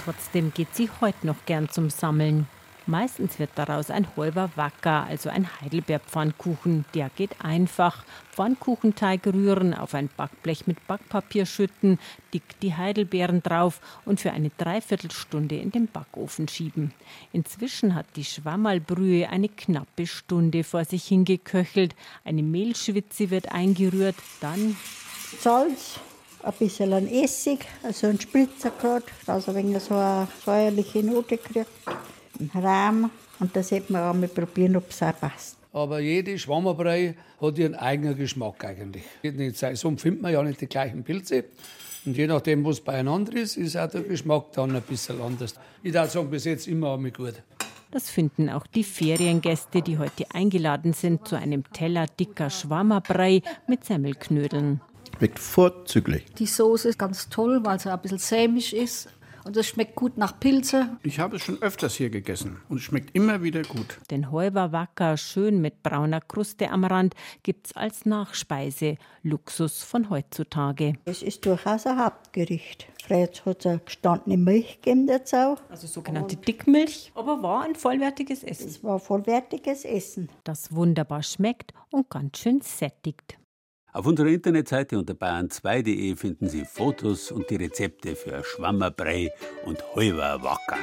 Trotzdem 0.04 0.52
geht 0.54 0.74
sie 0.74 0.90
heute 1.00 1.28
noch 1.28 1.46
gern 1.46 1.70
zum 1.70 1.90
Sammeln. 1.90 2.48
Meistens 2.92 3.40
wird 3.40 3.52
daraus 3.56 3.90
ein 3.90 4.06
halber 4.18 4.50
Wacker, 4.58 5.06
also 5.06 5.30
ein 5.30 5.48
Heidelbeerpfannkuchen. 5.62 6.84
Der 6.94 7.10
geht 7.16 7.42
einfach. 7.42 8.04
Pfannkuchenteig 8.34 9.28
rühren, 9.28 9.74
auf 9.74 9.94
ein 9.94 10.10
Backblech 10.18 10.68
mit 10.68 10.86
Backpapier 10.88 11.46
schütten, 11.46 12.00
dick 12.34 12.44
die 12.62 12.76
Heidelbeeren 12.76 13.42
drauf 13.42 13.80
und 14.04 14.20
für 14.20 14.32
eine 14.32 14.52
Dreiviertelstunde 14.58 15.56
in 15.56 15.72
den 15.72 15.88
Backofen 15.88 16.50
schieben. 16.50 16.94
Inzwischen 17.32 17.96
hat 17.96 18.08
die 18.18 18.26
Schwammerlbrühe 18.26 19.30
eine 19.30 19.48
knappe 19.48 20.06
Stunde 20.06 20.66
vor 20.66 20.84
sich 20.84 21.06
hingeköchelt. 21.06 21.96
Eine 22.26 22.44
Mehlschwitze 22.44 23.30
wird 23.30 23.54
eingerührt, 23.54 24.18
dann 24.42 24.76
Salz, 25.40 25.98
ein 26.44 26.54
bisschen 26.60 26.92
an 26.92 27.08
Essig, 27.08 27.66
also 27.84 28.08
ein 28.08 28.20
Spritzer 28.20 28.72
gerade, 28.72 29.06
dass 29.26 29.48
er 29.48 29.56
wenig 29.56 29.82
so 29.82 29.96
eine 29.96 30.28
säuerliche 30.44 31.04
Note 31.04 31.38
kriegt. 31.38 31.70
Rahm 32.50 33.12
und 33.40 33.56
das 33.56 33.72
hätte 33.72 33.94
man 33.94 34.04
auch 34.04 34.14
mal 34.14 34.28
probieren, 34.28 34.76
ob 34.76 34.90
es 34.90 35.04
auch 35.04 35.18
passt. 35.20 35.58
Aber 35.74 36.00
jede 36.00 36.38
Schwammerbrei 36.38 37.16
hat 37.40 37.58
ihren 37.58 37.76
eigenen 37.76 38.18
Geschmack 38.18 38.66
eigentlich. 38.66 39.04
In 39.22 39.38
der 39.38 39.54
Saison 39.54 39.98
findet 39.98 40.22
man 40.22 40.34
ja 40.34 40.44
nicht 40.44 40.60
die 40.60 40.68
gleichen 40.68 41.04
Pilze. 41.04 41.46
Und 42.06 42.18
je 42.18 42.28
nachdem, 42.28 42.66
was 42.66 42.82
beieinander 42.82 43.34
ist, 43.36 43.58
ist 43.58 43.78
auch 43.78 43.90
der 43.90 44.02
Geschmack 44.02 44.52
dann 44.54 44.76
ein 44.76 44.82
bisschen 44.82 45.22
anders. 45.22 45.56
Ich 45.84 45.94
würde 45.94 46.10
sagen, 46.10 46.30
bis 46.30 46.46
jetzt 46.46 46.68
immer 46.68 46.96
einmal 46.96 47.12
gut. 47.12 47.36
Das 47.92 48.10
finden 48.10 48.50
auch 48.50 48.66
die 48.68 48.84
Feriengäste, 48.84 49.82
die 49.82 49.98
heute 49.98 50.26
eingeladen 50.34 50.94
sind 50.94 51.28
zu 51.28 51.36
einem 51.36 51.64
Teller 51.74 52.06
dicker 52.20 52.50
Schwammerbrei 52.50 53.42
mit 53.68 53.84
Semmelknödeln. 53.86 54.82
Schmeckt 55.18 55.40
vorzüglich. 55.40 56.26
Die 56.40 56.46
Soße 56.48 56.90
ist 56.90 56.98
ganz 56.98 57.30
toll, 57.30 57.60
weil 57.64 57.80
sie 57.80 57.92
ein 57.92 58.02
bisschen 58.02 58.18
sämig 58.18 58.76
ist. 58.76 59.10
Und 59.44 59.58
es 59.58 59.68
schmeckt 59.68 59.96
gut 59.96 60.18
nach 60.18 60.40
Pilze. 60.40 60.98
Ich 61.04 61.20
habe 61.20 61.38
es 61.38 61.44
schon 61.44 61.62
öfters 61.62 61.96
hier 61.96 62.10
gegessen 62.10 62.62
und 62.70 62.78
es 62.78 62.84
schmeckt 62.84 63.16
immer 63.16 63.42
wieder 63.44 63.64
gut. 63.64 64.00
Den 64.10 64.32
Heuberwacker, 64.32 65.18
schön 65.18 65.62
mit 65.62 65.84
brauner 65.84 66.22
Kruste 66.22 66.70
am 66.70 66.84
Rand, 66.84 67.16
gibt's 67.44 67.76
als 67.76 68.06
Nachspeise. 68.06 68.98
Luxus 69.24 69.84
von 69.84 70.10
heutzutage. 70.10 70.94
Es 71.06 71.22
ist 71.22 71.46
durchaus 71.46 71.86
ein 71.86 71.98
Hauptgericht. 72.00 72.88
Früher 73.04 73.30
hat 73.46 73.60
es 73.60 73.66
eine 73.66 73.80
gestandene 73.80 74.38
Milch 74.38 74.82
gegeben 74.82 75.08
dazu. 75.08 75.58
Also 75.70 75.88
sogenannte 75.88 76.36
Dickmilch, 76.36 77.12
aber 77.16 77.42
war 77.42 77.64
ein 77.64 77.76
vollwertiges 77.76 78.44
Essen. 78.44 78.68
Es 78.68 78.84
war 78.84 79.00
vollwertiges 79.00 79.86
Essen. 79.86 80.30
Das 80.44 80.74
wunderbar 80.74 81.24
schmeckt 81.24 81.74
und 81.90 82.10
ganz 82.10 82.38
schön 82.38 82.62
sättigt. 82.62 83.38
Auf 83.94 84.06
unserer 84.06 84.28
Internetseite 84.28 84.98
unter 84.98 85.14
bayern2.de 85.14 86.16
finden 86.16 86.48
Sie 86.48 86.64
Fotos 86.64 87.30
und 87.30 87.50
die 87.50 87.58
Rezepte 87.58 88.16
für 88.16 88.42
Schwammerbrei 88.42 89.30
und 89.66 89.84
Heuwerwacker. 89.96 90.78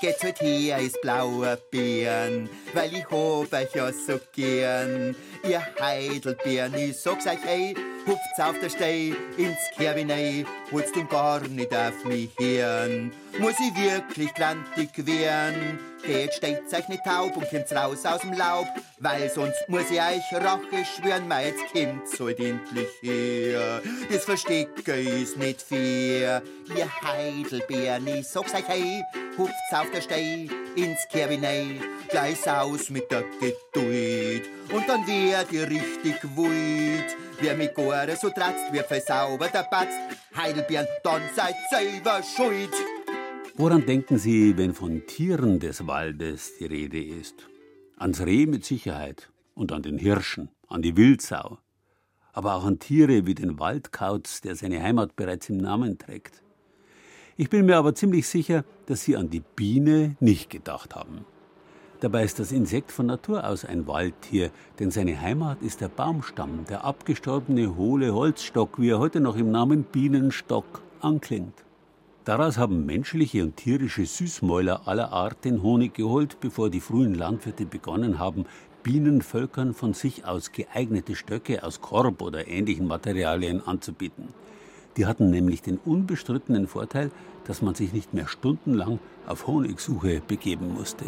geht's 0.00 0.24
heute 0.24 0.44
her 0.44 0.78
ins 0.78 1.00
blaue 1.00 1.56
Beeren, 1.70 2.48
weil 2.74 2.92
ich 2.94 3.04
hab 3.04 3.52
euch 3.52 3.74
ja 3.74 3.92
so 3.92 4.18
gern. 4.32 5.14
Ihr 5.48 5.62
Heidelbeeren, 5.80 6.74
ich 6.74 6.96
sag's 6.96 7.26
euch, 7.26 7.38
ey, 7.46 7.76
hupft's 8.06 8.40
auf 8.40 8.58
der 8.60 8.68
Stei 8.68 9.12
ins 9.36 9.58
Kerbinei, 9.76 10.44
wollt's 10.70 10.90
denn 10.92 11.08
gar 11.08 11.40
nicht 11.40 11.72
auf 11.72 12.04
mich 12.04 12.30
hören. 12.38 13.12
Muss 13.38 13.54
ich 13.60 13.74
wirklich 13.76 14.34
grantig 14.34 14.90
werden? 15.06 15.78
Geht, 16.02 16.34
steht's 16.34 16.72
euch 16.72 16.88
nicht 16.88 17.04
taub 17.04 17.36
und 17.36 17.48
kommt's 17.48 17.72
raus 17.72 18.04
aus 18.04 18.22
dem 18.22 18.32
Laub, 18.32 18.66
weil 18.98 19.30
sonst 19.30 19.68
muss 19.68 19.90
ich 19.90 20.00
euch 20.00 20.32
Rache 20.32 20.84
schwören, 20.84 21.30
jetzt 21.44 21.62
kommt's 21.72 22.18
halt 22.18 22.40
endlich 22.40 22.88
her. 23.02 23.82
Das 24.10 24.24
Verstecke 24.24 24.94
ist 24.94 25.36
nicht 25.36 25.62
fair. 25.62 26.42
Ihr 26.76 26.88
Heidelbeeren, 27.02 28.06
ich 28.08 28.26
sag's 28.26 28.54
euch, 28.54 28.66
hey, 28.66 29.02
hupft's 29.38 29.72
auf 29.72 29.90
der 29.92 30.00
Stei 30.00 30.48
ins 30.74 31.06
Kerbinei, 31.10 31.66
gleich 32.08 32.48
aus 32.48 32.90
mit 32.90 33.10
der 33.10 33.24
Geduld. 33.40 34.42
Und 34.72 34.88
dann 34.88 35.06
werd 35.06 35.52
ihr 35.52 35.68
richtig 35.68 36.16
wild. 36.36 37.16
Wer 37.40 37.56
mit 37.56 37.74
Gore 37.74 38.16
so 38.20 38.30
tratzt, 38.30 38.72
wird 38.72 38.86
versaubert, 38.86 39.54
der 39.54 39.66
Batzt. 39.70 39.98
Heidelbeeren, 40.36 40.86
dann 41.04 41.22
seid 41.34 41.54
selber 41.70 42.20
schuld. 42.22 42.72
Woran 43.54 43.86
denken 43.86 44.18
Sie, 44.18 44.56
wenn 44.56 44.74
von 44.74 45.06
Tieren 45.06 45.60
des 45.60 45.86
Waldes 45.86 46.58
die 46.58 46.66
Rede 46.66 47.02
ist? 47.02 47.48
Ans 47.96 48.20
Reh 48.20 48.46
mit 48.46 48.64
Sicherheit 48.64 49.30
und 49.54 49.72
an 49.72 49.82
den 49.82 49.98
Hirschen, 49.98 50.50
an 50.68 50.82
die 50.82 50.96
Wildsau, 50.96 51.58
aber 52.32 52.54
auch 52.54 52.64
an 52.64 52.78
Tiere 52.78 53.24
wie 53.24 53.34
den 53.34 53.58
Waldkauz, 53.58 54.42
der 54.42 54.56
seine 54.56 54.82
Heimat 54.82 55.16
bereits 55.16 55.48
im 55.48 55.56
Namen 55.56 55.96
trägt. 55.96 56.42
Ich 57.38 57.48
bin 57.48 57.66
mir 57.66 57.76
aber 57.76 57.94
ziemlich 57.94 58.26
sicher, 58.28 58.64
dass 58.86 59.04
Sie 59.04 59.16
an 59.16 59.30
die 59.30 59.40
Biene 59.40 60.16
nicht 60.20 60.50
gedacht 60.50 60.94
haben. 60.94 61.24
Dabei 62.00 62.24
ist 62.24 62.38
das 62.38 62.52
Insekt 62.52 62.92
von 62.92 63.06
Natur 63.06 63.48
aus 63.48 63.64
ein 63.64 63.86
Waldtier, 63.86 64.50
denn 64.78 64.90
seine 64.90 65.18
Heimat 65.18 65.62
ist 65.62 65.80
der 65.80 65.88
Baumstamm, 65.88 66.66
der 66.68 66.84
abgestorbene 66.84 67.74
hohle 67.74 68.12
Holzstock, 68.12 68.78
wie 68.78 68.90
er 68.90 68.98
heute 68.98 69.20
noch 69.20 69.36
im 69.36 69.50
Namen 69.50 69.84
Bienenstock 69.84 70.82
anklingt. 71.00 71.64
Daraus 72.26 72.58
haben 72.58 72.84
menschliche 72.84 73.42
und 73.42 73.56
tierische 73.56 74.04
Süßmäuler 74.04 74.86
aller 74.86 75.10
Art 75.10 75.44
den 75.46 75.62
Honig 75.62 75.94
geholt, 75.94 76.38
bevor 76.40 76.68
die 76.68 76.80
frühen 76.80 77.14
Landwirte 77.14 77.64
begonnen 77.64 78.18
haben, 78.18 78.44
Bienenvölkern 78.82 79.72
von 79.72 79.94
sich 79.94 80.26
aus 80.26 80.52
geeignete 80.52 81.14
Stöcke 81.14 81.62
aus 81.62 81.80
Korb 81.80 82.20
oder 82.20 82.46
ähnlichen 82.46 82.86
Materialien 82.86 83.66
anzubieten. 83.66 84.28
Die 84.98 85.06
hatten 85.06 85.30
nämlich 85.30 85.62
den 85.62 85.78
unbestrittenen 85.78 86.66
Vorteil, 86.66 87.10
dass 87.46 87.62
man 87.62 87.74
sich 87.74 87.94
nicht 87.94 88.12
mehr 88.12 88.28
stundenlang 88.28 88.98
auf 89.26 89.46
Honigsuche 89.46 90.20
begeben 90.26 90.74
musste. 90.74 91.06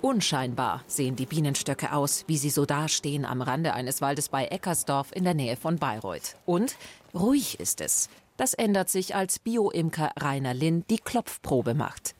Unscheinbar 0.00 0.84
sehen 0.86 1.16
die 1.16 1.26
Bienenstöcke 1.26 1.92
aus, 1.92 2.24
wie 2.28 2.36
sie 2.36 2.50
so 2.50 2.64
dastehen 2.64 3.24
am 3.24 3.42
Rande 3.42 3.74
eines 3.74 4.00
Waldes 4.00 4.28
bei 4.28 4.46
Eckersdorf 4.46 5.10
in 5.12 5.24
der 5.24 5.34
Nähe 5.34 5.56
von 5.56 5.76
Bayreuth. 5.76 6.36
Und 6.46 6.76
ruhig 7.14 7.58
ist 7.58 7.80
es. 7.80 8.08
Das 8.36 8.54
ändert 8.54 8.88
sich, 8.88 9.16
als 9.16 9.40
Bio-Imker 9.40 10.12
Rainer 10.16 10.54
Linn 10.54 10.84
die 10.88 10.98
Klopfprobe 10.98 11.74
macht. 11.74 12.14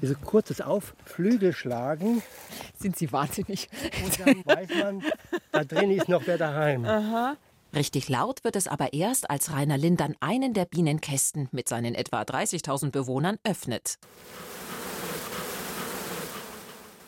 Diese 0.00 0.14
kurzes 0.14 0.60
Auf, 0.60 0.94
Flügel 1.04 1.52
schlagen. 1.52 2.22
Sind 2.78 2.96
Sie 2.96 3.10
wahnsinnig? 3.10 3.68
Und 4.04 4.20
dann 4.20 4.46
weiß 4.46 4.68
man, 4.80 5.02
da 5.50 5.64
drin 5.64 5.90
ist 5.90 6.08
noch 6.08 6.22
wer 6.26 6.38
daheim. 6.38 6.84
Aha. 6.84 7.36
Richtig 7.74 8.08
laut 8.08 8.44
wird 8.44 8.54
es 8.54 8.68
aber 8.68 8.92
erst, 8.92 9.28
als 9.28 9.52
Rainer 9.52 9.76
Linn 9.76 9.96
dann 9.96 10.14
einen 10.20 10.54
der 10.54 10.64
Bienenkästen 10.66 11.48
mit 11.50 11.68
seinen 11.68 11.96
etwa 11.96 12.22
30.000 12.22 12.92
Bewohnern 12.92 13.38
öffnet. 13.42 13.98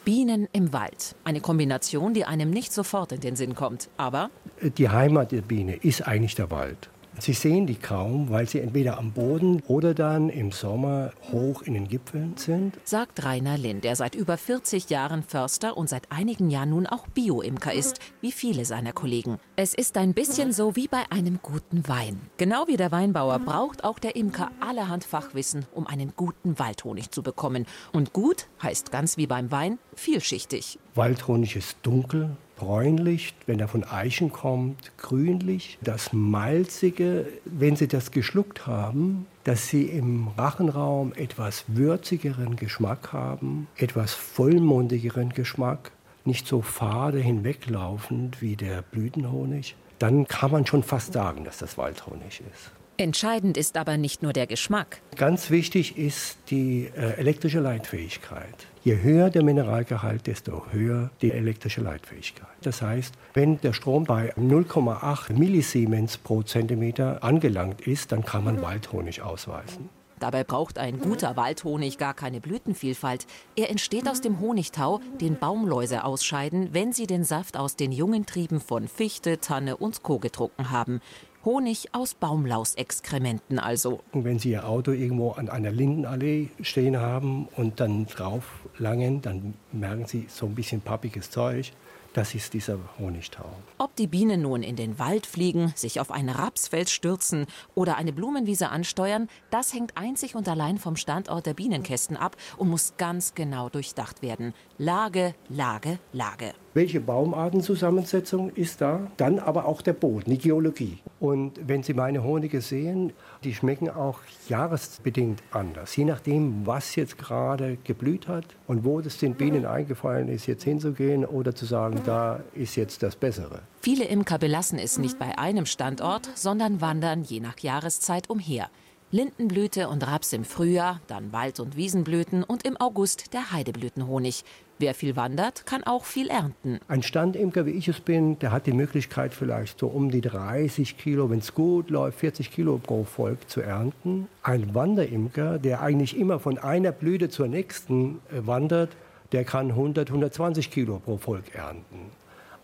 Bienen 0.05 0.49
im 0.53 0.73
Wald. 0.73 1.15
Eine 1.25 1.41
Kombination, 1.41 2.15
die 2.15 2.25
einem 2.25 2.51
nicht 2.51 2.73
sofort 2.73 3.13
in 3.13 3.21
den 3.21 3.37
Sinn 3.37 3.55
kommt. 3.55 3.89
Aber 3.97 4.31
Die 4.79 4.89
Heimat 4.89 5.33
der 5.33 5.43
Biene 5.43 5.77
ist 5.77 6.07
eigentlich 6.07 6.35
der 6.35 6.51
Wald. 6.51 6.89
Sie 7.19 7.33
sehen 7.33 7.67
die 7.67 7.75
kaum, 7.75 8.31
weil 8.31 8.49
sie 8.49 8.61
entweder 8.61 8.99
am 8.99 9.13
Boden 9.13 9.63
oder 9.69 9.95
dann 9.95 10.31
im 10.31 10.53
Sommer 10.53 11.13
hoch 11.33 11.63
in 11.63 11.75
den 11.75 11.89
Gipfeln 11.89 12.35
sind. 12.37 12.79
sagt 12.85 13.25
Rainer 13.25 13.59
Linn, 13.59 13.81
der 13.81 13.97
seit 13.97 14.15
über 14.15 14.37
40 14.37 14.89
Jahren 14.89 15.23
Förster 15.23 15.77
und 15.77 15.89
seit 15.89 16.11
einigen 16.11 16.51
Jahren 16.51 16.71
nun 16.71 16.87
auch 16.87 17.07
Bio-Imker 17.09 17.73
ist, 17.73 17.99
wie 18.21 18.33
viele 18.33 18.65
seiner 18.65 18.93
Kollegen. 18.93 19.39
Es 19.57 19.75
ist 19.75 19.99
ein 19.99 20.15
bisschen 20.15 20.53
so 20.53 20.77
wie 20.77 20.89
bei 20.89 21.03
einem 21.11 21.41
guten 21.43 21.87
Wein. 21.89 22.21
Genau 22.39 22.67
wie 22.69 22.77
der 22.77 22.93
Weinbauer 22.93 23.39
braucht 23.41 23.85
auch 23.85 23.99
der 23.99 24.17
Imker 24.17 24.51
allerhand 24.61 25.05
Fachwissen, 25.05 25.67
um 25.75 25.87
einen 25.87 26.13
guten 26.17 26.59
Waldhonig 26.59 27.11
zu 27.11 27.23
bekommen. 27.23 27.67
Und 27.93 28.13
gut 28.13 28.47
heißt 28.63 28.93
ganz 28.93 29.17
wie 29.17 29.27
beim 29.27 29.51
Wein 29.51 29.79
vielschichtig. 29.95 30.79
Waldhonig 30.95 31.57
ist 31.57 31.77
dunkel, 31.83 32.37
bräunlich, 32.61 33.35
wenn 33.47 33.59
er 33.59 33.69
von 33.69 33.85
Eichen 33.85 34.31
kommt, 34.31 34.97
grünlich. 34.99 35.79
Das 35.81 36.13
Malzige, 36.13 37.27
wenn 37.47 37.75
Sie 37.75 37.89
das 37.89 38.11
geschluckt 38.11 38.67
haben, 38.67 39.27
dass 39.45 39.69
Sie 39.69 39.85
im 39.85 40.29
Rachenraum 40.37 41.15
etwas 41.15 41.65
würzigeren 41.69 42.57
Geschmack 42.57 43.13
haben, 43.13 43.67
etwas 43.77 44.13
vollmundigeren 44.13 45.31
Geschmack, 45.31 45.93
nicht 46.27 46.47
so 46.47 46.61
fade 46.61 47.19
hinweglaufend 47.19 48.43
wie 48.43 48.57
der 48.57 48.83
Blütenhonig, 48.83 49.75
dann 49.99 50.29
kann 50.29 50.51
man 50.51 50.67
schon 50.67 50.83
fast 50.83 51.15
sagen, 51.15 51.45
dass 51.45 51.59
das 51.59 51.79
Waldhonig 51.79 52.43
ist. 52.53 52.73
Entscheidend 52.99 53.57
ist 53.57 53.79
aber 53.79 53.97
nicht 53.97 54.23
nur 54.23 54.35
der 54.35 54.47
Geschmack. 54.47 55.01
Ganz 55.17 55.49
wichtig 55.49 55.97
ist 55.97 56.37
die 56.51 56.91
äh, 56.95 57.15
elektrische 57.15 57.61
Leitfähigkeit. 57.61 58.67
Je 58.83 59.03
höher 59.03 59.29
der 59.29 59.45
Mineralgehalt, 59.45 60.27
desto 60.27 60.65
höher 60.71 61.11
die 61.21 61.33
elektrische 61.33 61.83
Leitfähigkeit. 61.83 62.49
Das 62.63 62.81
heißt, 62.81 63.15
wenn 63.35 63.61
der 63.61 63.75
Strom 63.75 64.05
bei 64.05 64.33
0,8 64.37 65.35
Millisiemens 65.35 66.17
pro 66.17 66.43
Zentimeter 66.43 67.23
angelangt 67.23 67.83
ist, 67.83 68.11
dann 68.11 68.25
kann 68.25 68.43
man 68.43 68.63
Waldhonig 68.63 69.21
ausweisen. 69.21 69.91
Dabei 70.19 70.45
braucht 70.45 70.79
ein 70.79 70.99
guter 70.99 71.37
Waldhonig 71.37 71.97
gar 71.97 72.13
keine 72.13 72.41
Blütenvielfalt. 72.41 73.27
Er 73.57 73.71
entsteht 73.71 74.07
aus 74.09 74.21
dem 74.21 74.39
Honigtau, 74.41 75.01
den 75.21 75.39
Baumläuse 75.39 76.05
ausscheiden, 76.05 76.71
wenn 76.73 76.93
sie 76.93 77.07
den 77.07 77.25
Saft 77.25 77.57
aus 77.59 77.77
den 77.77 77.91
jungen 77.91 78.27
Trieben 78.27 78.61
von 78.61 78.87
Fichte, 78.87 79.41
Tanne 79.41 79.79
und 79.79 80.03
Co. 80.03 80.19
getrunken 80.19 80.71
haben. 80.71 81.01
Honig 81.45 81.89
aus 81.93 82.15
Baumlausexkrementen 82.15 83.59
also. 83.59 84.01
Und 84.13 84.25
wenn 84.25 84.39
Sie 84.39 84.51
Ihr 84.51 84.69
Auto 84.69 84.93
irgendwo 84.93 85.31
an 85.31 85.49
einer 85.49 85.71
Lindenallee 85.71 86.49
stehen 86.61 86.99
haben 86.99 87.49
und 87.57 87.81
dann 87.81 88.07
drauf 88.07 88.45
langen, 88.77 89.23
dann 89.23 89.55
merken 89.73 90.07
Sie 90.07 90.27
so 90.29 90.47
ein 90.47 90.55
bisschen 90.55 90.83
pappiges 90.83 91.31
Zeug. 91.31 91.73
Das 92.13 92.35
ist 92.35 92.55
dieser 92.55 92.77
Honigtau. 92.99 93.49
Ob 93.79 93.95
die 93.95 94.09
Bienen 94.09 94.43
nun 94.43 94.65
in 94.65 94.75
den 94.75 94.99
Wald 94.99 95.27
fliegen, 95.27 95.73
sich 95.77 96.01
auf 96.01 96.11
ein 96.11 96.29
Rapsfeld 96.29 96.91
stürzen 96.91 97.47
oder 97.77 97.97
eine 97.97 98.13
Blumenwiese 98.13 98.69
ansteuern, 98.69 99.29
das 99.51 99.73
hängt 99.73 99.97
einzig 99.97 100.35
und 100.35 100.49
allein 100.49 100.79
vom 100.79 100.97
Standort 100.97 101.47
der 101.47 101.55
Bienenkästen 101.55 102.17
ab 102.17 102.37
und 102.57 102.69
muss 102.69 102.95
ganz 102.99 103.35
genau 103.35 103.69
durchdacht 103.69 104.23
werden. 104.23 104.55
Lage, 104.77 105.35
Lage, 105.49 106.01
Lage. 106.13 106.53
Welche 106.73 107.01
Baumartenzusammensetzung 107.01 108.51
ist 108.55 108.81
da? 108.81 109.11
Dann 109.17 109.41
aber 109.41 109.65
auch 109.65 109.83
der 109.83 109.93
Boden, 109.93 110.31
die 110.31 110.39
Geologie. 110.39 110.99
Und 111.19 111.59
wenn 111.67 111.83
Sie 111.83 111.95
meine 111.95 112.23
Honige 112.23 112.61
sehen, 112.61 113.13
die 113.43 113.55
schmecken 113.55 113.91
auch 113.91 114.21
jahresbedingt 114.49 115.43
anders. 115.51 115.97
Je 115.97 116.05
nachdem, 116.05 116.65
was 116.65 116.95
jetzt 116.95 117.19
gerade 117.19 117.77
geblüht 117.83 118.29
hat 118.29 118.45
und 118.69 118.85
wo 118.85 119.01
es 119.01 119.19
den 119.19 119.35
Bienen 119.35 119.67
eingefallen 119.67 120.29
ist, 120.29 120.47
jetzt 120.47 120.63
hinzugehen 120.63 121.25
oder 121.25 121.57
zu 121.57 121.67
sagen, 121.67 122.03
da 122.07 122.39
ist 122.55 122.77
jetzt 122.77 123.03
das 123.03 123.17
Bessere. 123.17 123.63
Viele 123.81 124.05
Imker 124.05 124.39
belassen 124.39 124.79
es 124.79 124.97
nicht 124.97 125.19
bei 125.19 125.37
einem 125.39 125.67
Standort, 125.67 126.31
sondern 126.37 126.81
wandern 126.81 127.25
je 127.25 127.41
nach 127.41 127.59
Jahreszeit 127.59 128.31
umher. 128.31 128.71
Lindenblüte 129.13 129.89
und 129.89 130.07
Raps 130.07 130.33
im 130.33 130.45
Frühjahr, 130.45 131.01
dann 131.09 131.33
Wald- 131.33 131.59
und 131.59 131.77
Wiesenblüten 131.77 132.45
und 132.45 132.65
im 132.65 132.77
August 132.77 133.35
der 133.35 133.51
Heideblütenhonig. 133.51 134.45
Wer 134.79 134.95
viel 134.95 135.17
wandert, 135.17 135.67
kann 135.67 135.83
auch 135.83 136.05
viel 136.05 136.29
ernten. 136.29 136.79
Ein 136.87 137.03
Standimker, 137.03 137.67
wie 137.67 137.73
ich 137.73 137.89
es 137.89 137.99
bin, 137.99 138.39
der 138.39 138.53
hat 138.53 138.67
die 138.67 138.73
Möglichkeit 138.73 139.35
vielleicht 139.35 139.81
so 139.81 139.89
um 139.89 140.13
die 140.13 140.21
30 140.21 140.97
Kilo, 140.97 141.29
wenn 141.29 141.41
es 141.41 141.55
gut 141.55 141.91
läuft, 141.91 142.21
40 142.21 142.53
Kilo 142.53 142.79
pro 142.79 143.03
Volk 143.03 143.51
zu 143.51 143.61
ernten. 143.61 144.29
Ein 144.45 144.77
Wanderimker, 144.77 145.59
der 145.59 145.83
eigentlich 145.83 146.17
immer 146.17 146.39
von 146.39 146.59
einer 146.59 146.93
Blüte 146.93 147.29
zur 147.29 147.49
nächsten 147.49 148.21
äh, 148.31 148.47
wandert, 148.47 148.91
der 149.33 149.43
kann 149.43 149.71
100, 149.71 150.09
120 150.09 150.71
Kilo 150.71 151.01
pro 151.01 151.17
Volk 151.17 151.53
ernten. 151.53 152.13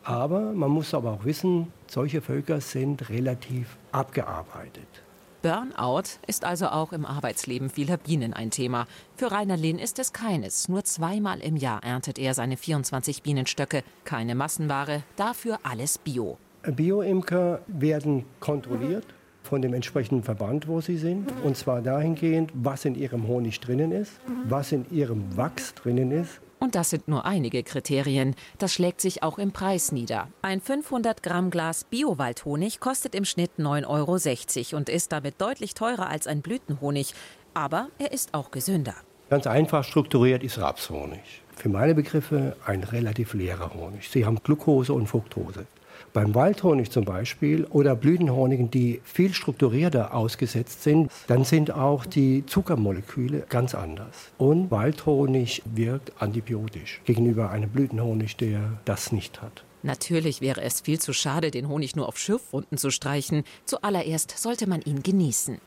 Aber 0.04 0.52
man 0.52 0.70
muss 0.70 0.94
aber 0.94 1.10
auch 1.10 1.24
wissen, 1.24 1.72
solche 1.88 2.20
Völker 2.20 2.60
sind 2.60 3.08
relativ 3.10 3.76
abgearbeitet. 3.90 5.02
Burnout 5.46 6.18
ist 6.26 6.44
also 6.44 6.66
auch 6.66 6.92
im 6.92 7.06
Arbeitsleben 7.06 7.70
vieler 7.70 7.98
Bienen 7.98 8.32
ein 8.32 8.50
Thema. 8.50 8.88
Für 9.14 9.30
Rainer 9.30 9.56
Lehn 9.56 9.78
ist 9.78 10.00
es 10.00 10.12
keines. 10.12 10.68
Nur 10.68 10.82
zweimal 10.82 11.38
im 11.38 11.54
Jahr 11.54 11.84
erntet 11.84 12.18
er 12.18 12.34
seine 12.34 12.56
24 12.56 13.22
Bienenstöcke. 13.22 13.84
Keine 14.04 14.34
Massenware, 14.34 15.04
dafür 15.14 15.60
alles 15.62 15.98
Bio. 15.98 16.38
Bioimker 16.64 17.60
werden 17.68 18.24
kontrolliert 18.40 19.06
von 19.44 19.62
dem 19.62 19.72
entsprechenden 19.72 20.24
Verband, 20.24 20.66
wo 20.66 20.80
sie 20.80 20.96
sind. 20.96 21.32
Und 21.44 21.56
zwar 21.56 21.80
dahingehend, 21.80 22.50
was 22.52 22.84
in 22.84 22.96
ihrem 22.96 23.28
Honig 23.28 23.60
drinnen 23.60 23.92
ist, 23.92 24.14
was 24.48 24.72
in 24.72 24.84
ihrem 24.90 25.36
Wachs 25.36 25.74
drinnen 25.74 26.10
ist 26.10 26.40
und 26.58 26.74
das 26.74 26.90
sind 26.90 27.08
nur 27.08 27.24
einige 27.24 27.62
Kriterien. 27.62 28.34
Das 28.58 28.72
schlägt 28.72 29.00
sich 29.00 29.22
auch 29.22 29.38
im 29.38 29.52
Preis 29.52 29.92
nieder. 29.92 30.28
Ein 30.42 30.60
500 30.60 31.22
Gramm 31.22 31.50
Glas 31.50 31.84
Biowaldhonig 31.84 32.80
kostet 32.80 33.14
im 33.14 33.24
Schnitt 33.24 33.52
9,60 33.58 34.72
Euro 34.72 34.78
und 34.78 34.88
ist 34.88 35.12
damit 35.12 35.40
deutlich 35.40 35.74
teurer 35.74 36.08
als 36.08 36.26
ein 36.26 36.42
Blütenhonig. 36.42 37.14
Aber 37.54 37.88
er 37.98 38.12
ist 38.12 38.34
auch 38.34 38.50
gesünder. 38.50 38.94
Ganz 39.28 39.46
einfach 39.46 39.84
strukturiert 39.84 40.44
ist 40.44 40.58
Rapshonig. 40.58 41.42
Für 41.54 41.68
meine 41.68 41.94
Begriffe 41.94 42.56
ein 42.64 42.84
relativ 42.84 43.34
leerer 43.34 43.74
Honig. 43.74 44.08
Sie 44.08 44.24
haben 44.24 44.38
Glucose 44.42 44.92
und 44.92 45.08
Fructose. 45.08 45.66
Beim 46.16 46.34
Waldhonig 46.34 46.90
zum 46.90 47.04
Beispiel 47.04 47.66
oder 47.66 47.94
Blütenhonigen, 47.94 48.70
die 48.70 49.02
viel 49.04 49.34
strukturierter 49.34 50.14
ausgesetzt 50.14 50.82
sind, 50.82 51.12
dann 51.26 51.44
sind 51.44 51.72
auch 51.72 52.06
die 52.06 52.46
Zuckermoleküle 52.46 53.44
ganz 53.50 53.74
anders. 53.74 54.30
Und 54.38 54.70
Waldhonig 54.70 55.62
wirkt 55.66 56.14
antibiotisch 56.18 57.02
gegenüber 57.04 57.50
einem 57.50 57.68
Blütenhonig, 57.68 58.38
der 58.38 58.78
das 58.86 59.12
nicht 59.12 59.42
hat. 59.42 59.62
Natürlich 59.82 60.40
wäre 60.40 60.62
es 60.62 60.80
viel 60.80 60.98
zu 60.98 61.12
schade, 61.12 61.50
den 61.50 61.68
Honig 61.68 61.96
nur 61.96 62.08
auf 62.08 62.16
Schürfwunden 62.16 62.78
zu 62.78 62.90
streichen. 62.90 63.44
Zuallererst 63.66 64.38
sollte 64.38 64.66
man 64.66 64.80
ihn 64.80 65.02
genießen. 65.02 65.58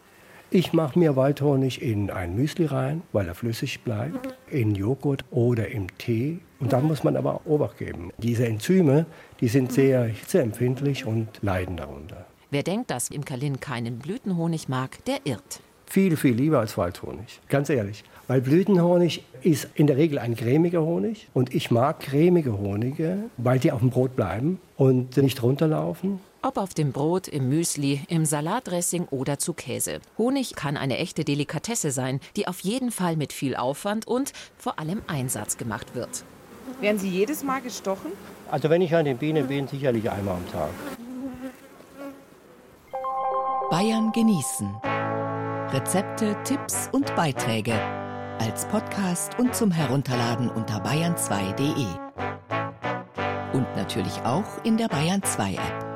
Ich 0.49 0.73
mache 0.73 0.97
mir 0.97 1.15
Waldhonig 1.15 1.79
in 1.79 2.09
ein 2.09 2.35
Müsli 2.35 2.65
rein, 2.65 3.03
weil 3.11 3.27
er 3.27 3.35
flüssig 3.35 3.81
bleibt, 3.81 4.33
in 4.49 4.73
Joghurt 4.73 5.25
oder 5.29 5.67
im 5.67 5.95
Tee. 5.99 6.39
Und 6.59 6.73
dann 6.73 6.85
muss 6.85 7.03
man 7.03 7.15
aber 7.15 7.41
Obacht 7.45 7.77
geben. 7.77 8.11
Diese 8.17 8.45
Enzyme, 8.45 9.05
die 9.39 9.47
sind 9.47 9.71
sehr 9.71 10.03
hitzeempfindlich 10.03 11.05
und 11.05 11.27
leiden 11.41 11.77
darunter. 11.77 12.25
Wer 12.51 12.63
denkt, 12.63 12.91
dass 12.91 13.09
im 13.09 13.23
Kalin 13.23 13.59
keinen 13.59 13.99
Blütenhonig 13.99 14.67
mag, 14.67 15.03
der 15.05 15.19
irrt. 15.23 15.61
Viel, 15.85 16.17
viel 16.17 16.35
lieber 16.35 16.59
als 16.59 16.77
Waldhonig, 16.77 17.39
ganz 17.47 17.69
ehrlich. 17.69 18.03
Weil 18.27 18.41
Blütenhonig 18.41 19.23
ist 19.41 19.69
in 19.73 19.87
der 19.87 19.97
Regel 19.97 20.19
ein 20.19 20.35
cremiger 20.35 20.81
Honig 20.81 21.27
und 21.33 21.55
ich 21.55 21.71
mag 21.71 21.99
cremige 21.99 22.57
Honige, 22.57 23.17
weil 23.37 23.57
die 23.57 23.71
auf 23.71 23.79
dem 23.79 23.89
Brot 23.89 24.15
bleiben 24.15 24.59
und 24.77 25.17
nicht 25.17 25.41
runterlaufen 25.41 26.19
ob 26.41 26.57
auf 26.57 26.73
dem 26.73 26.93
Brot, 26.93 27.27
im 27.27 27.49
Müsli, 27.49 28.01
im 28.07 28.25
Salatdressing 28.25 29.07
oder 29.09 29.39
zu 29.39 29.53
Käse. 29.53 29.99
Honig 30.17 30.55
kann 30.55 30.77
eine 30.77 30.97
echte 30.97 31.25
Delikatesse 31.25 31.91
sein, 31.91 32.21
die 32.35 32.47
auf 32.47 32.61
jeden 32.61 32.91
Fall 32.91 33.17
mit 33.17 33.33
viel 33.33 33.55
Aufwand 33.55 34.07
und 34.07 34.31
vor 34.57 34.79
allem 34.79 35.01
Einsatz 35.07 35.57
gemacht 35.57 35.95
wird. 35.95 36.23
Werden 36.81 36.97
Sie 36.97 37.09
jedes 37.09 37.43
Mal 37.43 37.61
gestochen? 37.61 38.11
Also 38.49 38.69
wenn 38.69 38.81
ich 38.81 38.95
an 38.95 39.05
den 39.05 39.17
Bienen 39.17 39.47
bin, 39.47 39.67
sicherlich 39.67 40.09
einmal 40.09 40.35
am 40.35 40.51
Tag. 40.51 40.69
Bayern 43.69 44.11
genießen. 44.11 44.69
Rezepte, 45.71 46.35
Tipps 46.43 46.89
und 46.91 47.15
Beiträge 47.15 47.73
als 48.39 48.65
Podcast 48.67 49.37
und 49.37 49.53
zum 49.53 49.69
Herunterladen 49.69 50.49
unter 50.49 50.83
bayern2.de. 50.83 51.85
Und 53.53 53.75
natürlich 53.75 54.21
auch 54.23 54.63
in 54.63 54.77
der 54.77 54.87
Bayern 54.87 55.21
2 55.21 55.53
App. 55.53 55.89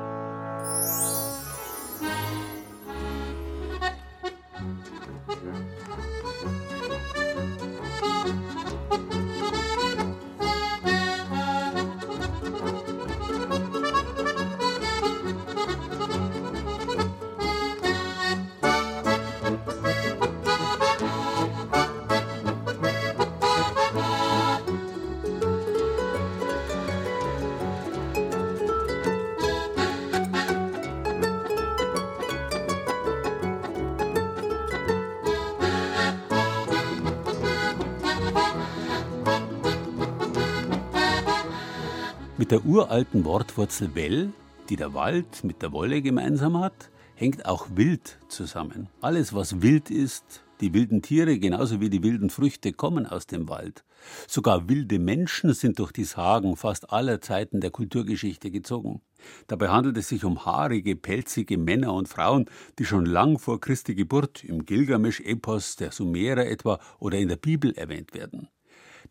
Mit 42.44 42.50
der 42.50 42.66
uralten 42.66 43.24
Wortwurzel 43.24 43.94
well, 43.94 44.30
die 44.68 44.76
der 44.76 44.92
Wald 44.92 45.44
mit 45.44 45.62
der 45.62 45.72
Wolle 45.72 46.02
gemeinsam 46.02 46.60
hat, 46.60 46.90
hängt 47.14 47.46
auch 47.46 47.68
wild 47.74 48.18
zusammen. 48.28 48.90
Alles, 49.00 49.32
was 49.32 49.62
wild 49.62 49.90
ist, 49.90 50.44
die 50.60 50.74
wilden 50.74 51.00
Tiere 51.00 51.38
genauso 51.38 51.80
wie 51.80 51.88
die 51.88 52.02
wilden 52.02 52.28
Früchte 52.28 52.74
kommen 52.74 53.06
aus 53.06 53.26
dem 53.26 53.48
Wald. 53.48 53.82
Sogar 54.28 54.68
wilde 54.68 54.98
Menschen 54.98 55.54
sind 55.54 55.78
durch 55.78 55.90
die 55.90 56.04
Sagen 56.04 56.54
fast 56.56 56.92
aller 56.92 57.22
Zeiten 57.22 57.62
der 57.62 57.70
Kulturgeschichte 57.70 58.50
gezogen. 58.50 59.00
Dabei 59.46 59.70
handelt 59.70 59.96
es 59.96 60.10
sich 60.10 60.22
um 60.22 60.44
haarige, 60.44 60.96
pelzige 60.96 61.56
Männer 61.56 61.94
und 61.94 62.10
Frauen, 62.10 62.44
die 62.78 62.84
schon 62.84 63.06
lang 63.06 63.38
vor 63.38 63.58
Christi 63.58 63.94
Geburt 63.94 64.44
im 64.44 64.66
Gilgamesch-Epos 64.66 65.76
der 65.76 65.92
Sumerer 65.92 66.44
etwa 66.44 66.78
oder 66.98 67.16
in 67.16 67.28
der 67.28 67.36
Bibel 67.36 67.72
erwähnt 67.72 68.12
werden. 68.12 68.48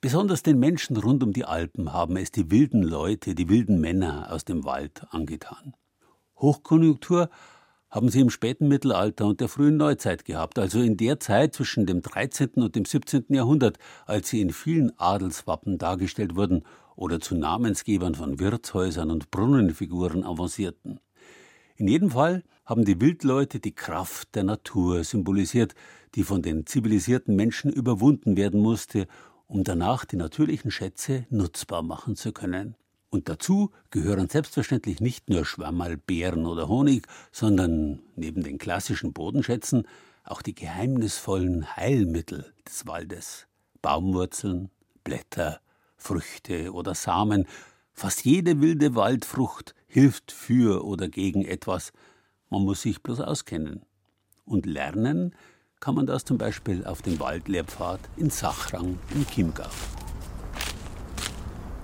Besonders 0.04 0.44
den 0.44 0.60
Menschen 0.60 0.98
rund 0.98 1.24
um 1.24 1.32
die 1.32 1.46
Alpen 1.46 1.94
haben 1.94 2.18
es 2.18 2.30
die 2.30 2.52
wilden 2.52 2.84
Leute, 2.84 3.36
die 3.36 3.48
wilden 3.48 3.80
Männer 3.80 4.34
aus 4.34 4.44
dem 4.44 4.66
Wald 4.66 5.06
angetan. 5.12 5.76
Hochkonjunktur 6.36 7.30
haben 7.90 8.10
sie 8.10 8.20
im 8.20 8.30
späten 8.30 8.68
Mittelalter 8.68 9.26
und 9.26 9.40
der 9.40 9.48
frühen 9.48 9.78
Neuzeit 9.78 10.26
gehabt, 10.26 10.60
also 10.60 10.82
in 10.82 10.98
der 10.98 11.22
Zeit 11.22 11.54
zwischen 11.54 11.86
dem 11.86 12.02
13. 12.02 12.50
und 12.56 12.76
dem 12.76 12.84
17. 12.84 13.28
Jahrhundert, 13.30 13.78
als 14.06 14.28
sie 14.28 14.42
in 14.42 14.50
vielen 14.50 14.92
Adelswappen 15.00 15.78
dargestellt 15.78 16.36
wurden 16.36 16.64
oder 16.98 17.22
zu 17.22 17.34
Namensgebern 17.36 18.14
von 18.14 18.42
Wirtshäusern 18.42 19.10
und 19.10 19.32
Brunnenfiguren 19.32 20.26
avancierten. 20.26 21.00
In 21.78 21.88
jedem 21.88 22.10
Fall 22.10 22.44
haben 22.66 22.84
die 22.84 23.00
Wildleute 23.00 23.62
die 23.62 23.74
Kraft 23.74 24.36
der 24.36 24.44
Natur 24.44 25.06
symbolisiert, 25.06 25.76
die 26.16 26.24
von 26.24 26.42
den 26.42 26.66
zivilisierten 26.66 27.38
Menschen 27.38 27.72
überwunden 27.72 28.36
werden 28.36 28.60
musste 28.60 29.08
um 29.48 29.64
danach 29.64 30.06
die 30.06 30.16
natürlichen 30.16 30.72
Schätze 30.72 31.26
nutzbar 31.30 31.82
machen 31.82 32.16
zu 32.16 32.32
können. 32.32 32.76
Und 33.10 33.30
dazu 33.30 33.72
gehören 33.92 34.28
selbstverständlich 34.28 35.00
nicht 35.00 35.30
nur 35.30 35.46
Schwammerl, 35.46 35.98
Beeren 35.98 36.48
oder 36.48 36.68
Honig, 36.68 37.06
sondern 37.32 38.00
neben 38.16 38.42
den 38.42 38.58
klassischen 38.58 39.14
Bodenschätzen 39.14 39.88
auch 40.24 40.42
die 40.42 40.56
geheimnisvollen 40.56 41.76
Heilmittel 41.76 42.54
des 42.68 42.88
Waldes. 42.88 43.48
Baumwurzeln, 43.82 44.72
Blätter, 45.04 45.60
Früchte 45.98 46.74
oder 46.74 46.96
Samen. 46.96 47.46
Fast 47.92 48.26
jede 48.26 48.62
wilde 48.62 48.96
Waldfrucht 48.96 49.76
hilft 49.86 50.32
für 50.32 50.84
oder 50.84 51.08
gegen 51.08 51.46
etwas. 51.46 51.92
Man 52.50 52.64
muss 52.64 52.82
sich 52.82 53.04
bloß 53.04 53.20
auskennen. 53.20 53.86
Und 54.46 54.66
lernen 54.66 55.36
kann 55.84 55.96
man 55.96 56.06
das 56.06 56.24
zum 56.24 56.38
Beispiel 56.38 56.86
auf 56.86 57.02
dem 57.02 57.20
Waldlehrpfad 57.20 58.00
in 58.16 58.30
Sachrang 58.30 58.98
im 59.14 59.28
Chiemgau. 59.28 59.68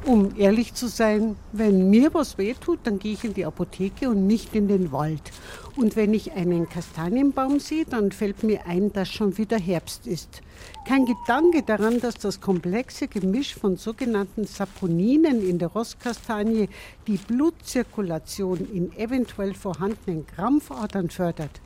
Um 0.06 0.38
ehrlich 0.38 0.74
zu 0.74 0.88
sein, 0.88 1.36
wenn 1.52 1.90
mir 1.90 2.14
was 2.14 2.38
wehtut, 2.38 2.80
dann 2.84 2.98
gehe 2.98 3.12
ich 3.12 3.26
in 3.26 3.34
die 3.34 3.46
Apotheke 3.46 4.10
und 4.10 4.26
nicht 4.26 4.56
in 4.56 4.70
den 4.70 4.94
Wald. 4.94 5.34
Und 5.76 5.98
wenn 5.98 6.14
ich 6.14 6.32
einen 6.32 6.70
Kastanienbaum 6.70 7.60
sehe, 7.60 7.84
dann 7.84 8.14
fällt 8.14 8.42
mir 8.44 8.66
ein, 8.66 8.94
dass 8.94 9.10
schon 9.10 9.38
wieder 9.38 9.60
Herbst 9.60 10.08
ist. 10.08 10.44
Kein 10.88 11.06
Gedanke 11.06 11.64
daran, 11.64 12.00
dass 12.00 12.16
das 12.16 12.40
komplexe 12.40 13.10
Gemisch 13.10 13.54
von 13.54 13.76
sogenannten 13.76 14.46
Saponinen 14.46 15.46
in 15.46 15.60
der 15.60 15.68
Rosskastanie 15.68 16.70
die 17.06 17.18
Blutzirkulation 17.18 18.66
in 18.74 18.96
eventuell 18.98 19.54
vorhandenen 19.54 20.26
Krampfadern 20.26 21.10
fördert. 21.10 21.60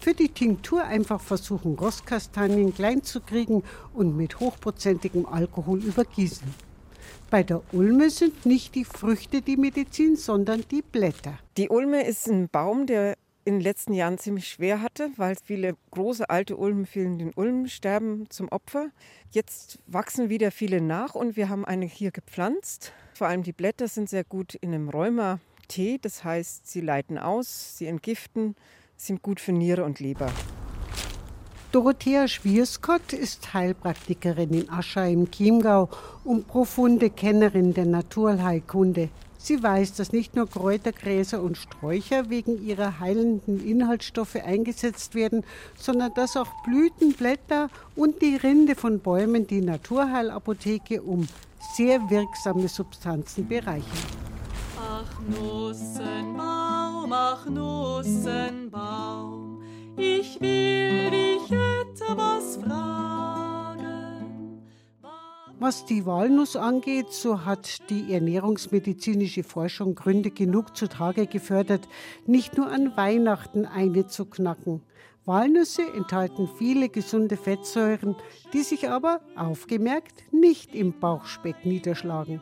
Für 0.00 0.14
die 0.14 0.30
Tinktur 0.30 0.82
einfach 0.82 1.20
versuchen, 1.20 1.74
Rostkastanien 1.74 2.74
klein 2.74 3.02
zu 3.02 3.20
kriegen 3.20 3.62
und 3.92 4.16
mit 4.16 4.40
hochprozentigem 4.40 5.26
Alkohol 5.26 5.84
übergießen. 5.84 6.54
Bei 7.28 7.42
der 7.42 7.62
Ulme 7.72 8.08
sind 8.08 8.46
nicht 8.46 8.74
die 8.74 8.86
Früchte 8.86 9.42
die 9.42 9.58
Medizin, 9.58 10.16
sondern 10.16 10.64
die 10.70 10.80
Blätter. 10.80 11.38
Die 11.58 11.68
Ulme 11.68 12.06
ist 12.06 12.28
ein 12.28 12.48
Baum, 12.48 12.86
der 12.86 13.14
in 13.44 13.56
den 13.56 13.60
letzten 13.60 13.92
Jahren 13.92 14.16
ziemlich 14.16 14.48
schwer 14.48 14.80
hatte, 14.80 15.10
weil 15.16 15.36
viele 15.44 15.74
große 15.90 16.30
alte 16.30 16.56
Ulmen 16.56 16.86
fielen 16.86 17.18
den 17.18 17.34
Ulmensterben 17.34 18.30
zum 18.30 18.48
Opfer. 18.48 18.88
Jetzt 19.32 19.80
wachsen 19.86 20.30
wieder 20.30 20.50
viele 20.50 20.80
nach 20.80 21.14
und 21.14 21.36
wir 21.36 21.50
haben 21.50 21.66
eine 21.66 21.84
hier 21.84 22.10
gepflanzt. 22.10 22.92
Vor 23.12 23.26
allem 23.26 23.42
die 23.42 23.52
Blätter 23.52 23.86
sind 23.86 24.08
sehr 24.08 24.24
gut 24.24 24.54
in 24.54 24.72
einem 24.72 24.88
Rheuma-Tee, 24.88 25.98
das 26.00 26.24
heißt, 26.24 26.66
sie 26.66 26.80
leiten 26.80 27.18
aus, 27.18 27.76
sie 27.76 27.86
entgiften 27.86 28.56
sind 29.06 29.22
gut 29.22 29.40
für 29.40 29.52
Niere 29.52 29.84
und 29.84 30.00
Leber. 30.00 30.30
Dorothea 31.72 32.28
Schwierskott 32.28 33.12
ist 33.12 33.54
Heilpraktikerin 33.54 34.52
in 34.52 34.70
Ascha 34.70 35.06
im 35.06 35.30
Chiemgau 35.30 35.88
und 36.24 36.48
profunde 36.48 37.10
Kennerin 37.10 37.72
der 37.74 37.86
Naturheilkunde. 37.86 39.08
Sie 39.38 39.62
weiß, 39.62 39.94
dass 39.94 40.12
nicht 40.12 40.36
nur 40.36 40.50
Kräutergräser 40.50 41.40
und 41.42 41.56
Sträucher 41.56 42.28
wegen 42.28 42.62
ihrer 42.62 43.00
heilenden 43.00 43.66
Inhaltsstoffe 43.66 44.36
eingesetzt 44.36 45.14
werden, 45.14 45.44
sondern 45.76 46.12
dass 46.12 46.36
auch 46.36 46.48
Blüten, 46.64 47.14
Blätter 47.14 47.70
und 47.96 48.20
die 48.20 48.36
Rinde 48.36 48.74
von 48.74 48.98
Bäumen 48.98 49.46
die 49.46 49.62
Naturheilapotheke 49.62 51.00
um 51.00 51.26
sehr 51.74 52.10
wirksame 52.10 52.68
Substanzen 52.68 53.48
bereichern. 53.48 53.86
Ach 54.76 55.20
Nussenbaum, 55.28 56.79
ach 57.12 57.46
Nussenbaum, 57.46 58.70
ich 59.96 60.40
will 60.40 61.10
dich 61.10 61.50
etwas 61.50 62.56
fragen. 62.56 63.00
Was 65.58 65.84
die 65.84 66.06
Walnuss 66.06 66.56
angeht, 66.56 67.12
so 67.12 67.44
hat 67.44 67.90
die 67.90 68.12
ernährungsmedizinische 68.12 69.42
Forschung 69.42 69.94
Gründe 69.94 70.30
genug 70.30 70.76
zutage 70.76 71.26
gefördert, 71.26 71.86
nicht 72.26 72.56
nur 72.56 72.70
an 72.70 72.96
Weihnachten 72.96 73.66
eine 73.66 74.06
zu 74.06 74.24
knacken. 74.24 74.82
Walnüsse 75.26 75.82
enthalten 75.82 76.48
viele 76.58 76.88
gesunde 76.88 77.36
Fettsäuren, 77.36 78.16
die 78.54 78.62
sich 78.62 78.88
aber, 78.88 79.20
aufgemerkt, 79.36 80.24
nicht 80.32 80.74
im 80.74 80.98
Bauchspeck 80.98 81.66
niederschlagen. 81.66 82.40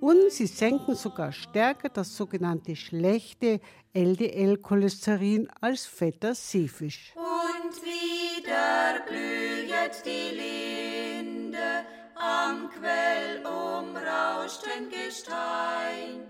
Und 0.00 0.30
sie 0.30 0.46
senken 0.46 0.94
sogar 0.94 1.32
stärker 1.32 1.88
das 1.88 2.16
sogenannte 2.16 2.76
schlechte 2.76 3.60
LDL-Cholesterin 3.94 5.48
als 5.60 5.86
fetter 5.86 6.34
Seefisch. 6.34 7.14
Und 7.16 7.82
wieder 7.82 9.00
blühet 9.06 10.02
die 10.04 10.36
Linde 10.36 11.84
am 12.14 12.68
Quell 12.70 13.44
umrauschten 13.46 14.90
Gestein. 14.90 16.26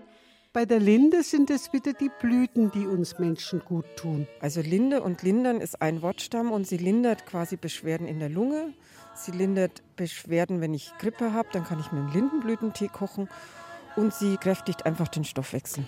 Bei 0.53 0.65
der 0.65 0.79
Linde 0.79 1.21
sind 1.21 1.49
es 1.51 1.71
wieder 1.71 1.93
die 1.93 2.09
Blüten, 2.19 2.71
die 2.71 2.87
uns 2.87 3.19
Menschen 3.19 3.59
gut 3.63 3.85
tun. 3.95 4.27
Also 4.39 4.61
Linde 4.61 5.03
und 5.03 5.21
Lindern 5.21 5.61
ist 5.61 5.81
ein 5.81 6.01
Wortstamm 6.01 6.51
und 6.51 6.65
sie 6.65 6.77
lindert 6.77 7.25
quasi 7.25 7.57
Beschwerden 7.57 8.07
in 8.07 8.19
der 8.19 8.29
Lunge. 8.29 8.73
Sie 9.17 9.31
lindert 9.31 9.81
Beschwerden, 9.95 10.61
wenn 10.61 10.75
ich 10.75 10.93
Grippe 10.99 11.33
habe, 11.33 11.49
dann 11.51 11.65
kann 11.65 11.79
ich 11.79 11.91
mir 11.91 11.99
einen 11.99 12.13
Lindenblütentee 12.13 12.87
kochen 12.87 13.27
und 13.95 14.13
sie 14.13 14.37
kräftigt 14.37 14.85
einfach 14.85 15.07
den 15.07 15.25
Stoffwechsel. 15.25 15.85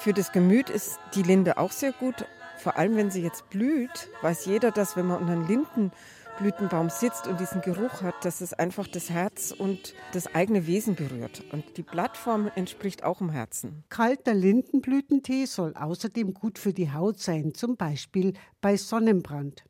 Für 0.00 0.12
das 0.12 0.32
Gemüt 0.32 0.68
ist 0.68 0.98
die 1.14 1.22
Linde 1.22 1.56
auch 1.56 1.70
sehr 1.70 1.92
gut. 1.92 2.26
Vor 2.58 2.76
allem, 2.76 2.96
wenn 2.96 3.12
sie 3.12 3.22
jetzt 3.22 3.48
blüht, 3.48 4.10
weiß 4.22 4.46
jeder, 4.46 4.72
dass 4.72 4.96
wenn 4.96 5.06
man 5.06 5.20
unter 5.20 5.32
einem 5.34 5.46
Lindenblütenbaum 5.46 6.90
sitzt 6.90 7.28
und 7.28 7.38
diesen 7.38 7.62
Geruch 7.62 8.02
hat, 8.02 8.24
dass 8.24 8.40
es 8.40 8.52
einfach 8.52 8.88
das 8.88 9.08
Herz 9.08 9.54
und 9.56 9.94
das 10.12 10.34
eigene 10.34 10.66
Wesen 10.66 10.96
berührt. 10.96 11.44
Und 11.52 11.76
die 11.76 11.84
Blattform 11.84 12.50
entspricht 12.56 13.04
auch 13.04 13.18
dem 13.18 13.30
Herzen. 13.30 13.84
Kalter 13.88 14.34
Lindenblütentee 14.34 15.46
soll 15.46 15.74
außerdem 15.74 16.34
gut 16.34 16.58
für 16.58 16.72
die 16.72 16.92
Haut 16.92 17.20
sein, 17.20 17.54
zum 17.54 17.76
Beispiel 17.76 18.34
bei 18.60 18.76
Sonnenbrand. 18.76 19.64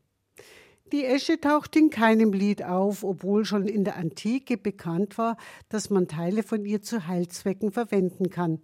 Die 0.92 1.04
Esche 1.04 1.38
taucht 1.38 1.76
in 1.76 1.90
keinem 1.90 2.32
Lied 2.32 2.62
auf, 2.62 3.04
obwohl 3.04 3.44
schon 3.44 3.68
in 3.68 3.84
der 3.84 3.96
Antike 3.96 4.56
bekannt 4.56 5.18
war, 5.18 5.36
dass 5.68 5.90
man 5.90 6.08
Teile 6.08 6.42
von 6.42 6.64
ihr 6.64 6.80
zu 6.80 7.06
Heilzwecken 7.06 7.72
verwenden 7.72 8.30
kann. 8.30 8.60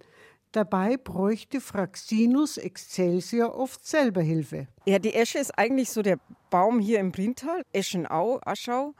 Dabei 0.51 0.97
bräuchte 0.97 1.61
Fraxinus 1.61 2.57
excelsior 2.57 3.55
oft 3.55 3.85
selber 3.85 4.21
Hilfe. 4.21 4.67
Ja, 4.87 4.97
die 4.97 5.13
Esche 5.13 5.37
ist 5.37 5.55
eigentlich 5.59 5.91
so 5.91 6.01
der 6.01 6.17
Baum 6.49 6.79
hier 6.79 6.99
im 6.99 7.11
Brintal, 7.11 7.61
Eschenau, 7.73 8.39
Aschau. 8.43 8.95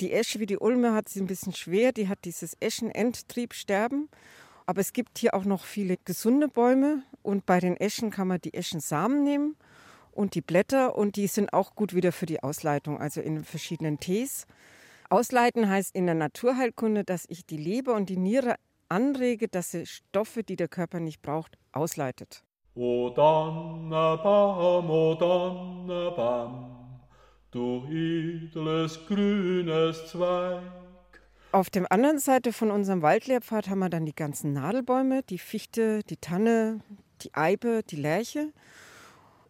Die 0.00 0.12
Esche 0.12 0.40
wie 0.40 0.46
die 0.46 0.58
Ulme 0.58 0.94
hat 0.94 1.10
sie 1.10 1.20
ein 1.20 1.26
bisschen 1.26 1.52
schwer, 1.52 1.92
die 1.92 2.08
hat 2.08 2.24
dieses 2.24 2.56
Eschenendtriebsterben. 2.60 4.08
Aber 4.64 4.80
es 4.80 4.94
gibt 4.94 5.18
hier 5.18 5.34
auch 5.34 5.44
noch 5.44 5.64
viele 5.64 5.98
gesunde 5.98 6.48
Bäume 6.48 7.02
und 7.22 7.44
bei 7.44 7.60
den 7.60 7.76
Eschen 7.76 8.10
kann 8.10 8.28
man 8.28 8.40
die 8.40 8.54
Eschensamen 8.54 9.22
nehmen 9.22 9.56
und 10.12 10.34
die 10.34 10.40
Blätter 10.40 10.96
und 10.96 11.16
die 11.16 11.26
sind 11.26 11.52
auch 11.52 11.74
gut 11.74 11.94
wieder 11.94 12.12
für 12.12 12.26
die 12.26 12.42
Ausleitung, 12.42 13.00
also 13.00 13.20
in 13.20 13.44
verschiedenen 13.44 14.00
Tees. 14.00 14.46
Ausleiten 15.08 15.68
heißt 15.68 15.94
in 15.94 16.06
der 16.06 16.14
Naturheilkunde, 16.14 17.04
dass 17.04 17.26
ich 17.28 17.44
die 17.44 17.56
Leber 17.56 17.94
und 17.94 18.08
die 18.08 18.16
Niere 18.16 18.56
anrege, 18.88 19.48
dass 19.48 19.70
sie 19.70 19.86
Stoffe, 19.86 20.42
die 20.42 20.56
der 20.56 20.68
Körper 20.68 21.00
nicht 21.00 21.22
braucht, 21.22 21.56
ausleitet. 21.72 22.44
O 22.74 23.10
Donnerbaum, 23.10 24.90
o 24.90 25.14
Donnerbaum, 25.14 27.00
du 27.50 27.84
edles 27.90 28.98
grünes 29.06 30.06
Zweig. 30.06 30.62
Auf 31.52 31.68
der 31.68 31.90
anderen 31.90 32.20
Seite 32.20 32.52
von 32.52 32.70
unserem 32.70 33.02
Waldlehrpfad 33.02 33.68
haben 33.68 33.80
wir 33.80 33.88
dann 33.88 34.06
die 34.06 34.14
ganzen 34.14 34.52
Nadelbäume, 34.52 35.24
die 35.24 35.38
Fichte, 35.38 36.04
die 36.04 36.16
Tanne, 36.16 36.78
die 37.22 37.34
Eibe, 37.34 37.82
die 37.82 37.96
Lärche. 37.96 38.52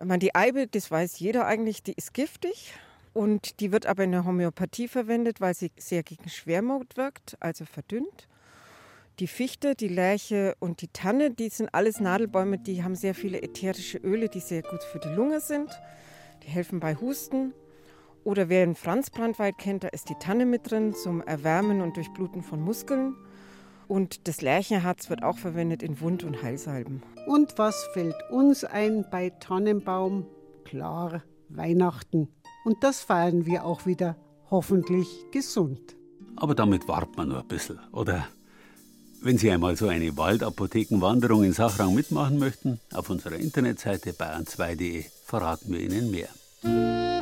Meine, 0.04 0.18
die 0.18 0.34
Eibe, 0.34 0.66
das 0.66 0.90
weiß 0.90 1.18
jeder 1.18 1.46
eigentlich, 1.46 1.82
die 1.82 1.92
ist 1.92 2.14
giftig. 2.14 2.74
Und 3.12 3.60
die 3.60 3.72
wird 3.72 3.86
aber 3.86 4.04
in 4.04 4.12
der 4.12 4.24
Homöopathie 4.24 4.86
verwendet, 4.86 5.40
weil 5.40 5.54
sie 5.54 5.72
sehr 5.76 6.02
gegen 6.02 6.28
Schwermut 6.28 6.96
wirkt, 6.96 7.36
also 7.40 7.64
verdünnt. 7.64 8.28
Die 9.18 9.26
Fichte, 9.26 9.74
die 9.74 9.88
Lärche 9.88 10.54
und 10.60 10.80
die 10.80 10.88
Tanne, 10.88 11.30
die 11.30 11.48
sind 11.48 11.74
alles 11.74 12.00
Nadelbäume, 12.00 12.58
die 12.58 12.82
haben 12.84 12.94
sehr 12.94 13.14
viele 13.14 13.42
ätherische 13.42 13.98
Öle, 13.98 14.28
die 14.28 14.40
sehr 14.40 14.62
gut 14.62 14.82
für 14.84 15.00
die 15.00 15.08
Lunge 15.08 15.40
sind. 15.40 15.70
Die 16.44 16.48
helfen 16.48 16.80
bei 16.80 16.94
Husten. 16.94 17.52
Oder 18.22 18.48
wer 18.48 18.64
den 18.64 18.74
Franzbrandweid 18.74 19.58
kennt, 19.58 19.84
da 19.84 19.88
ist 19.88 20.08
die 20.08 20.14
Tanne 20.14 20.46
mit 20.46 20.70
drin 20.70 20.94
zum 20.94 21.20
Erwärmen 21.22 21.80
und 21.80 21.96
Durchbluten 21.96 22.42
von 22.42 22.60
Muskeln. 22.62 23.16
Und 23.90 24.28
das 24.28 24.40
Lärchenharz 24.40 25.10
wird 25.10 25.24
auch 25.24 25.36
verwendet 25.36 25.82
in 25.82 26.00
Wund- 26.00 26.22
und 26.22 26.44
Heilsalben. 26.44 27.02
Und 27.26 27.58
was 27.58 27.88
fällt 27.92 28.14
uns 28.30 28.62
ein 28.62 29.04
bei 29.10 29.30
Tannenbaum? 29.30 30.26
Klar, 30.64 31.24
Weihnachten. 31.48 32.28
Und 32.64 32.84
das 32.84 33.00
feiern 33.00 33.46
wir 33.46 33.64
auch 33.64 33.86
wieder, 33.86 34.14
hoffentlich 34.48 35.08
gesund. 35.32 35.96
Aber 36.36 36.54
damit 36.54 36.86
wartet 36.86 37.16
man 37.16 37.30
nur 37.30 37.40
ein 37.40 37.48
bisschen, 37.48 37.80
oder? 37.90 38.28
Wenn 39.22 39.38
Sie 39.38 39.50
einmal 39.50 39.74
so 39.74 39.88
eine 39.88 40.16
Waldapothekenwanderung 40.16 41.42
in 41.42 41.52
Sachrang 41.52 41.92
mitmachen 41.92 42.38
möchten, 42.38 42.78
auf 42.94 43.10
unserer 43.10 43.34
Internetseite 43.34 44.12
bayern2.de 44.12 45.04
verraten 45.24 45.72
wir 45.72 45.80
Ihnen 45.80 46.12
mehr. 46.12 47.19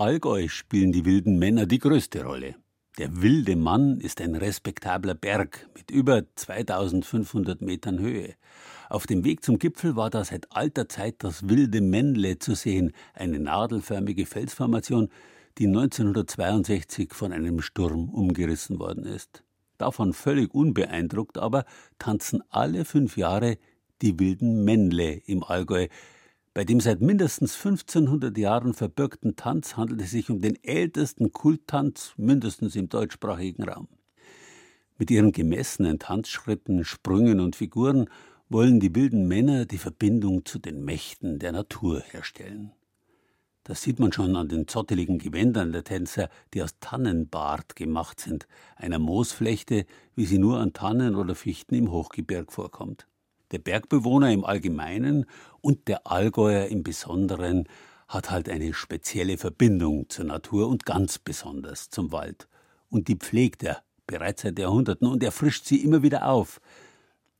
Allgäu 0.00 0.48
spielen 0.48 0.92
die 0.92 1.04
wilden 1.04 1.38
Männer 1.38 1.66
die 1.66 1.78
größte 1.78 2.24
Rolle. 2.24 2.54
Der 2.96 3.20
wilde 3.20 3.54
Mann 3.54 4.00
ist 4.00 4.22
ein 4.22 4.34
respektabler 4.34 5.14
Berg 5.14 5.68
mit 5.76 5.90
über 5.90 6.22
2500 6.36 7.60
Metern 7.60 7.98
Höhe. 7.98 8.34
Auf 8.88 9.06
dem 9.06 9.24
Weg 9.24 9.44
zum 9.44 9.58
Gipfel 9.58 9.96
war 9.96 10.08
da 10.08 10.24
seit 10.24 10.50
alter 10.52 10.88
Zeit 10.88 11.16
das 11.18 11.50
wilde 11.50 11.82
Männle 11.82 12.38
zu 12.38 12.54
sehen, 12.54 12.92
eine 13.12 13.40
nadelförmige 13.40 14.24
Felsformation, 14.24 15.10
die 15.58 15.66
1962 15.66 17.12
von 17.12 17.30
einem 17.30 17.60
Sturm 17.60 18.08
umgerissen 18.08 18.78
worden 18.78 19.04
ist. 19.04 19.44
Davon 19.76 20.14
völlig 20.14 20.54
unbeeindruckt 20.54 21.36
aber 21.36 21.66
tanzen 21.98 22.42
alle 22.48 22.86
fünf 22.86 23.18
Jahre 23.18 23.58
die 24.00 24.18
wilden 24.18 24.64
Männle 24.64 25.20
im 25.26 25.44
Allgäu, 25.44 25.88
bei 26.52 26.64
dem 26.64 26.80
seit 26.80 27.00
mindestens 27.00 27.54
1500 27.54 28.36
Jahren 28.36 28.74
verbürgten 28.74 29.36
Tanz 29.36 29.76
handelt 29.76 30.02
es 30.02 30.10
sich 30.10 30.30
um 30.30 30.40
den 30.40 30.62
ältesten 30.64 31.32
Kulttanz 31.32 32.12
mindestens 32.16 32.74
im 32.74 32.88
deutschsprachigen 32.88 33.62
Raum. 33.62 33.88
Mit 34.98 35.10
ihren 35.10 35.32
gemessenen 35.32 35.98
Tanzschritten, 35.98 36.84
Sprüngen 36.84 37.40
und 37.40 37.56
Figuren 37.56 38.10
wollen 38.48 38.80
die 38.80 38.94
wilden 38.94 39.28
Männer 39.28 39.64
die 39.64 39.78
Verbindung 39.78 40.44
zu 40.44 40.58
den 40.58 40.84
Mächten 40.84 41.38
der 41.38 41.52
Natur 41.52 42.00
herstellen. 42.00 42.72
Das 43.62 43.82
sieht 43.82 44.00
man 44.00 44.12
schon 44.12 44.34
an 44.34 44.48
den 44.48 44.66
zotteligen 44.66 45.18
Gewändern 45.18 45.70
der 45.70 45.84
Tänzer, 45.84 46.28
die 46.52 46.62
aus 46.62 46.80
Tannenbart 46.80 47.76
gemacht 47.76 48.18
sind, 48.18 48.48
einer 48.74 48.98
Moosflechte, 48.98 49.86
wie 50.16 50.26
sie 50.26 50.38
nur 50.38 50.58
an 50.58 50.72
Tannen 50.72 51.14
oder 51.14 51.36
Fichten 51.36 51.76
im 51.76 51.92
Hochgebirg 51.92 52.52
vorkommt. 52.52 53.06
Der 53.52 53.58
Bergbewohner 53.58 54.30
im 54.32 54.44
Allgemeinen 54.44 55.26
und 55.60 55.88
der 55.88 56.06
Allgäuer 56.06 56.66
im 56.66 56.82
Besonderen 56.82 57.68
hat 58.08 58.30
halt 58.30 58.48
eine 58.48 58.74
spezielle 58.74 59.38
Verbindung 59.38 60.08
zur 60.08 60.24
Natur 60.24 60.68
und 60.68 60.84
ganz 60.84 61.18
besonders 61.18 61.90
zum 61.90 62.12
Wald. 62.12 62.48
und 62.90 63.06
die 63.06 63.16
pflegt 63.16 63.62
er 63.62 63.82
bereits 64.06 64.42
seit 64.42 64.58
Jahrhunderten 64.58 65.06
und 65.06 65.22
er 65.22 65.30
frischt 65.30 65.64
sie 65.64 65.82
immer 65.84 66.02
wieder 66.02 66.26
auf. 66.26 66.60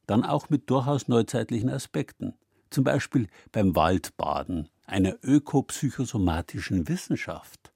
Dann 0.07 0.25
auch 0.25 0.49
mit 0.49 0.71
durchaus 0.71 1.09
neuzeitlichen 1.09 1.69
Aspekten. 1.69 2.35
Zum 2.71 2.85
Beispiel 2.85 3.27
beim 3.51 3.75
Waldbaden, 3.75 4.69
einer 4.87 5.17
ökopsychosomatischen 5.23 6.89
Wissenschaft, 6.89 7.73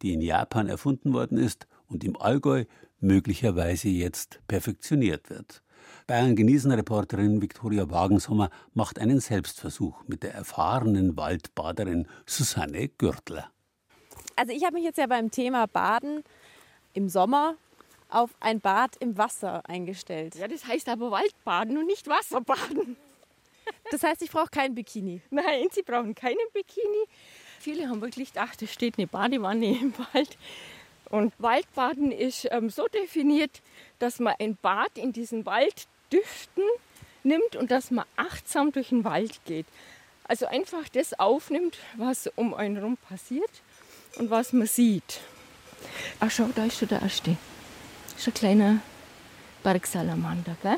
die 0.00 0.14
in 0.14 0.22
Japan 0.22 0.68
erfunden 0.68 1.12
worden 1.12 1.36
ist 1.36 1.66
und 1.86 2.02
im 2.02 2.16
Allgäu 2.16 2.64
möglicherweise 3.00 3.88
jetzt 3.88 4.40
perfektioniert 4.48 5.28
wird. 5.28 5.62
Bayern 6.06 6.36
genießen 6.36 6.70
Reporterin 6.72 7.42
Viktoria 7.42 7.90
Wagensommer 7.90 8.50
macht 8.74 8.98
einen 8.98 9.20
Selbstversuch 9.20 10.02
mit 10.06 10.22
der 10.22 10.34
erfahrenen 10.34 11.16
Waldbaderin 11.16 12.06
Susanne 12.26 12.88
Gürtler. 12.88 13.50
Also 14.36 14.52
ich 14.52 14.64
habe 14.64 14.74
mich 14.74 14.84
jetzt 14.84 14.98
ja 14.98 15.06
beim 15.06 15.30
Thema 15.30 15.66
Baden 15.66 16.22
im 16.94 17.08
Sommer 17.08 17.56
auf 18.08 18.30
ein 18.40 18.60
Bad 18.60 18.96
im 19.00 19.18
Wasser 19.18 19.68
eingestellt. 19.68 20.34
Ja, 20.36 20.48
das 20.48 20.66
heißt 20.66 20.88
aber 20.88 21.10
Waldbaden 21.10 21.76
und 21.76 21.86
nicht 21.86 22.08
Wasserbaden. 22.08 22.96
Das 23.90 24.02
heißt, 24.02 24.22
ich 24.22 24.30
brauche 24.30 24.48
kein 24.50 24.74
Bikini. 24.74 25.20
Nein, 25.30 25.68
Sie 25.72 25.82
brauchen 25.82 26.14
keinen 26.14 26.36
Bikini. 26.52 27.04
Viele 27.58 27.88
haben 27.88 28.00
wirklich 28.00 28.32
gedacht, 28.32 28.62
es 28.62 28.72
steht 28.72 28.98
eine 28.98 29.06
Badewanne 29.06 29.78
im 29.78 29.92
Wald. 30.12 30.38
Und 31.10 31.32
Waldbaden 31.38 32.12
ist 32.12 32.46
ähm, 32.50 32.70
so 32.70 32.86
definiert, 32.86 33.62
dass 33.98 34.18
man 34.18 34.34
ein 34.38 34.56
Bad 34.60 34.96
in 34.96 35.12
diesen 35.12 35.46
Walddüften 35.46 36.64
nimmt 37.22 37.56
und 37.56 37.70
dass 37.70 37.90
man 37.90 38.04
achtsam 38.16 38.72
durch 38.72 38.90
den 38.90 39.04
Wald 39.04 39.40
geht. 39.46 39.66
Also 40.24 40.46
einfach 40.46 40.88
das 40.90 41.18
aufnimmt, 41.18 41.78
was 41.96 42.26
um 42.36 42.52
einen 42.52 42.76
herum 42.76 42.98
passiert 43.08 43.50
und 44.18 44.30
was 44.30 44.52
man 44.52 44.66
sieht. 44.66 45.20
Ach 46.20 46.30
schau, 46.30 46.48
da 46.54 46.66
ist 46.66 46.78
schon 46.78 46.88
der 46.88 47.00
erste. 47.00 47.36
Das 48.10 48.20
ist 48.20 48.28
ein 48.28 48.34
kleiner 48.34 48.80
Bergsalamander, 49.62 50.56
gell? 50.62 50.76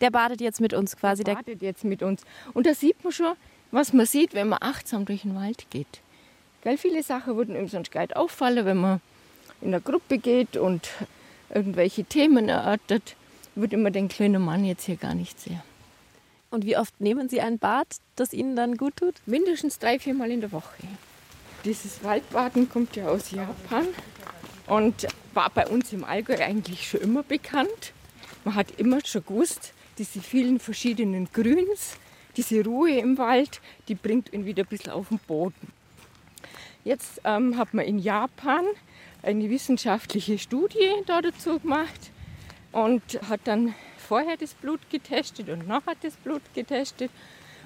Der 0.00 0.10
badet 0.10 0.40
jetzt 0.40 0.60
mit 0.60 0.74
uns 0.74 0.96
quasi. 0.96 1.24
Der 1.24 1.36
badet 1.36 1.62
jetzt 1.62 1.84
mit 1.84 2.02
uns. 2.02 2.22
Und 2.52 2.66
da 2.66 2.74
sieht 2.74 3.02
man 3.04 3.12
schon, 3.12 3.34
was 3.70 3.92
man 3.92 4.04
sieht, 4.04 4.34
wenn 4.34 4.48
man 4.48 4.58
achtsam 4.60 5.06
durch 5.06 5.22
den 5.22 5.34
Wald 5.34 5.70
geht. 5.70 6.00
Gell, 6.62 6.76
viele 6.76 7.02
Sachen 7.02 7.36
würden 7.36 7.56
ihm 7.56 7.68
sonst 7.68 7.90
gar 7.90 8.02
nicht 8.02 8.16
auffallen, 8.16 8.66
wenn 8.66 8.76
man 8.76 9.00
in 9.64 9.70
einer 9.70 9.80
Gruppe 9.80 10.18
geht 10.18 10.56
und 10.56 10.90
irgendwelche 11.52 12.04
Themen 12.04 12.48
erörtert, 12.48 13.16
würde 13.54 13.76
man 13.76 13.92
den 13.92 14.08
kleinen 14.08 14.44
Mann 14.44 14.64
jetzt 14.64 14.84
hier 14.84 14.96
gar 14.96 15.14
nicht 15.14 15.40
sehen. 15.40 15.62
Und 16.50 16.66
wie 16.66 16.76
oft 16.76 17.00
nehmen 17.00 17.28
Sie 17.28 17.40
ein 17.40 17.58
Bad, 17.58 17.88
das 18.14 18.32
Ihnen 18.32 18.54
dann 18.54 18.76
gut 18.76 18.96
tut? 18.96 19.14
Mindestens 19.26 19.78
drei, 19.78 19.98
viermal 19.98 20.30
in 20.30 20.40
der 20.40 20.52
Woche. 20.52 20.86
Dieses 21.64 22.04
Waldbaden 22.04 22.68
kommt 22.68 22.94
ja 22.94 23.08
aus 23.08 23.30
Japan 23.30 23.86
und 24.66 25.06
war 25.32 25.50
bei 25.50 25.66
uns 25.66 25.92
im 25.92 26.04
Allgäu 26.04 26.36
eigentlich 26.38 26.88
schon 26.88 27.00
immer 27.00 27.22
bekannt. 27.22 27.92
Man 28.44 28.54
hat 28.54 28.70
immer 28.78 28.98
schon 29.04 29.24
gewusst, 29.24 29.72
diese 29.98 30.20
vielen 30.20 30.60
verschiedenen 30.60 31.28
Grüns, 31.32 31.96
diese 32.36 32.62
Ruhe 32.64 32.98
im 32.98 33.16
Wald, 33.16 33.60
die 33.88 33.94
bringt 33.94 34.32
ihn 34.32 34.44
wieder 34.44 34.64
ein 34.64 34.68
bisschen 34.68 34.92
auf 34.92 35.08
den 35.08 35.18
Boden. 35.20 35.72
Jetzt 36.84 37.20
ähm, 37.24 37.56
hat 37.56 37.72
man 37.72 37.86
in 37.86 37.98
Japan 37.98 38.64
eine 39.24 39.48
wissenschaftliche 39.50 40.38
Studie 40.38 40.90
dazu 41.06 41.58
gemacht 41.58 42.10
und 42.72 43.02
hat 43.28 43.40
dann 43.44 43.74
vorher 43.96 44.36
das 44.36 44.54
Blut 44.54 44.80
getestet 44.90 45.48
und 45.48 45.66
nachher 45.66 45.94
das 46.02 46.14
Blut 46.16 46.42
getestet. 46.54 47.10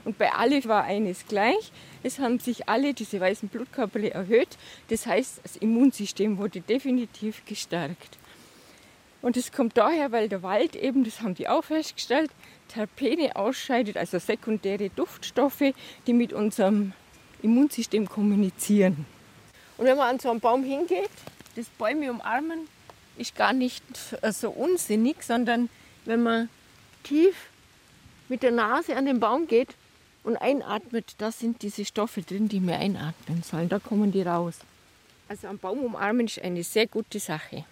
Und 0.04 0.16
bei 0.16 0.32
allen 0.32 0.64
war 0.66 0.84
eines 0.84 1.26
gleich. 1.26 1.72
Es 2.02 2.18
haben 2.18 2.38
sich 2.38 2.68
alle 2.68 2.94
diese 2.94 3.20
weißen 3.20 3.48
Blutkörper 3.48 4.00
erhöht. 4.00 4.56
Das 4.88 5.06
heißt, 5.06 5.40
das 5.42 5.56
Immunsystem 5.56 6.38
wurde 6.38 6.60
definitiv 6.60 7.44
gestärkt. 7.44 8.18
Und 9.20 9.36
es 9.36 9.50
kommt 9.50 9.76
daher, 9.76 10.12
weil 10.12 10.28
der 10.28 10.44
Wald 10.44 10.76
eben, 10.76 11.02
das 11.02 11.20
haben 11.20 11.34
die 11.34 11.48
auch 11.48 11.64
festgestellt, 11.64 12.30
Terpene 12.68 13.34
ausscheidet, 13.34 13.96
also 13.96 14.18
sekundäre 14.20 14.90
Duftstoffe, 14.90 15.74
die 16.06 16.12
mit 16.12 16.32
unserem 16.32 16.92
Immunsystem 17.42 18.08
kommunizieren. 18.08 19.04
Und 19.76 19.86
wenn 19.86 19.96
man 19.96 20.10
an 20.10 20.18
so 20.20 20.30
einen 20.30 20.40
Baum 20.40 20.62
hingeht, 20.62 21.10
das 21.58 21.66
Bäume 21.70 22.10
umarmen, 22.10 22.68
ist 23.16 23.34
gar 23.34 23.52
nicht 23.52 23.82
so 24.30 24.50
unsinnig, 24.50 25.22
sondern 25.22 25.68
wenn 26.04 26.22
man 26.22 26.48
tief 27.02 27.34
mit 28.28 28.42
der 28.42 28.52
Nase 28.52 28.96
an 28.96 29.06
den 29.06 29.18
Baum 29.18 29.48
geht 29.48 29.70
und 30.22 30.36
einatmet, 30.36 31.14
da 31.18 31.32
sind 31.32 31.62
diese 31.62 31.84
Stoffe 31.84 32.22
drin, 32.22 32.48
die 32.48 32.60
wir 32.60 32.76
einatmen 32.76 33.42
sollen. 33.42 33.68
Da 33.68 33.80
kommen 33.80 34.12
die 34.12 34.22
raus. 34.22 34.58
Also 35.28 35.48
am 35.48 35.58
Baum 35.58 35.80
umarmen 35.80 36.26
ist 36.26 36.40
eine 36.40 36.62
sehr 36.62 36.86
gute 36.86 37.18
Sache. 37.18 37.64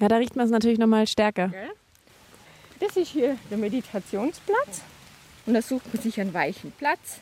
Ja, 0.00 0.08
da 0.08 0.16
riecht 0.16 0.34
man 0.34 0.46
es 0.46 0.50
natürlich 0.50 0.78
noch 0.78 0.86
mal 0.86 1.06
stärker. 1.06 1.52
Das 2.80 2.96
ist 2.96 3.08
hier 3.08 3.36
der 3.50 3.58
Meditationsplatz. 3.58 4.82
Und 5.44 5.54
da 5.54 5.62
sucht 5.62 5.92
man 5.92 6.02
sich 6.02 6.20
einen 6.20 6.32
weichen 6.34 6.72
Platz, 6.72 7.20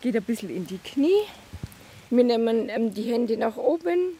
geht 0.00 0.16
ein 0.16 0.22
bisschen 0.22 0.50
in 0.50 0.66
die 0.66 0.78
Knie. 0.78 1.22
Wir 2.10 2.24
nehmen 2.24 2.68
ähm, 2.68 2.92
die 2.92 3.12
Hände 3.12 3.36
nach 3.36 3.56
oben, 3.56 4.16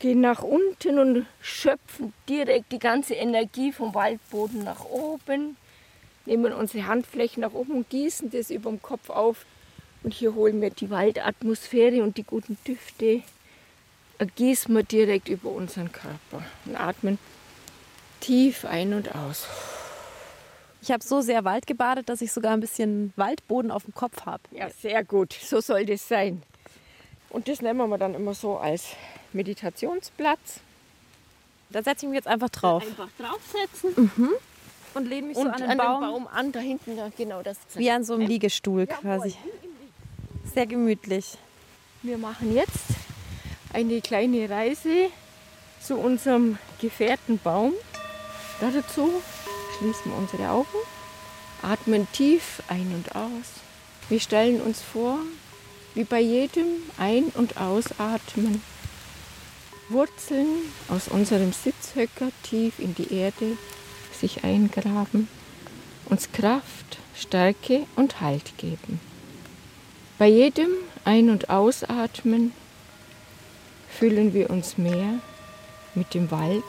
gehen 0.00 0.20
nach 0.20 0.42
unten 0.42 0.98
und 0.98 1.26
schöpfen 1.40 2.12
direkt 2.28 2.72
die 2.72 2.80
ganze 2.80 3.14
Energie 3.14 3.70
vom 3.70 3.94
Waldboden 3.94 4.64
nach 4.64 4.84
oben. 4.84 5.56
Nehmen 6.26 6.52
unsere 6.52 6.86
Handflächen 6.86 7.42
nach 7.42 7.52
oben 7.52 7.72
und 7.74 7.90
gießen 7.90 8.30
das 8.30 8.50
über 8.50 8.70
dem 8.70 8.82
Kopf 8.82 9.08
auf. 9.10 9.46
Und 10.02 10.12
hier 10.12 10.34
holen 10.34 10.60
wir 10.60 10.70
die 10.70 10.90
Waldatmosphäre 10.90 12.02
und 12.02 12.16
die 12.16 12.24
guten 12.24 12.58
Düfte 12.66 13.22
gießen 14.36 14.74
wir 14.74 14.82
direkt 14.82 15.28
über 15.28 15.50
unseren 15.50 15.92
Körper 15.92 16.42
und 16.64 16.76
atmen 16.76 17.18
tief 18.20 18.64
ein 18.64 18.92
und 18.94 19.14
aus. 19.14 19.46
Ich 20.82 20.90
habe 20.90 21.04
so 21.04 21.20
sehr 21.20 21.44
Wald 21.44 21.66
gebadet, 21.66 22.08
dass 22.08 22.22
ich 22.22 22.32
sogar 22.32 22.52
ein 22.52 22.60
bisschen 22.60 23.12
Waldboden 23.16 23.70
auf 23.70 23.84
dem 23.84 23.94
Kopf 23.94 24.24
habe. 24.24 24.42
Ja, 24.50 24.70
sehr 24.70 25.04
gut. 25.04 25.34
So 25.34 25.60
soll 25.60 25.84
das 25.84 26.08
sein. 26.08 26.42
Und 27.28 27.48
das 27.48 27.60
nennen 27.60 27.78
wir 27.88 27.98
dann 27.98 28.14
immer 28.14 28.34
so 28.34 28.56
als 28.56 28.96
Meditationsplatz. 29.32 30.60
Da 31.70 31.82
setze 31.82 32.06
ich 32.06 32.10
mich 32.10 32.16
jetzt 32.16 32.26
einfach 32.26 32.48
drauf. 32.48 32.82
Einfach 32.82 33.08
draufsetzen. 33.18 34.10
Mhm. 34.16 34.30
Und 34.94 35.06
lehne 35.06 35.28
mich 35.28 35.36
und 35.36 35.46
so 35.46 35.52
an 35.52 35.60
den 35.60 35.70
an 35.70 35.78
Baum. 35.78 36.00
den 36.02 36.10
Baum 36.10 36.26
an, 36.26 36.52
da 36.52 36.58
hinten, 36.58 36.96
da, 36.96 37.10
genau 37.16 37.42
das. 37.42 37.58
Wie 37.74 37.90
an 37.90 38.02
so 38.02 38.14
einem 38.14 38.26
Liegestuhl 38.26 38.86
quasi. 38.88 39.36
Sehr 40.52 40.66
gemütlich. 40.66 41.38
Wir 42.02 42.18
machen 42.18 42.54
jetzt 42.54 42.86
eine 43.72 44.00
kleine 44.00 44.50
Reise 44.50 45.10
zu 45.80 45.96
unserem 45.96 46.58
Gefährtenbaum. 46.80 47.72
Dazu 48.60 49.22
schließen 49.78 50.10
wir 50.10 50.18
unsere 50.18 50.50
Augen, 50.50 50.78
atmen 51.62 52.08
tief 52.12 52.62
ein 52.68 52.92
und 52.94 53.14
aus. 53.14 53.60
Wir 54.08 54.18
stellen 54.18 54.60
uns 54.60 54.82
vor, 54.82 55.18
wie 55.94 56.04
bei 56.04 56.20
jedem 56.20 56.66
Ein- 56.98 57.32
und 57.34 57.58
Ausatmen 57.58 58.62
Wurzeln 59.90 60.46
aus 60.88 61.08
unserem 61.08 61.52
Sitzhöcker 61.52 62.30
tief 62.44 62.78
in 62.78 62.94
die 62.94 63.12
Erde 63.12 63.56
sich 64.12 64.44
eingraben, 64.44 65.28
uns 66.06 66.30
Kraft, 66.32 66.98
Stärke 67.14 67.86
und 67.96 68.20
Halt 68.20 68.56
geben. 68.56 69.00
Bei 70.18 70.28
jedem 70.28 70.70
Ein- 71.04 71.30
und 71.30 71.50
Ausatmen 71.50 72.52
fühlen 73.88 74.32
wir 74.32 74.50
uns 74.50 74.78
mehr 74.78 75.14
mit 75.94 76.14
dem 76.14 76.30
Wald 76.30 76.62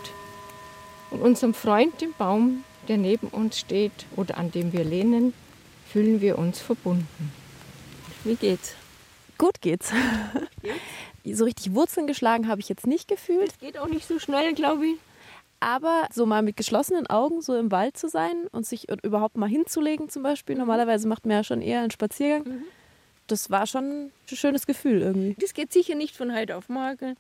und 1.12 1.22
unserem 1.22 1.54
Freund, 1.54 2.02
dem 2.02 2.14
Baum, 2.18 2.64
der 2.88 2.98
neben 2.98 3.28
uns 3.28 3.60
steht 3.60 4.08
oder 4.16 4.38
an 4.38 4.52
dem 4.52 4.74
wir 4.74 4.84
lehnen, 4.84 5.34
fühlen 5.92 6.22
wir 6.22 6.40
uns 6.40 6.60
verbunden. 6.60 7.32
Wie 8.24 8.36
geht's? 8.36 8.74
Gut 9.38 9.62
geht's. 9.62 9.92
so 11.26 11.46
richtig 11.46 11.74
Wurzeln 11.74 12.08
geschlagen 12.08 12.48
habe 12.48 12.62
ich 12.62 12.70
jetzt 12.70 12.88
nicht 12.88 13.08
gefühlt. 13.08 13.50
Das 13.50 13.60
geht 13.60 13.78
auch 13.78 13.88
nicht 13.88 14.08
so 14.08 14.20
schnell, 14.20 14.54
glaube 14.54 14.88
ich. 14.88 14.98
Aber 15.60 16.08
so 16.12 16.26
mal 16.26 16.42
mit 16.42 16.58
geschlossenen 16.58 17.06
Augen 17.08 17.42
so 17.42 17.56
im 17.56 17.72
Wald 17.72 17.96
zu 17.96 18.10
sein 18.10 18.48
und 18.52 18.66
sich 18.66 18.88
überhaupt 19.04 19.38
mal 19.38 19.48
hinzulegen 19.48 20.10
zum 20.10 20.24
Beispiel. 20.24 20.56
Normalerweise 20.56 21.08
macht 21.08 21.26
man 21.26 21.38
ja 21.38 21.44
schon 21.44 21.62
eher 21.62 21.82
einen 21.82 21.92
Spaziergang. 21.92 22.44
Mhm. 22.48 22.64
Das 23.28 23.52
war 23.52 23.68
schon 23.68 24.08
ein 24.08 24.12
schönes 24.26 24.66
Gefühl 24.66 25.02
irgendwie. 25.02 25.36
Das 25.40 25.54
geht 25.54 25.72
sicher 25.72 25.96
nicht 25.96 26.18
von 26.18 26.36
heute 26.36 26.58
auf 26.58 26.68
morgen. 26.68 27.16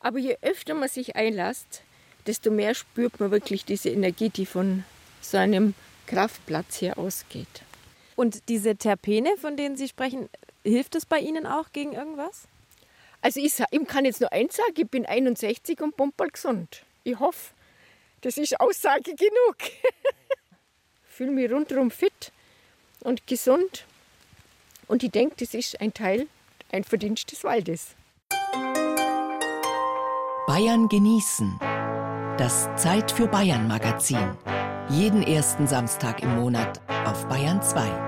Aber 0.00 0.18
je 0.18 0.36
öfter 0.42 0.74
man 0.74 0.88
sich 0.88 1.14
einlässt, 1.14 1.82
desto 2.26 2.50
mehr 2.50 2.74
spürt 2.74 3.20
man 3.20 3.30
wirklich 3.30 3.64
diese 3.64 3.90
Energie, 3.90 4.28
die 4.28 4.46
von 4.46 4.84
so 5.20 5.36
einem 5.36 5.74
Kraftplatz 6.06 6.76
hier 6.76 6.98
ausgeht. 6.98 7.62
Und 8.16 8.48
diese 8.48 8.76
Terpene, 8.76 9.36
von 9.40 9.56
denen 9.56 9.76
Sie 9.76 9.86
sprechen, 9.86 10.28
hilft 10.64 10.96
es 10.96 11.06
bei 11.06 11.20
Ihnen 11.20 11.46
auch 11.46 11.72
gegen 11.72 11.92
irgendwas? 11.92 12.48
Also 13.20 13.40
ich, 13.40 13.54
ich 13.70 13.86
kann 13.86 14.04
jetzt 14.04 14.20
nur 14.20 14.32
eins 14.32 14.56
sagen, 14.56 14.74
ich 14.76 14.88
bin 14.88 15.04
61 15.04 15.80
und 15.80 15.96
pumperl 15.96 16.30
gesund. 16.30 16.84
Ich 17.04 17.18
hoffe, 17.18 17.52
das 18.20 18.36
ist 18.36 18.60
Aussage 18.60 19.14
genug. 19.14 19.56
ich 19.60 21.14
fühle 21.14 21.32
mich 21.32 21.50
rundherum 21.50 21.90
fit 21.90 22.32
und 23.00 23.26
gesund. 23.26 23.84
Und 24.86 25.02
ich 25.02 25.10
denke, 25.10 25.36
das 25.38 25.54
ist 25.54 25.80
ein 25.80 25.92
Teil, 25.92 26.26
ein 26.70 26.84
Verdienst 26.84 27.30
des 27.32 27.44
Waldes. 27.44 27.94
Bayern 30.46 30.88
genießen. 30.88 31.58
Das 32.38 32.68
Zeit 32.76 33.10
für 33.10 33.26
Bayern 33.26 33.68
Magazin. 33.68 34.36
Jeden 34.88 35.22
ersten 35.22 35.66
Samstag 35.66 36.22
im 36.22 36.36
Monat 36.36 36.80
auf 37.04 37.28
Bayern 37.28 37.60
2. 37.60 38.07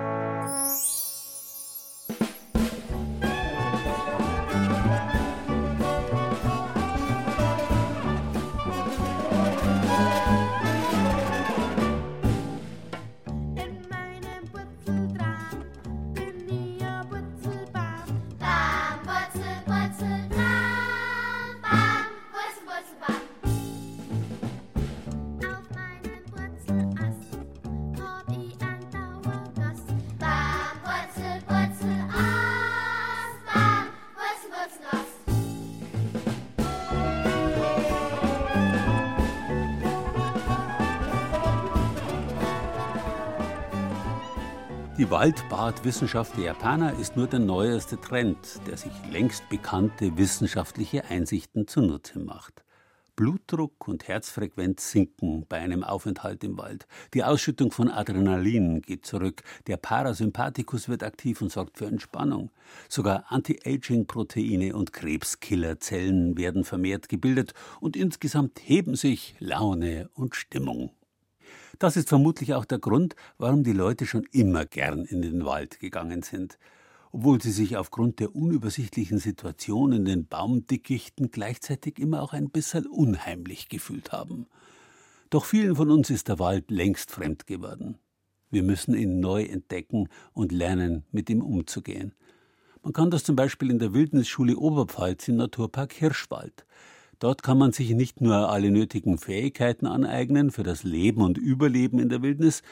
Die 45.01 45.11
Waldbadwissenschaft 45.11 46.37
der 46.37 46.45
Japaner 46.45 46.93
ist 46.99 47.17
nur 47.17 47.27
der 47.27 47.39
neueste 47.39 47.99
Trend, 47.99 48.37
der 48.67 48.77
sich 48.77 48.93
längst 49.11 49.49
bekannte 49.49 50.19
wissenschaftliche 50.19 51.07
Einsichten 51.07 51.67
zunutze 51.67 52.19
macht. 52.19 52.67
Blutdruck 53.17 53.89
und 53.89 54.09
Herzfrequenz 54.09 54.91
sinken 54.91 55.47
bei 55.49 55.57
einem 55.57 55.85
Aufenthalt 55.85 56.45
im 56.45 56.59
Wald. 56.59 56.87
Die 57.15 57.25
Ausschüttung 57.25 57.73
von 57.73 57.89
Adrenalin 57.89 58.83
geht 58.83 59.07
zurück. 59.07 59.43
Der 59.69 59.79
Parasympathikus 59.79 60.91
wird 60.91 61.03
aktiv 61.03 61.41
und 61.41 61.51
sorgt 61.51 61.79
für 61.79 61.87
Entspannung. 61.87 62.51
Sogar 62.91 63.25
Anti-Aging-Proteine 63.29 64.77
und 64.77 64.93
Krebskillerzellen 64.93 66.37
werden 66.37 66.63
vermehrt 66.63 67.09
gebildet 67.09 67.55
und 67.81 67.97
insgesamt 67.97 68.61
heben 68.63 68.97
sich 68.97 69.35
Laune 69.39 70.11
und 70.13 70.37
Stimmung. 70.37 70.91
Das 71.79 71.97
ist 71.97 72.09
vermutlich 72.09 72.55
auch 72.55 72.65
der 72.65 72.79
Grund, 72.79 73.15
warum 73.39 73.63
die 73.65 73.73
Leute 73.73 74.07
schon 74.07 74.25
immer 74.33 74.67
gern 74.67 75.05
in 75.05 75.23
den 75.23 75.45
Wald 75.45 75.81
gegangen 75.81 76.23
sind, 76.23 76.59
obwohl 77.13 77.41
sie 77.41 77.53
sich 77.53 77.77
aufgrund 77.77 78.21
der 78.21 78.35
unübersichtlichen 78.35 79.19
Situation 79.19 79.93
in 79.93 80.05
den 80.05 80.27
Baumdickichten 80.27 81.31
gleichzeitig 81.31 81.99
immer 81.99 82.23
auch 82.23 82.33
ein 82.33 82.51
bisschen 82.51 82.87
unheimlich 82.87 83.69
gefühlt 83.69 84.13
haben. 84.13 84.47
Doch 85.31 85.45
vielen 85.45 85.77
von 85.77 85.91
uns 85.91 86.11
ist 86.11 86.29
der 86.29 86.39
Wald 86.39 86.71
längst 86.71 87.11
fremd 87.11 87.47
geworden. 87.47 87.99
Wir 88.51 88.65
müssen 88.65 88.95
ihn 88.95 89.21
neu 89.21 89.45
entdecken 89.45 90.09
und 90.33 90.51
lernen, 90.51 91.05
mit 91.13 91.31
ihm 91.31 91.41
umzugehen. 91.41 92.15
Man 92.83 92.93
kann 92.93 93.11
das 93.11 93.23
zum 93.23 93.37
Beispiel 93.37 93.71
in 93.71 93.79
der 93.79 93.93
Wildnisschule 93.93 94.57
Oberpfalz 94.57 95.29
im 95.29 95.37
Naturpark 95.37 95.93
Hirschwald. 95.93 96.67
Dort 97.21 97.43
kann 97.43 97.59
man 97.59 97.73
sich 97.73 97.91
nicht 97.91 98.23
nur 98.23 98.49
alle 98.49 98.71
nötigen 98.71 99.19
Fähigkeiten 99.19 99.87
aneignen 99.87 100.51
für 100.51 100.63
das 100.63 100.85
Leben 100.85 101.21
und 101.21 101.37
Überleben 101.37 101.99
in 101.99 102.09
der 102.09 102.23
Wildnis, 102.23 102.63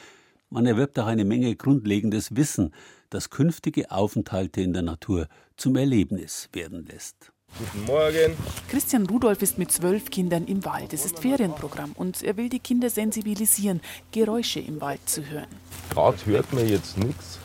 man 0.49 0.65
erwirbt 0.65 0.99
auch 0.99 1.07
eine 1.07 1.27
Menge 1.27 1.55
grundlegendes 1.55 2.35
Wissen, 2.35 2.73
das 3.11 3.29
künftige 3.29 3.91
Aufenthalte 3.91 4.63
in 4.63 4.73
der 4.73 4.81
Natur 4.81 5.29
zum 5.59 5.77
Erlebnis 5.77 6.49
werden 6.55 6.87
lässt. 6.87 7.31
Guten 7.59 7.85
Morgen. 7.85 8.37
Christian 8.71 9.05
Rudolf 9.05 9.43
ist 9.43 9.59
mit 9.59 9.71
zwölf 9.71 10.09
Kindern 10.09 10.47
im 10.47 10.65
Wald. 10.65 10.95
Es 10.95 11.05
ist 11.05 11.19
Ferienprogramm 11.19 11.93
und 11.93 12.23
er 12.23 12.39
will 12.39 12.49
die 12.49 12.61
Kinder 12.61 12.89
sensibilisieren, 12.89 13.83
Geräusche 14.13 14.61
im 14.61 14.81
Wald 14.81 15.07
zu 15.07 15.27
hören. 15.27 15.49
Gerade 15.91 16.25
hört 16.25 16.51
man 16.55 16.67
jetzt 16.67 16.97
nichts, 16.97 17.39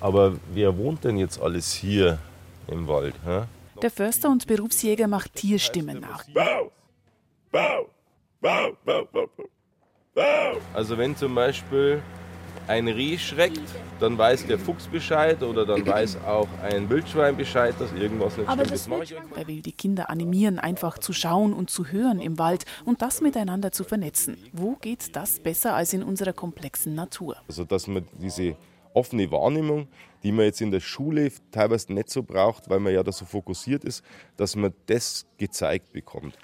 aber 0.00 0.38
wer 0.54 0.78
wohnt 0.78 1.04
denn 1.04 1.18
jetzt 1.18 1.42
alles 1.42 1.74
hier 1.74 2.18
im 2.68 2.88
Wald? 2.88 3.14
Hä? 3.26 3.42
Der 3.82 3.90
Förster 3.90 4.28
und 4.30 4.46
Berufsjäger 4.46 5.06
macht 5.06 5.34
Tierstimmen 5.34 6.00
nach. 6.00 6.24
Also 10.74 10.98
wenn 10.98 11.16
zum 11.16 11.34
Beispiel 11.34 12.02
ein 12.66 12.86
Reh 12.86 13.16
schreckt, 13.16 13.62
dann 13.98 14.18
weiß 14.18 14.46
der 14.46 14.58
Fuchs 14.58 14.86
Bescheid 14.86 15.42
oder 15.42 15.64
dann 15.64 15.86
weiß 15.86 16.18
auch 16.26 16.48
ein 16.62 16.88
Wildschwein 16.90 17.36
Bescheid, 17.36 17.74
dass 17.78 17.92
irgendwas 17.92 18.36
nicht 18.36 18.48
Aber 18.48 18.64
stimmt. 18.66 19.36
er 19.36 19.46
will 19.46 19.62
die 19.62 19.72
Kinder 19.72 20.10
animieren, 20.10 20.58
einfach 20.58 20.98
zu 20.98 21.12
schauen 21.12 21.54
und 21.54 21.70
zu 21.70 21.86
hören 21.86 22.20
im 22.20 22.38
Wald 22.38 22.66
und 22.84 23.00
das 23.00 23.20
miteinander 23.20 23.72
zu 23.72 23.84
vernetzen. 23.84 24.36
Wo 24.52 24.74
geht 24.74 25.16
das 25.16 25.40
besser 25.40 25.74
als 25.74 25.92
in 25.94 26.02
unserer 26.02 26.32
komplexen 26.32 26.94
Natur? 26.94 27.36
Also 27.48 27.64
dass 27.64 27.86
man 27.86 28.06
diese 28.20 28.56
offene 28.92 29.30
Wahrnehmung, 29.30 29.88
die 30.22 30.32
man 30.32 30.46
jetzt 30.46 30.60
in 30.60 30.70
der 30.70 30.80
Schule 30.80 31.30
teilweise 31.50 31.92
nicht 31.92 32.10
so 32.10 32.22
braucht, 32.22 32.68
weil 32.68 32.80
man 32.80 32.92
ja 32.92 33.02
da 33.02 33.12
so 33.12 33.24
fokussiert 33.24 33.84
ist, 33.84 34.04
dass 34.36 34.56
man 34.56 34.72
das 34.86 35.26
gezeigt 35.38 35.92
bekommt. 35.92 36.36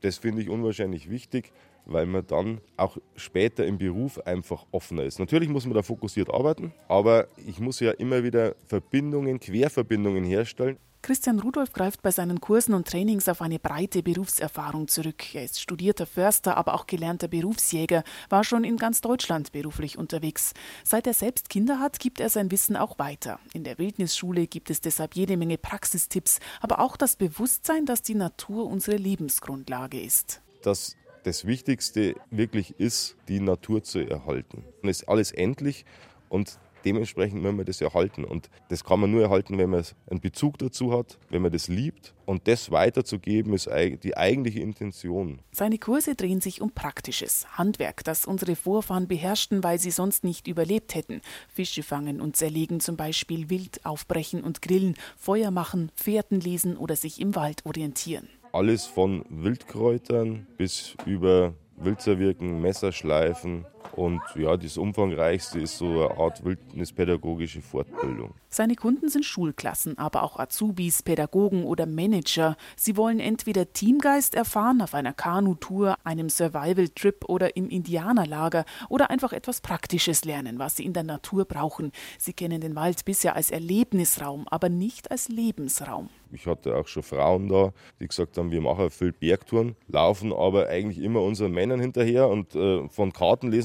Das 0.00 0.18
finde 0.18 0.42
ich 0.42 0.48
unwahrscheinlich 0.48 1.10
wichtig, 1.10 1.52
weil 1.84 2.06
man 2.06 2.26
dann 2.26 2.60
auch 2.76 2.96
später 3.16 3.66
im 3.66 3.78
Beruf 3.78 4.18
einfach 4.26 4.66
offener 4.70 5.04
ist. 5.04 5.18
Natürlich 5.18 5.48
muss 5.48 5.66
man 5.66 5.74
da 5.74 5.82
fokussiert 5.82 6.32
arbeiten, 6.32 6.72
aber 6.88 7.28
ich 7.46 7.58
muss 7.60 7.80
ja 7.80 7.92
immer 7.92 8.22
wieder 8.22 8.54
Verbindungen, 8.66 9.40
Querverbindungen 9.40 10.24
herstellen. 10.24 10.78
Christian 11.02 11.40
Rudolf 11.40 11.72
greift 11.72 12.02
bei 12.02 12.10
seinen 12.10 12.40
Kursen 12.40 12.74
und 12.74 12.86
Trainings 12.86 13.28
auf 13.28 13.40
eine 13.40 13.58
breite 13.58 14.02
Berufserfahrung 14.02 14.86
zurück. 14.86 15.34
Er 15.34 15.44
ist 15.44 15.60
studierter 15.60 16.04
Förster, 16.04 16.56
aber 16.56 16.74
auch 16.74 16.86
gelernter 16.86 17.26
Berufsjäger, 17.26 18.04
war 18.28 18.44
schon 18.44 18.64
in 18.64 18.76
ganz 18.76 19.00
Deutschland 19.00 19.50
beruflich 19.52 19.96
unterwegs. 19.96 20.52
Seit 20.84 21.06
er 21.06 21.14
selbst 21.14 21.48
Kinder 21.48 21.80
hat, 21.80 22.00
gibt 22.00 22.20
er 22.20 22.28
sein 22.28 22.50
Wissen 22.50 22.76
auch 22.76 22.98
weiter. 22.98 23.40
In 23.54 23.64
der 23.64 23.78
Wildnisschule 23.78 24.46
gibt 24.46 24.68
es 24.68 24.82
deshalb 24.82 25.16
jede 25.16 25.38
Menge 25.38 25.56
Praxistipps, 25.56 26.38
aber 26.60 26.80
auch 26.80 26.98
das 26.98 27.16
Bewusstsein, 27.16 27.86
dass 27.86 28.02
die 28.02 28.14
Natur 28.14 28.66
unsere 28.66 28.96
Lebensgrundlage 28.98 30.00
ist. 30.00 30.42
Dass 30.62 30.96
das 31.24 31.46
Wichtigste 31.46 32.14
wirklich 32.30 32.78
ist, 32.78 33.16
die 33.28 33.40
Natur 33.40 33.82
zu 33.82 34.00
erhalten. 34.00 34.64
Es 34.82 35.00
ist 35.00 35.08
alles 35.08 35.32
endlich 35.32 35.84
und 36.28 36.58
dementsprechend 36.84 37.42
müssen 37.42 37.58
wir 37.58 37.64
das 37.64 37.80
erhalten. 37.80 38.24
Und 38.24 38.50
das 38.68 38.84
kann 38.84 39.00
man 39.00 39.10
nur 39.10 39.22
erhalten, 39.22 39.58
wenn 39.58 39.70
man 39.70 39.84
einen 40.10 40.20
Bezug 40.20 40.58
dazu 40.58 40.92
hat, 40.92 41.18
wenn 41.30 41.42
man 41.42 41.52
das 41.52 41.68
liebt. 41.68 42.14
Und 42.26 42.46
das 42.46 42.70
weiterzugeben, 42.70 43.54
ist 43.54 43.68
die 44.02 44.16
eigentliche 44.16 44.60
Intention. 44.60 45.40
Seine 45.50 45.78
Kurse 45.78 46.14
drehen 46.14 46.40
sich 46.40 46.60
um 46.60 46.70
Praktisches, 46.70 47.46
Handwerk, 47.58 48.04
das 48.04 48.24
unsere 48.24 48.54
Vorfahren 48.54 49.08
beherrschten, 49.08 49.64
weil 49.64 49.78
sie 49.78 49.90
sonst 49.90 50.22
nicht 50.22 50.46
überlebt 50.46 50.94
hätten. 50.94 51.22
Fische 51.48 51.82
fangen 51.82 52.20
und 52.20 52.36
zerlegen 52.36 52.78
zum 52.80 52.96
Beispiel 52.96 53.50
Wild, 53.50 53.84
aufbrechen 53.84 54.44
und 54.44 54.62
grillen, 54.62 54.94
Feuer 55.16 55.50
machen, 55.50 55.90
Fährten 55.94 56.40
lesen 56.40 56.76
oder 56.76 56.94
sich 56.94 57.20
im 57.20 57.34
Wald 57.34 57.66
orientieren. 57.66 58.28
Alles 58.52 58.86
von 58.86 59.24
Wildkräutern 59.28 60.46
bis 60.56 60.94
über 61.06 61.54
Wildzerwirken, 61.76 62.60
Messerschleifen 62.60 63.64
und 63.92 64.20
ja, 64.34 64.56
das 64.56 64.76
umfangreichste 64.76 65.60
ist 65.60 65.78
so 65.78 65.86
eine 65.86 66.18
Art 66.18 66.44
wildnispädagogische 66.44 67.60
Fortbildung. 67.60 68.34
Seine 68.48 68.74
Kunden 68.74 69.08
sind 69.08 69.24
Schulklassen, 69.24 69.98
aber 69.98 70.22
auch 70.22 70.38
Azubis, 70.38 71.02
Pädagogen 71.02 71.64
oder 71.64 71.86
Manager. 71.86 72.56
Sie 72.76 72.96
wollen 72.96 73.20
entweder 73.20 73.72
Teamgeist 73.72 74.34
erfahren 74.34 74.82
auf 74.82 74.94
einer 74.94 75.12
Kanutour, 75.12 75.96
einem 76.04 76.28
Survival-Trip 76.28 77.24
oder 77.28 77.56
im 77.56 77.68
Indianerlager 77.68 78.64
oder 78.88 79.10
einfach 79.10 79.32
etwas 79.32 79.60
Praktisches 79.60 80.24
lernen, 80.24 80.58
was 80.58 80.76
sie 80.76 80.84
in 80.84 80.92
der 80.92 81.04
Natur 81.04 81.44
brauchen. 81.44 81.92
Sie 82.18 82.32
kennen 82.32 82.60
den 82.60 82.74
Wald 82.74 83.04
bisher 83.04 83.36
als 83.36 83.50
Erlebnisraum, 83.50 84.46
aber 84.48 84.68
nicht 84.68 85.10
als 85.10 85.28
Lebensraum. 85.28 86.08
Ich 86.32 86.46
hatte 86.46 86.76
auch 86.76 86.86
schon 86.86 87.02
Frauen 87.02 87.48
da, 87.48 87.72
die 87.98 88.06
gesagt 88.06 88.38
haben, 88.38 88.50
wir 88.50 88.60
machen 88.60 88.90
viel 88.90 89.12
Bergtouren, 89.12 89.74
laufen 89.88 90.32
aber 90.32 90.68
eigentlich 90.68 91.02
immer 91.04 91.22
unseren 91.22 91.52
Männern 91.52 91.80
hinterher 91.80 92.28
und 92.28 92.54
äh, 92.54 92.88
von 92.88 93.12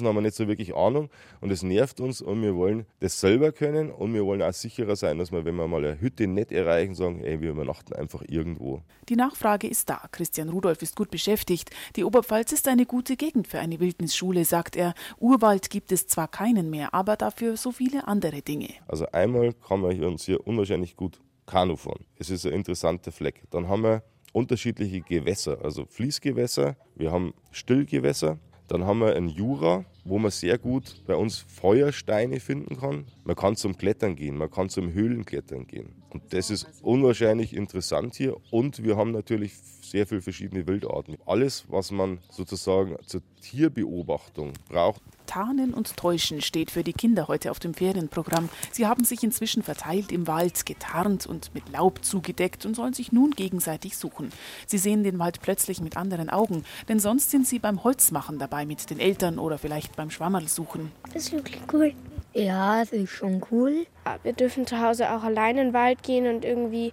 Kartenlesen 0.06 0.08
haben 0.08 0.16
wir 0.16 0.22
nicht 0.22 0.36
so 0.36 0.48
wirklich 0.48 0.76
Ahnung 0.76 1.10
und 1.42 1.52
es 1.52 1.64
nervt 1.64 2.00
uns 2.00 2.22
und 2.22 2.42
wir 2.42 2.56
wollen 2.56 2.86
das 3.00 3.20
selber 3.20 3.52
können 3.52 3.92
und 3.92 4.14
wir 4.14 4.26
wollen 4.26 4.42
auch 4.42 4.54
sicherer 4.54 4.96
sein, 4.96 5.18
dass 5.18 5.32
wir, 5.32 5.46
wenn 5.46 5.56
wir 5.56 5.68
mal 5.68 5.84
eine 5.84 6.00
Hütte 6.00 6.28
nicht 6.28 6.52
erreichen, 6.52 6.96
sagen, 6.96 7.24
ey, 7.24 7.42
wir 7.42 7.52
übernachten 7.52 7.94
einfach 7.94 8.24
irgendwo. 8.28 8.82
Die 9.10 9.16
Nachfrage 9.16 9.68
ist 9.68 9.90
da. 9.90 10.02
Christian 10.12 10.50
Rudolf 10.50 10.82
ist 10.82 10.96
gut 10.96 11.10
beschäftigt. 11.10 11.72
Die 11.96 12.04
Oberpfalz 12.04 12.52
ist 12.52 12.68
eine 12.68 12.86
gute 12.86 13.16
Gegend 13.16 13.48
für 13.48 13.60
eine 13.60 13.80
Wildnisschule, 13.80 14.46
sagt 14.46 14.76
er. 14.76 14.94
Urwald 15.20 15.70
gibt 15.70 15.92
es 15.92 16.08
zwar 16.08 16.28
keinen 16.28 16.70
mehr, 16.70 16.94
aber 16.94 17.16
dafür 17.16 17.58
so 17.58 17.72
viele 17.72 18.08
andere 18.08 18.42
Dinge. 18.42 18.70
Also 18.88 19.06
einmal 19.12 19.54
kann 19.54 19.82
man 19.82 20.04
uns 20.04 20.26
hier 20.26 20.46
unwahrscheinlich 20.46 20.96
gut 20.96 21.20
Kanu 21.46 21.76
fahren. 21.76 22.06
Es 22.18 22.30
ist 22.30 22.46
ein 22.46 22.54
interessanter 22.54 23.12
Fleck. 23.12 23.44
Dann 23.52 23.68
haben 23.68 23.84
wir 23.84 24.04
unterschiedliche 24.34 25.02
Gewässer, 25.02 25.60
also 25.64 25.86
Fließgewässer, 25.86 26.76
wir 26.96 27.12
haben 27.12 27.34
Stillgewässer, 27.52 28.38
dann 28.68 28.86
haben 28.86 29.00
wir 29.00 29.16
einen 29.16 29.30
Jura, 29.30 29.86
wo 30.04 30.18
man 30.18 30.32
sehr 30.32 30.58
gut 30.58 31.04
bei 31.06 31.16
uns 31.16 31.38
Feuersteine 31.38 32.40
finden 32.40 32.78
kann. 32.78 33.06
Man 33.24 33.36
kann 33.36 33.56
zum 33.56 33.78
Klettern 33.78 34.16
gehen, 34.16 34.38
man 34.38 34.50
kann 34.50 34.70
zum 34.70 34.94
Höhlenklettern 34.94 35.68
gehen. 35.68 35.90
Und 36.10 36.34
das 36.34 36.50
ist 36.50 36.68
unwahrscheinlich 36.82 37.56
interessant 37.56 38.16
hier. 38.16 38.38
Und 38.52 38.84
wir 38.84 38.98
haben 38.98 39.12
natürlich 39.12 39.54
sehr 39.90 40.08
viele 40.08 40.22
verschiedene 40.22 40.68
Wildarten. 40.68 41.18
Alles, 41.26 41.66
was 41.68 41.92
man 41.92 42.20
sozusagen 42.30 42.98
zur 43.06 43.22
Tierbeobachtung 43.42 44.54
braucht, 44.70 45.02
Tarnen 45.26 45.74
und 45.74 45.98
Täuschen 45.98 46.42
steht 46.42 46.72
für 46.72 46.84
die 46.84 46.94
Kinder 46.94 47.28
heute 47.28 47.52
auf 47.52 47.60
dem 47.60 47.74
Ferienprogramm. 47.74 48.50
Sie 48.72 48.86
haben 48.86 49.04
sich 49.04 49.24
inzwischen 49.24 49.64
verteilt 49.64 50.12
im 50.12 50.28
Wald, 50.28 50.66
getarnt 50.66 51.26
und 51.26 51.54
mit 51.54 51.70
Laub 51.70 52.04
zugedeckt 52.04 52.66
und 52.66 52.76
sollen 52.76 52.94
sich 52.94 53.12
nun 53.12 53.32
gegenseitig 53.32 53.98
suchen. 53.98 54.32
Sie 54.68 54.78
sehen 54.78 55.04
den 55.04 55.20
Wald 55.20 55.42
plötzlich 55.42 55.82
mit 55.82 55.98
anderen 55.98 56.30
Augen, 56.30 56.64
denn 56.88 57.00
sonst 57.00 57.32
sind 57.32 57.48
sie 57.48 57.60
beim 57.60 57.84
Holzmachen 57.84 58.40
dabei 58.40 58.66
mit 58.66 58.90
den 58.90 59.00
Eltern 59.00 59.40
oder 59.40 59.58
vielleicht 59.58 59.96
beim 59.96 60.10
Schwammerl 60.10 60.48
suchen. 60.48 60.92
Das 61.14 61.24
ist 61.24 61.32
wirklich 61.34 61.62
cool. 61.74 61.94
Ja, 62.34 62.80
das 62.80 62.92
ist 62.92 63.12
schon 63.12 63.42
cool. 63.52 63.86
Wir 64.24 64.34
dürfen 64.34 64.68
zu 64.68 64.82
Hause 64.82 65.12
auch 65.12 65.24
allein 65.24 65.58
in 65.58 65.68
den 65.68 65.74
Wald 65.74 66.04
gehen 66.04 66.28
und 66.28 66.44
irgendwie 66.44 66.92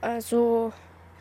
äh, 0.00 0.20
so 0.20 0.72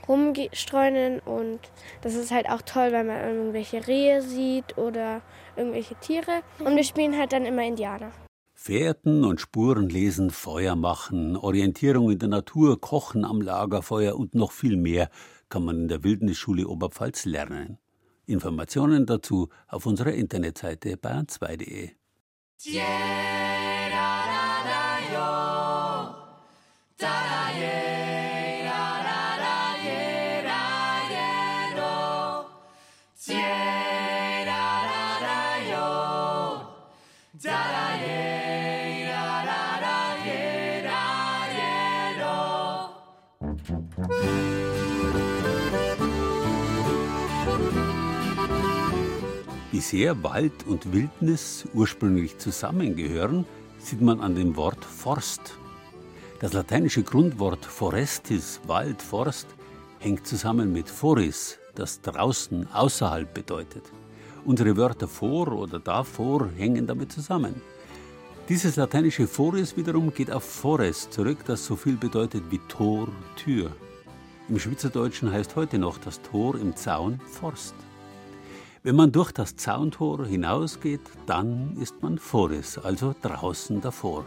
rumstreunen 0.07 1.19
und 1.19 1.59
das 2.01 2.15
ist 2.15 2.31
halt 2.31 2.49
auch 2.49 2.61
toll, 2.61 2.91
weil 2.91 3.03
man 3.03 3.21
irgendwelche 3.21 3.87
Rehe 3.87 4.21
sieht 4.21 4.77
oder 4.77 5.21
irgendwelche 5.55 5.95
Tiere 5.95 6.41
und 6.59 6.75
wir 6.75 6.83
spielen 6.83 7.17
halt 7.17 7.33
dann 7.33 7.45
immer 7.45 7.63
Indianer. 7.63 8.11
Fährten 8.53 9.23
und 9.23 9.41
Spuren 9.41 9.89
lesen, 9.89 10.31
Feuer 10.31 10.75
machen, 10.75 11.35
Orientierung 11.35 12.09
in 12.09 12.19
der 12.19 12.29
Natur, 12.29 12.79
Kochen 12.79 13.25
am 13.25 13.41
Lagerfeuer 13.41 14.15
und 14.15 14.33
noch 14.33 14.51
viel 14.51 14.77
mehr 14.77 15.09
kann 15.49 15.63
man 15.65 15.81
in 15.81 15.87
der 15.87 16.03
Wildnisschule 16.03 16.67
Oberpfalz 16.67 17.25
lernen. 17.25 17.77
Informationen 18.25 19.05
dazu 19.05 19.49
auf 19.67 19.85
unserer 19.85 20.13
Internetseite 20.13 20.95
bayern2.de. 20.95 21.91
Wie 22.63 22.79
sehr 49.89 50.23
Wald 50.23 50.65
und 50.67 50.93
Wildnis 50.93 51.65
ursprünglich 51.73 52.37
zusammengehören, 52.39 53.45
sieht 53.77 54.01
man 54.01 54.19
an 54.19 54.33
dem 54.33 54.55
Wort 54.55 54.83
Forst. 54.83 55.57
Das 56.39 56.53
lateinische 56.53 57.03
Grundwort 57.03 57.63
forestis, 57.63 58.59
Wald, 58.65 59.01
Forst, 59.01 59.47
hängt 59.99 60.25
zusammen 60.25 60.73
mit 60.73 60.89
foris, 60.89 61.59
das 61.75 62.01
draußen, 62.01 62.67
außerhalb 62.73 63.31
bedeutet. 63.31 63.83
Unsere 64.43 64.75
Wörter 64.75 65.07
vor 65.07 65.51
oder 65.51 65.79
davor 65.79 66.49
hängen 66.57 66.87
damit 66.87 67.11
zusammen. 67.11 67.61
Dieses 68.49 68.75
lateinische 68.77 69.27
foris 69.27 69.77
wiederum 69.77 70.11
geht 70.13 70.31
auf 70.31 70.43
fores 70.43 71.09
zurück, 71.11 71.39
das 71.45 71.63
so 71.63 71.75
viel 71.75 71.95
bedeutet 71.95 72.43
wie 72.49 72.59
Tor, 72.67 73.07
Tür. 73.35 73.71
Im 74.49 74.57
Schweizerdeutschen 74.57 75.31
heißt 75.31 75.55
heute 75.55 75.77
noch 75.77 75.99
das 75.99 76.21
Tor 76.21 76.55
im 76.55 76.75
Zaun 76.75 77.19
Forst. 77.19 77.75
Wenn 78.85 78.97
man 78.97 79.11
durch 79.11 79.31
das 79.31 79.55
Zauntor 79.55 80.27
hinausgeht, 80.27 81.01
dann 81.25 81.75
ist 81.81 82.03
man 82.03 82.19
Foris, 82.19 82.77
also 82.77 83.15
draußen 83.19 83.81
davor. 83.81 84.25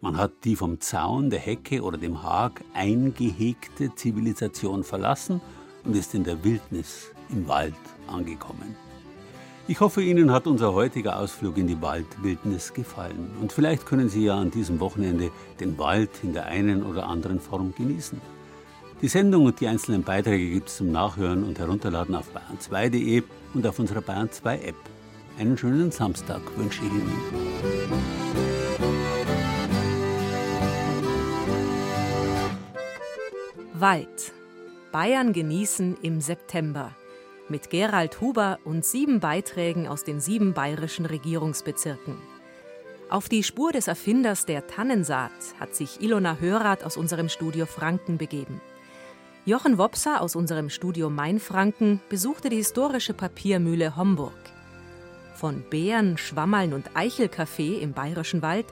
Man 0.00 0.16
hat 0.16 0.32
die 0.44 0.56
vom 0.56 0.80
Zaun, 0.80 1.28
der 1.28 1.40
Hecke 1.40 1.82
oder 1.82 1.98
dem 1.98 2.22
Hag 2.22 2.64
eingehegte 2.72 3.94
Zivilisation 3.94 4.82
verlassen 4.82 5.42
und 5.84 5.94
ist 5.94 6.14
in 6.14 6.24
der 6.24 6.42
Wildnis 6.42 7.10
im 7.28 7.46
Wald 7.48 7.74
angekommen. 8.06 8.76
Ich 9.68 9.80
hoffe, 9.80 10.02
Ihnen 10.02 10.32
hat 10.32 10.46
unser 10.46 10.72
heutiger 10.72 11.18
Ausflug 11.18 11.58
in 11.58 11.66
die 11.66 11.82
Waldwildnis 11.82 12.72
gefallen. 12.72 13.32
Und 13.42 13.52
vielleicht 13.52 13.84
können 13.84 14.08
Sie 14.08 14.24
ja 14.24 14.38
an 14.38 14.50
diesem 14.50 14.80
Wochenende 14.80 15.30
den 15.60 15.76
Wald 15.76 16.08
in 16.22 16.32
der 16.32 16.46
einen 16.46 16.82
oder 16.82 17.08
anderen 17.08 17.40
Form 17.40 17.74
genießen. 17.76 18.18
Die 19.02 19.08
Sendung 19.08 19.44
und 19.44 19.60
die 19.60 19.68
einzelnen 19.68 20.02
Beiträge 20.02 20.48
gibt 20.48 20.68
es 20.70 20.78
zum 20.78 20.92
Nachhören 20.92 21.44
und 21.44 21.58
Herunterladen 21.58 22.14
auf 22.14 22.30
bayern2.de 22.34 23.22
und 23.54 23.66
auf 23.66 23.78
unserer 23.78 24.00
Bayern 24.00 24.30
2 24.30 24.58
App. 24.58 24.76
Einen 25.38 25.56
schönen 25.56 25.90
Samstag 25.90 26.40
wünsche 26.56 26.82
ich 26.84 26.90
Ihnen. 26.90 28.02
Wald. 33.74 34.32
Bayern 34.92 35.32
genießen 35.32 35.96
im 36.02 36.20
September. 36.20 36.94
Mit 37.48 37.70
Gerald 37.70 38.20
Huber 38.20 38.58
und 38.64 38.84
sieben 38.84 39.20
Beiträgen 39.20 39.88
aus 39.88 40.04
den 40.04 40.20
sieben 40.20 40.52
bayerischen 40.52 41.06
Regierungsbezirken. 41.06 42.16
Auf 43.10 43.28
die 43.28 43.42
Spur 43.42 43.72
des 43.72 43.88
Erfinders 43.88 44.46
der 44.46 44.66
Tannensaat 44.66 45.32
hat 45.58 45.74
sich 45.74 46.00
Ilona 46.00 46.38
Hörath 46.38 46.84
aus 46.84 46.96
unserem 46.96 47.28
Studio 47.28 47.66
Franken 47.66 48.16
begeben. 48.18 48.60
Jochen 49.44 49.76
Wopser 49.76 50.20
aus 50.20 50.36
unserem 50.36 50.70
Studio 50.70 51.10
Mainfranken 51.10 52.00
besuchte 52.08 52.48
die 52.48 52.58
historische 52.58 53.12
Papiermühle 53.12 53.96
Homburg. 53.96 54.36
Von 55.34 55.64
Bären, 55.68 56.16
Schwammeln 56.16 56.72
und 56.72 56.90
Eichelkaffee 56.94 57.78
im 57.78 57.92
Bayerischen 57.92 58.40
Wald 58.40 58.66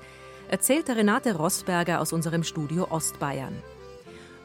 erzählte 0.48 0.94
Renate 0.94 1.34
Rossberger 1.34 2.00
aus 2.00 2.12
unserem 2.12 2.44
Studio 2.44 2.86
Ostbayern. 2.88 3.56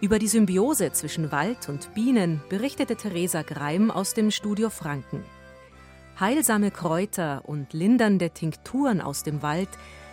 Über 0.02 0.18
die 0.18 0.28
Symbiose 0.28 0.92
zwischen 0.94 1.32
Wald 1.32 1.70
und 1.70 1.94
Bienen 1.94 2.42
berichtete 2.50 2.96
Theresa 2.96 3.44
Greim 3.44 3.92
aus 3.92 4.16
dem 4.16 4.32
Studio 4.32 4.72
Franken. 4.72 5.24
Heilsame 6.20 6.72
Kräuter 6.72 7.44
und 7.46 7.72
lindernde 7.72 8.32
Tinkturen 8.32 9.00
aus 9.00 9.22
dem 9.22 9.44
Wald 9.44 9.70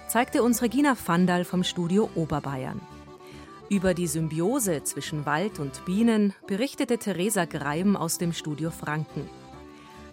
zeigte 0.09 0.43
uns 0.43 0.61
Regina 0.61 0.95
Vandal 1.07 1.47
vom 1.47 1.65
Studio 1.65 2.11
Oberbayern. 2.15 2.83
Über 3.73 3.95
die 3.95 4.07
Symbiose 4.07 4.85
zwischen 4.85 5.25
Wald 5.25 5.59
und 5.59 5.87
Bienen 5.87 6.35
berichtete 6.47 6.99
Theresa 6.99 7.47
Greim 7.47 7.97
aus 7.97 8.19
dem 8.19 8.35
Studio 8.35 8.71
Franken. 8.71 9.27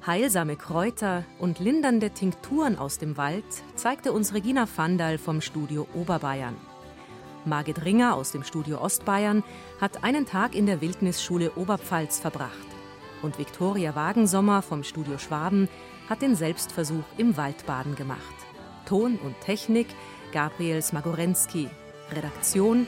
Heilsame 0.07 0.55
Kräuter 0.55 1.25
und 1.39 1.59
lindernde 1.59 2.11
Tinkturen 2.11 2.77
aus 2.77 2.99
dem 2.99 3.17
Wald 3.17 3.43
zeigte 3.75 4.13
uns 4.13 4.33
Regina 4.33 4.65
Vandal 4.73 5.17
vom 5.17 5.41
Studio 5.41 5.89
Oberbayern. 5.93 6.55
Margit 7.43 7.83
Ringer 7.83 8.15
aus 8.15 8.31
dem 8.31 8.45
Studio 8.45 8.79
Ostbayern 8.79 9.43
hat 9.81 10.05
einen 10.05 10.25
Tag 10.25 10.55
in 10.55 10.65
der 10.65 10.79
Wildnisschule 10.79 11.51
Oberpfalz 11.57 12.17
verbracht. 12.17 12.53
Und 13.21 13.39
Viktoria 13.39 13.93
Wagensommer 13.93 14.61
vom 14.61 14.85
Studio 14.85 15.17
Schwaben 15.17 15.67
hat 16.09 16.21
den 16.21 16.35
Selbstversuch 16.35 17.03
im 17.17 17.35
Waldbaden 17.35 17.97
gemacht. 17.97 18.21
Ton 18.85 19.19
und 19.21 19.35
Technik 19.41 19.87
Gabriel 20.31 20.81
Smagorensky. 20.81 21.67
Redaktion 22.11 22.87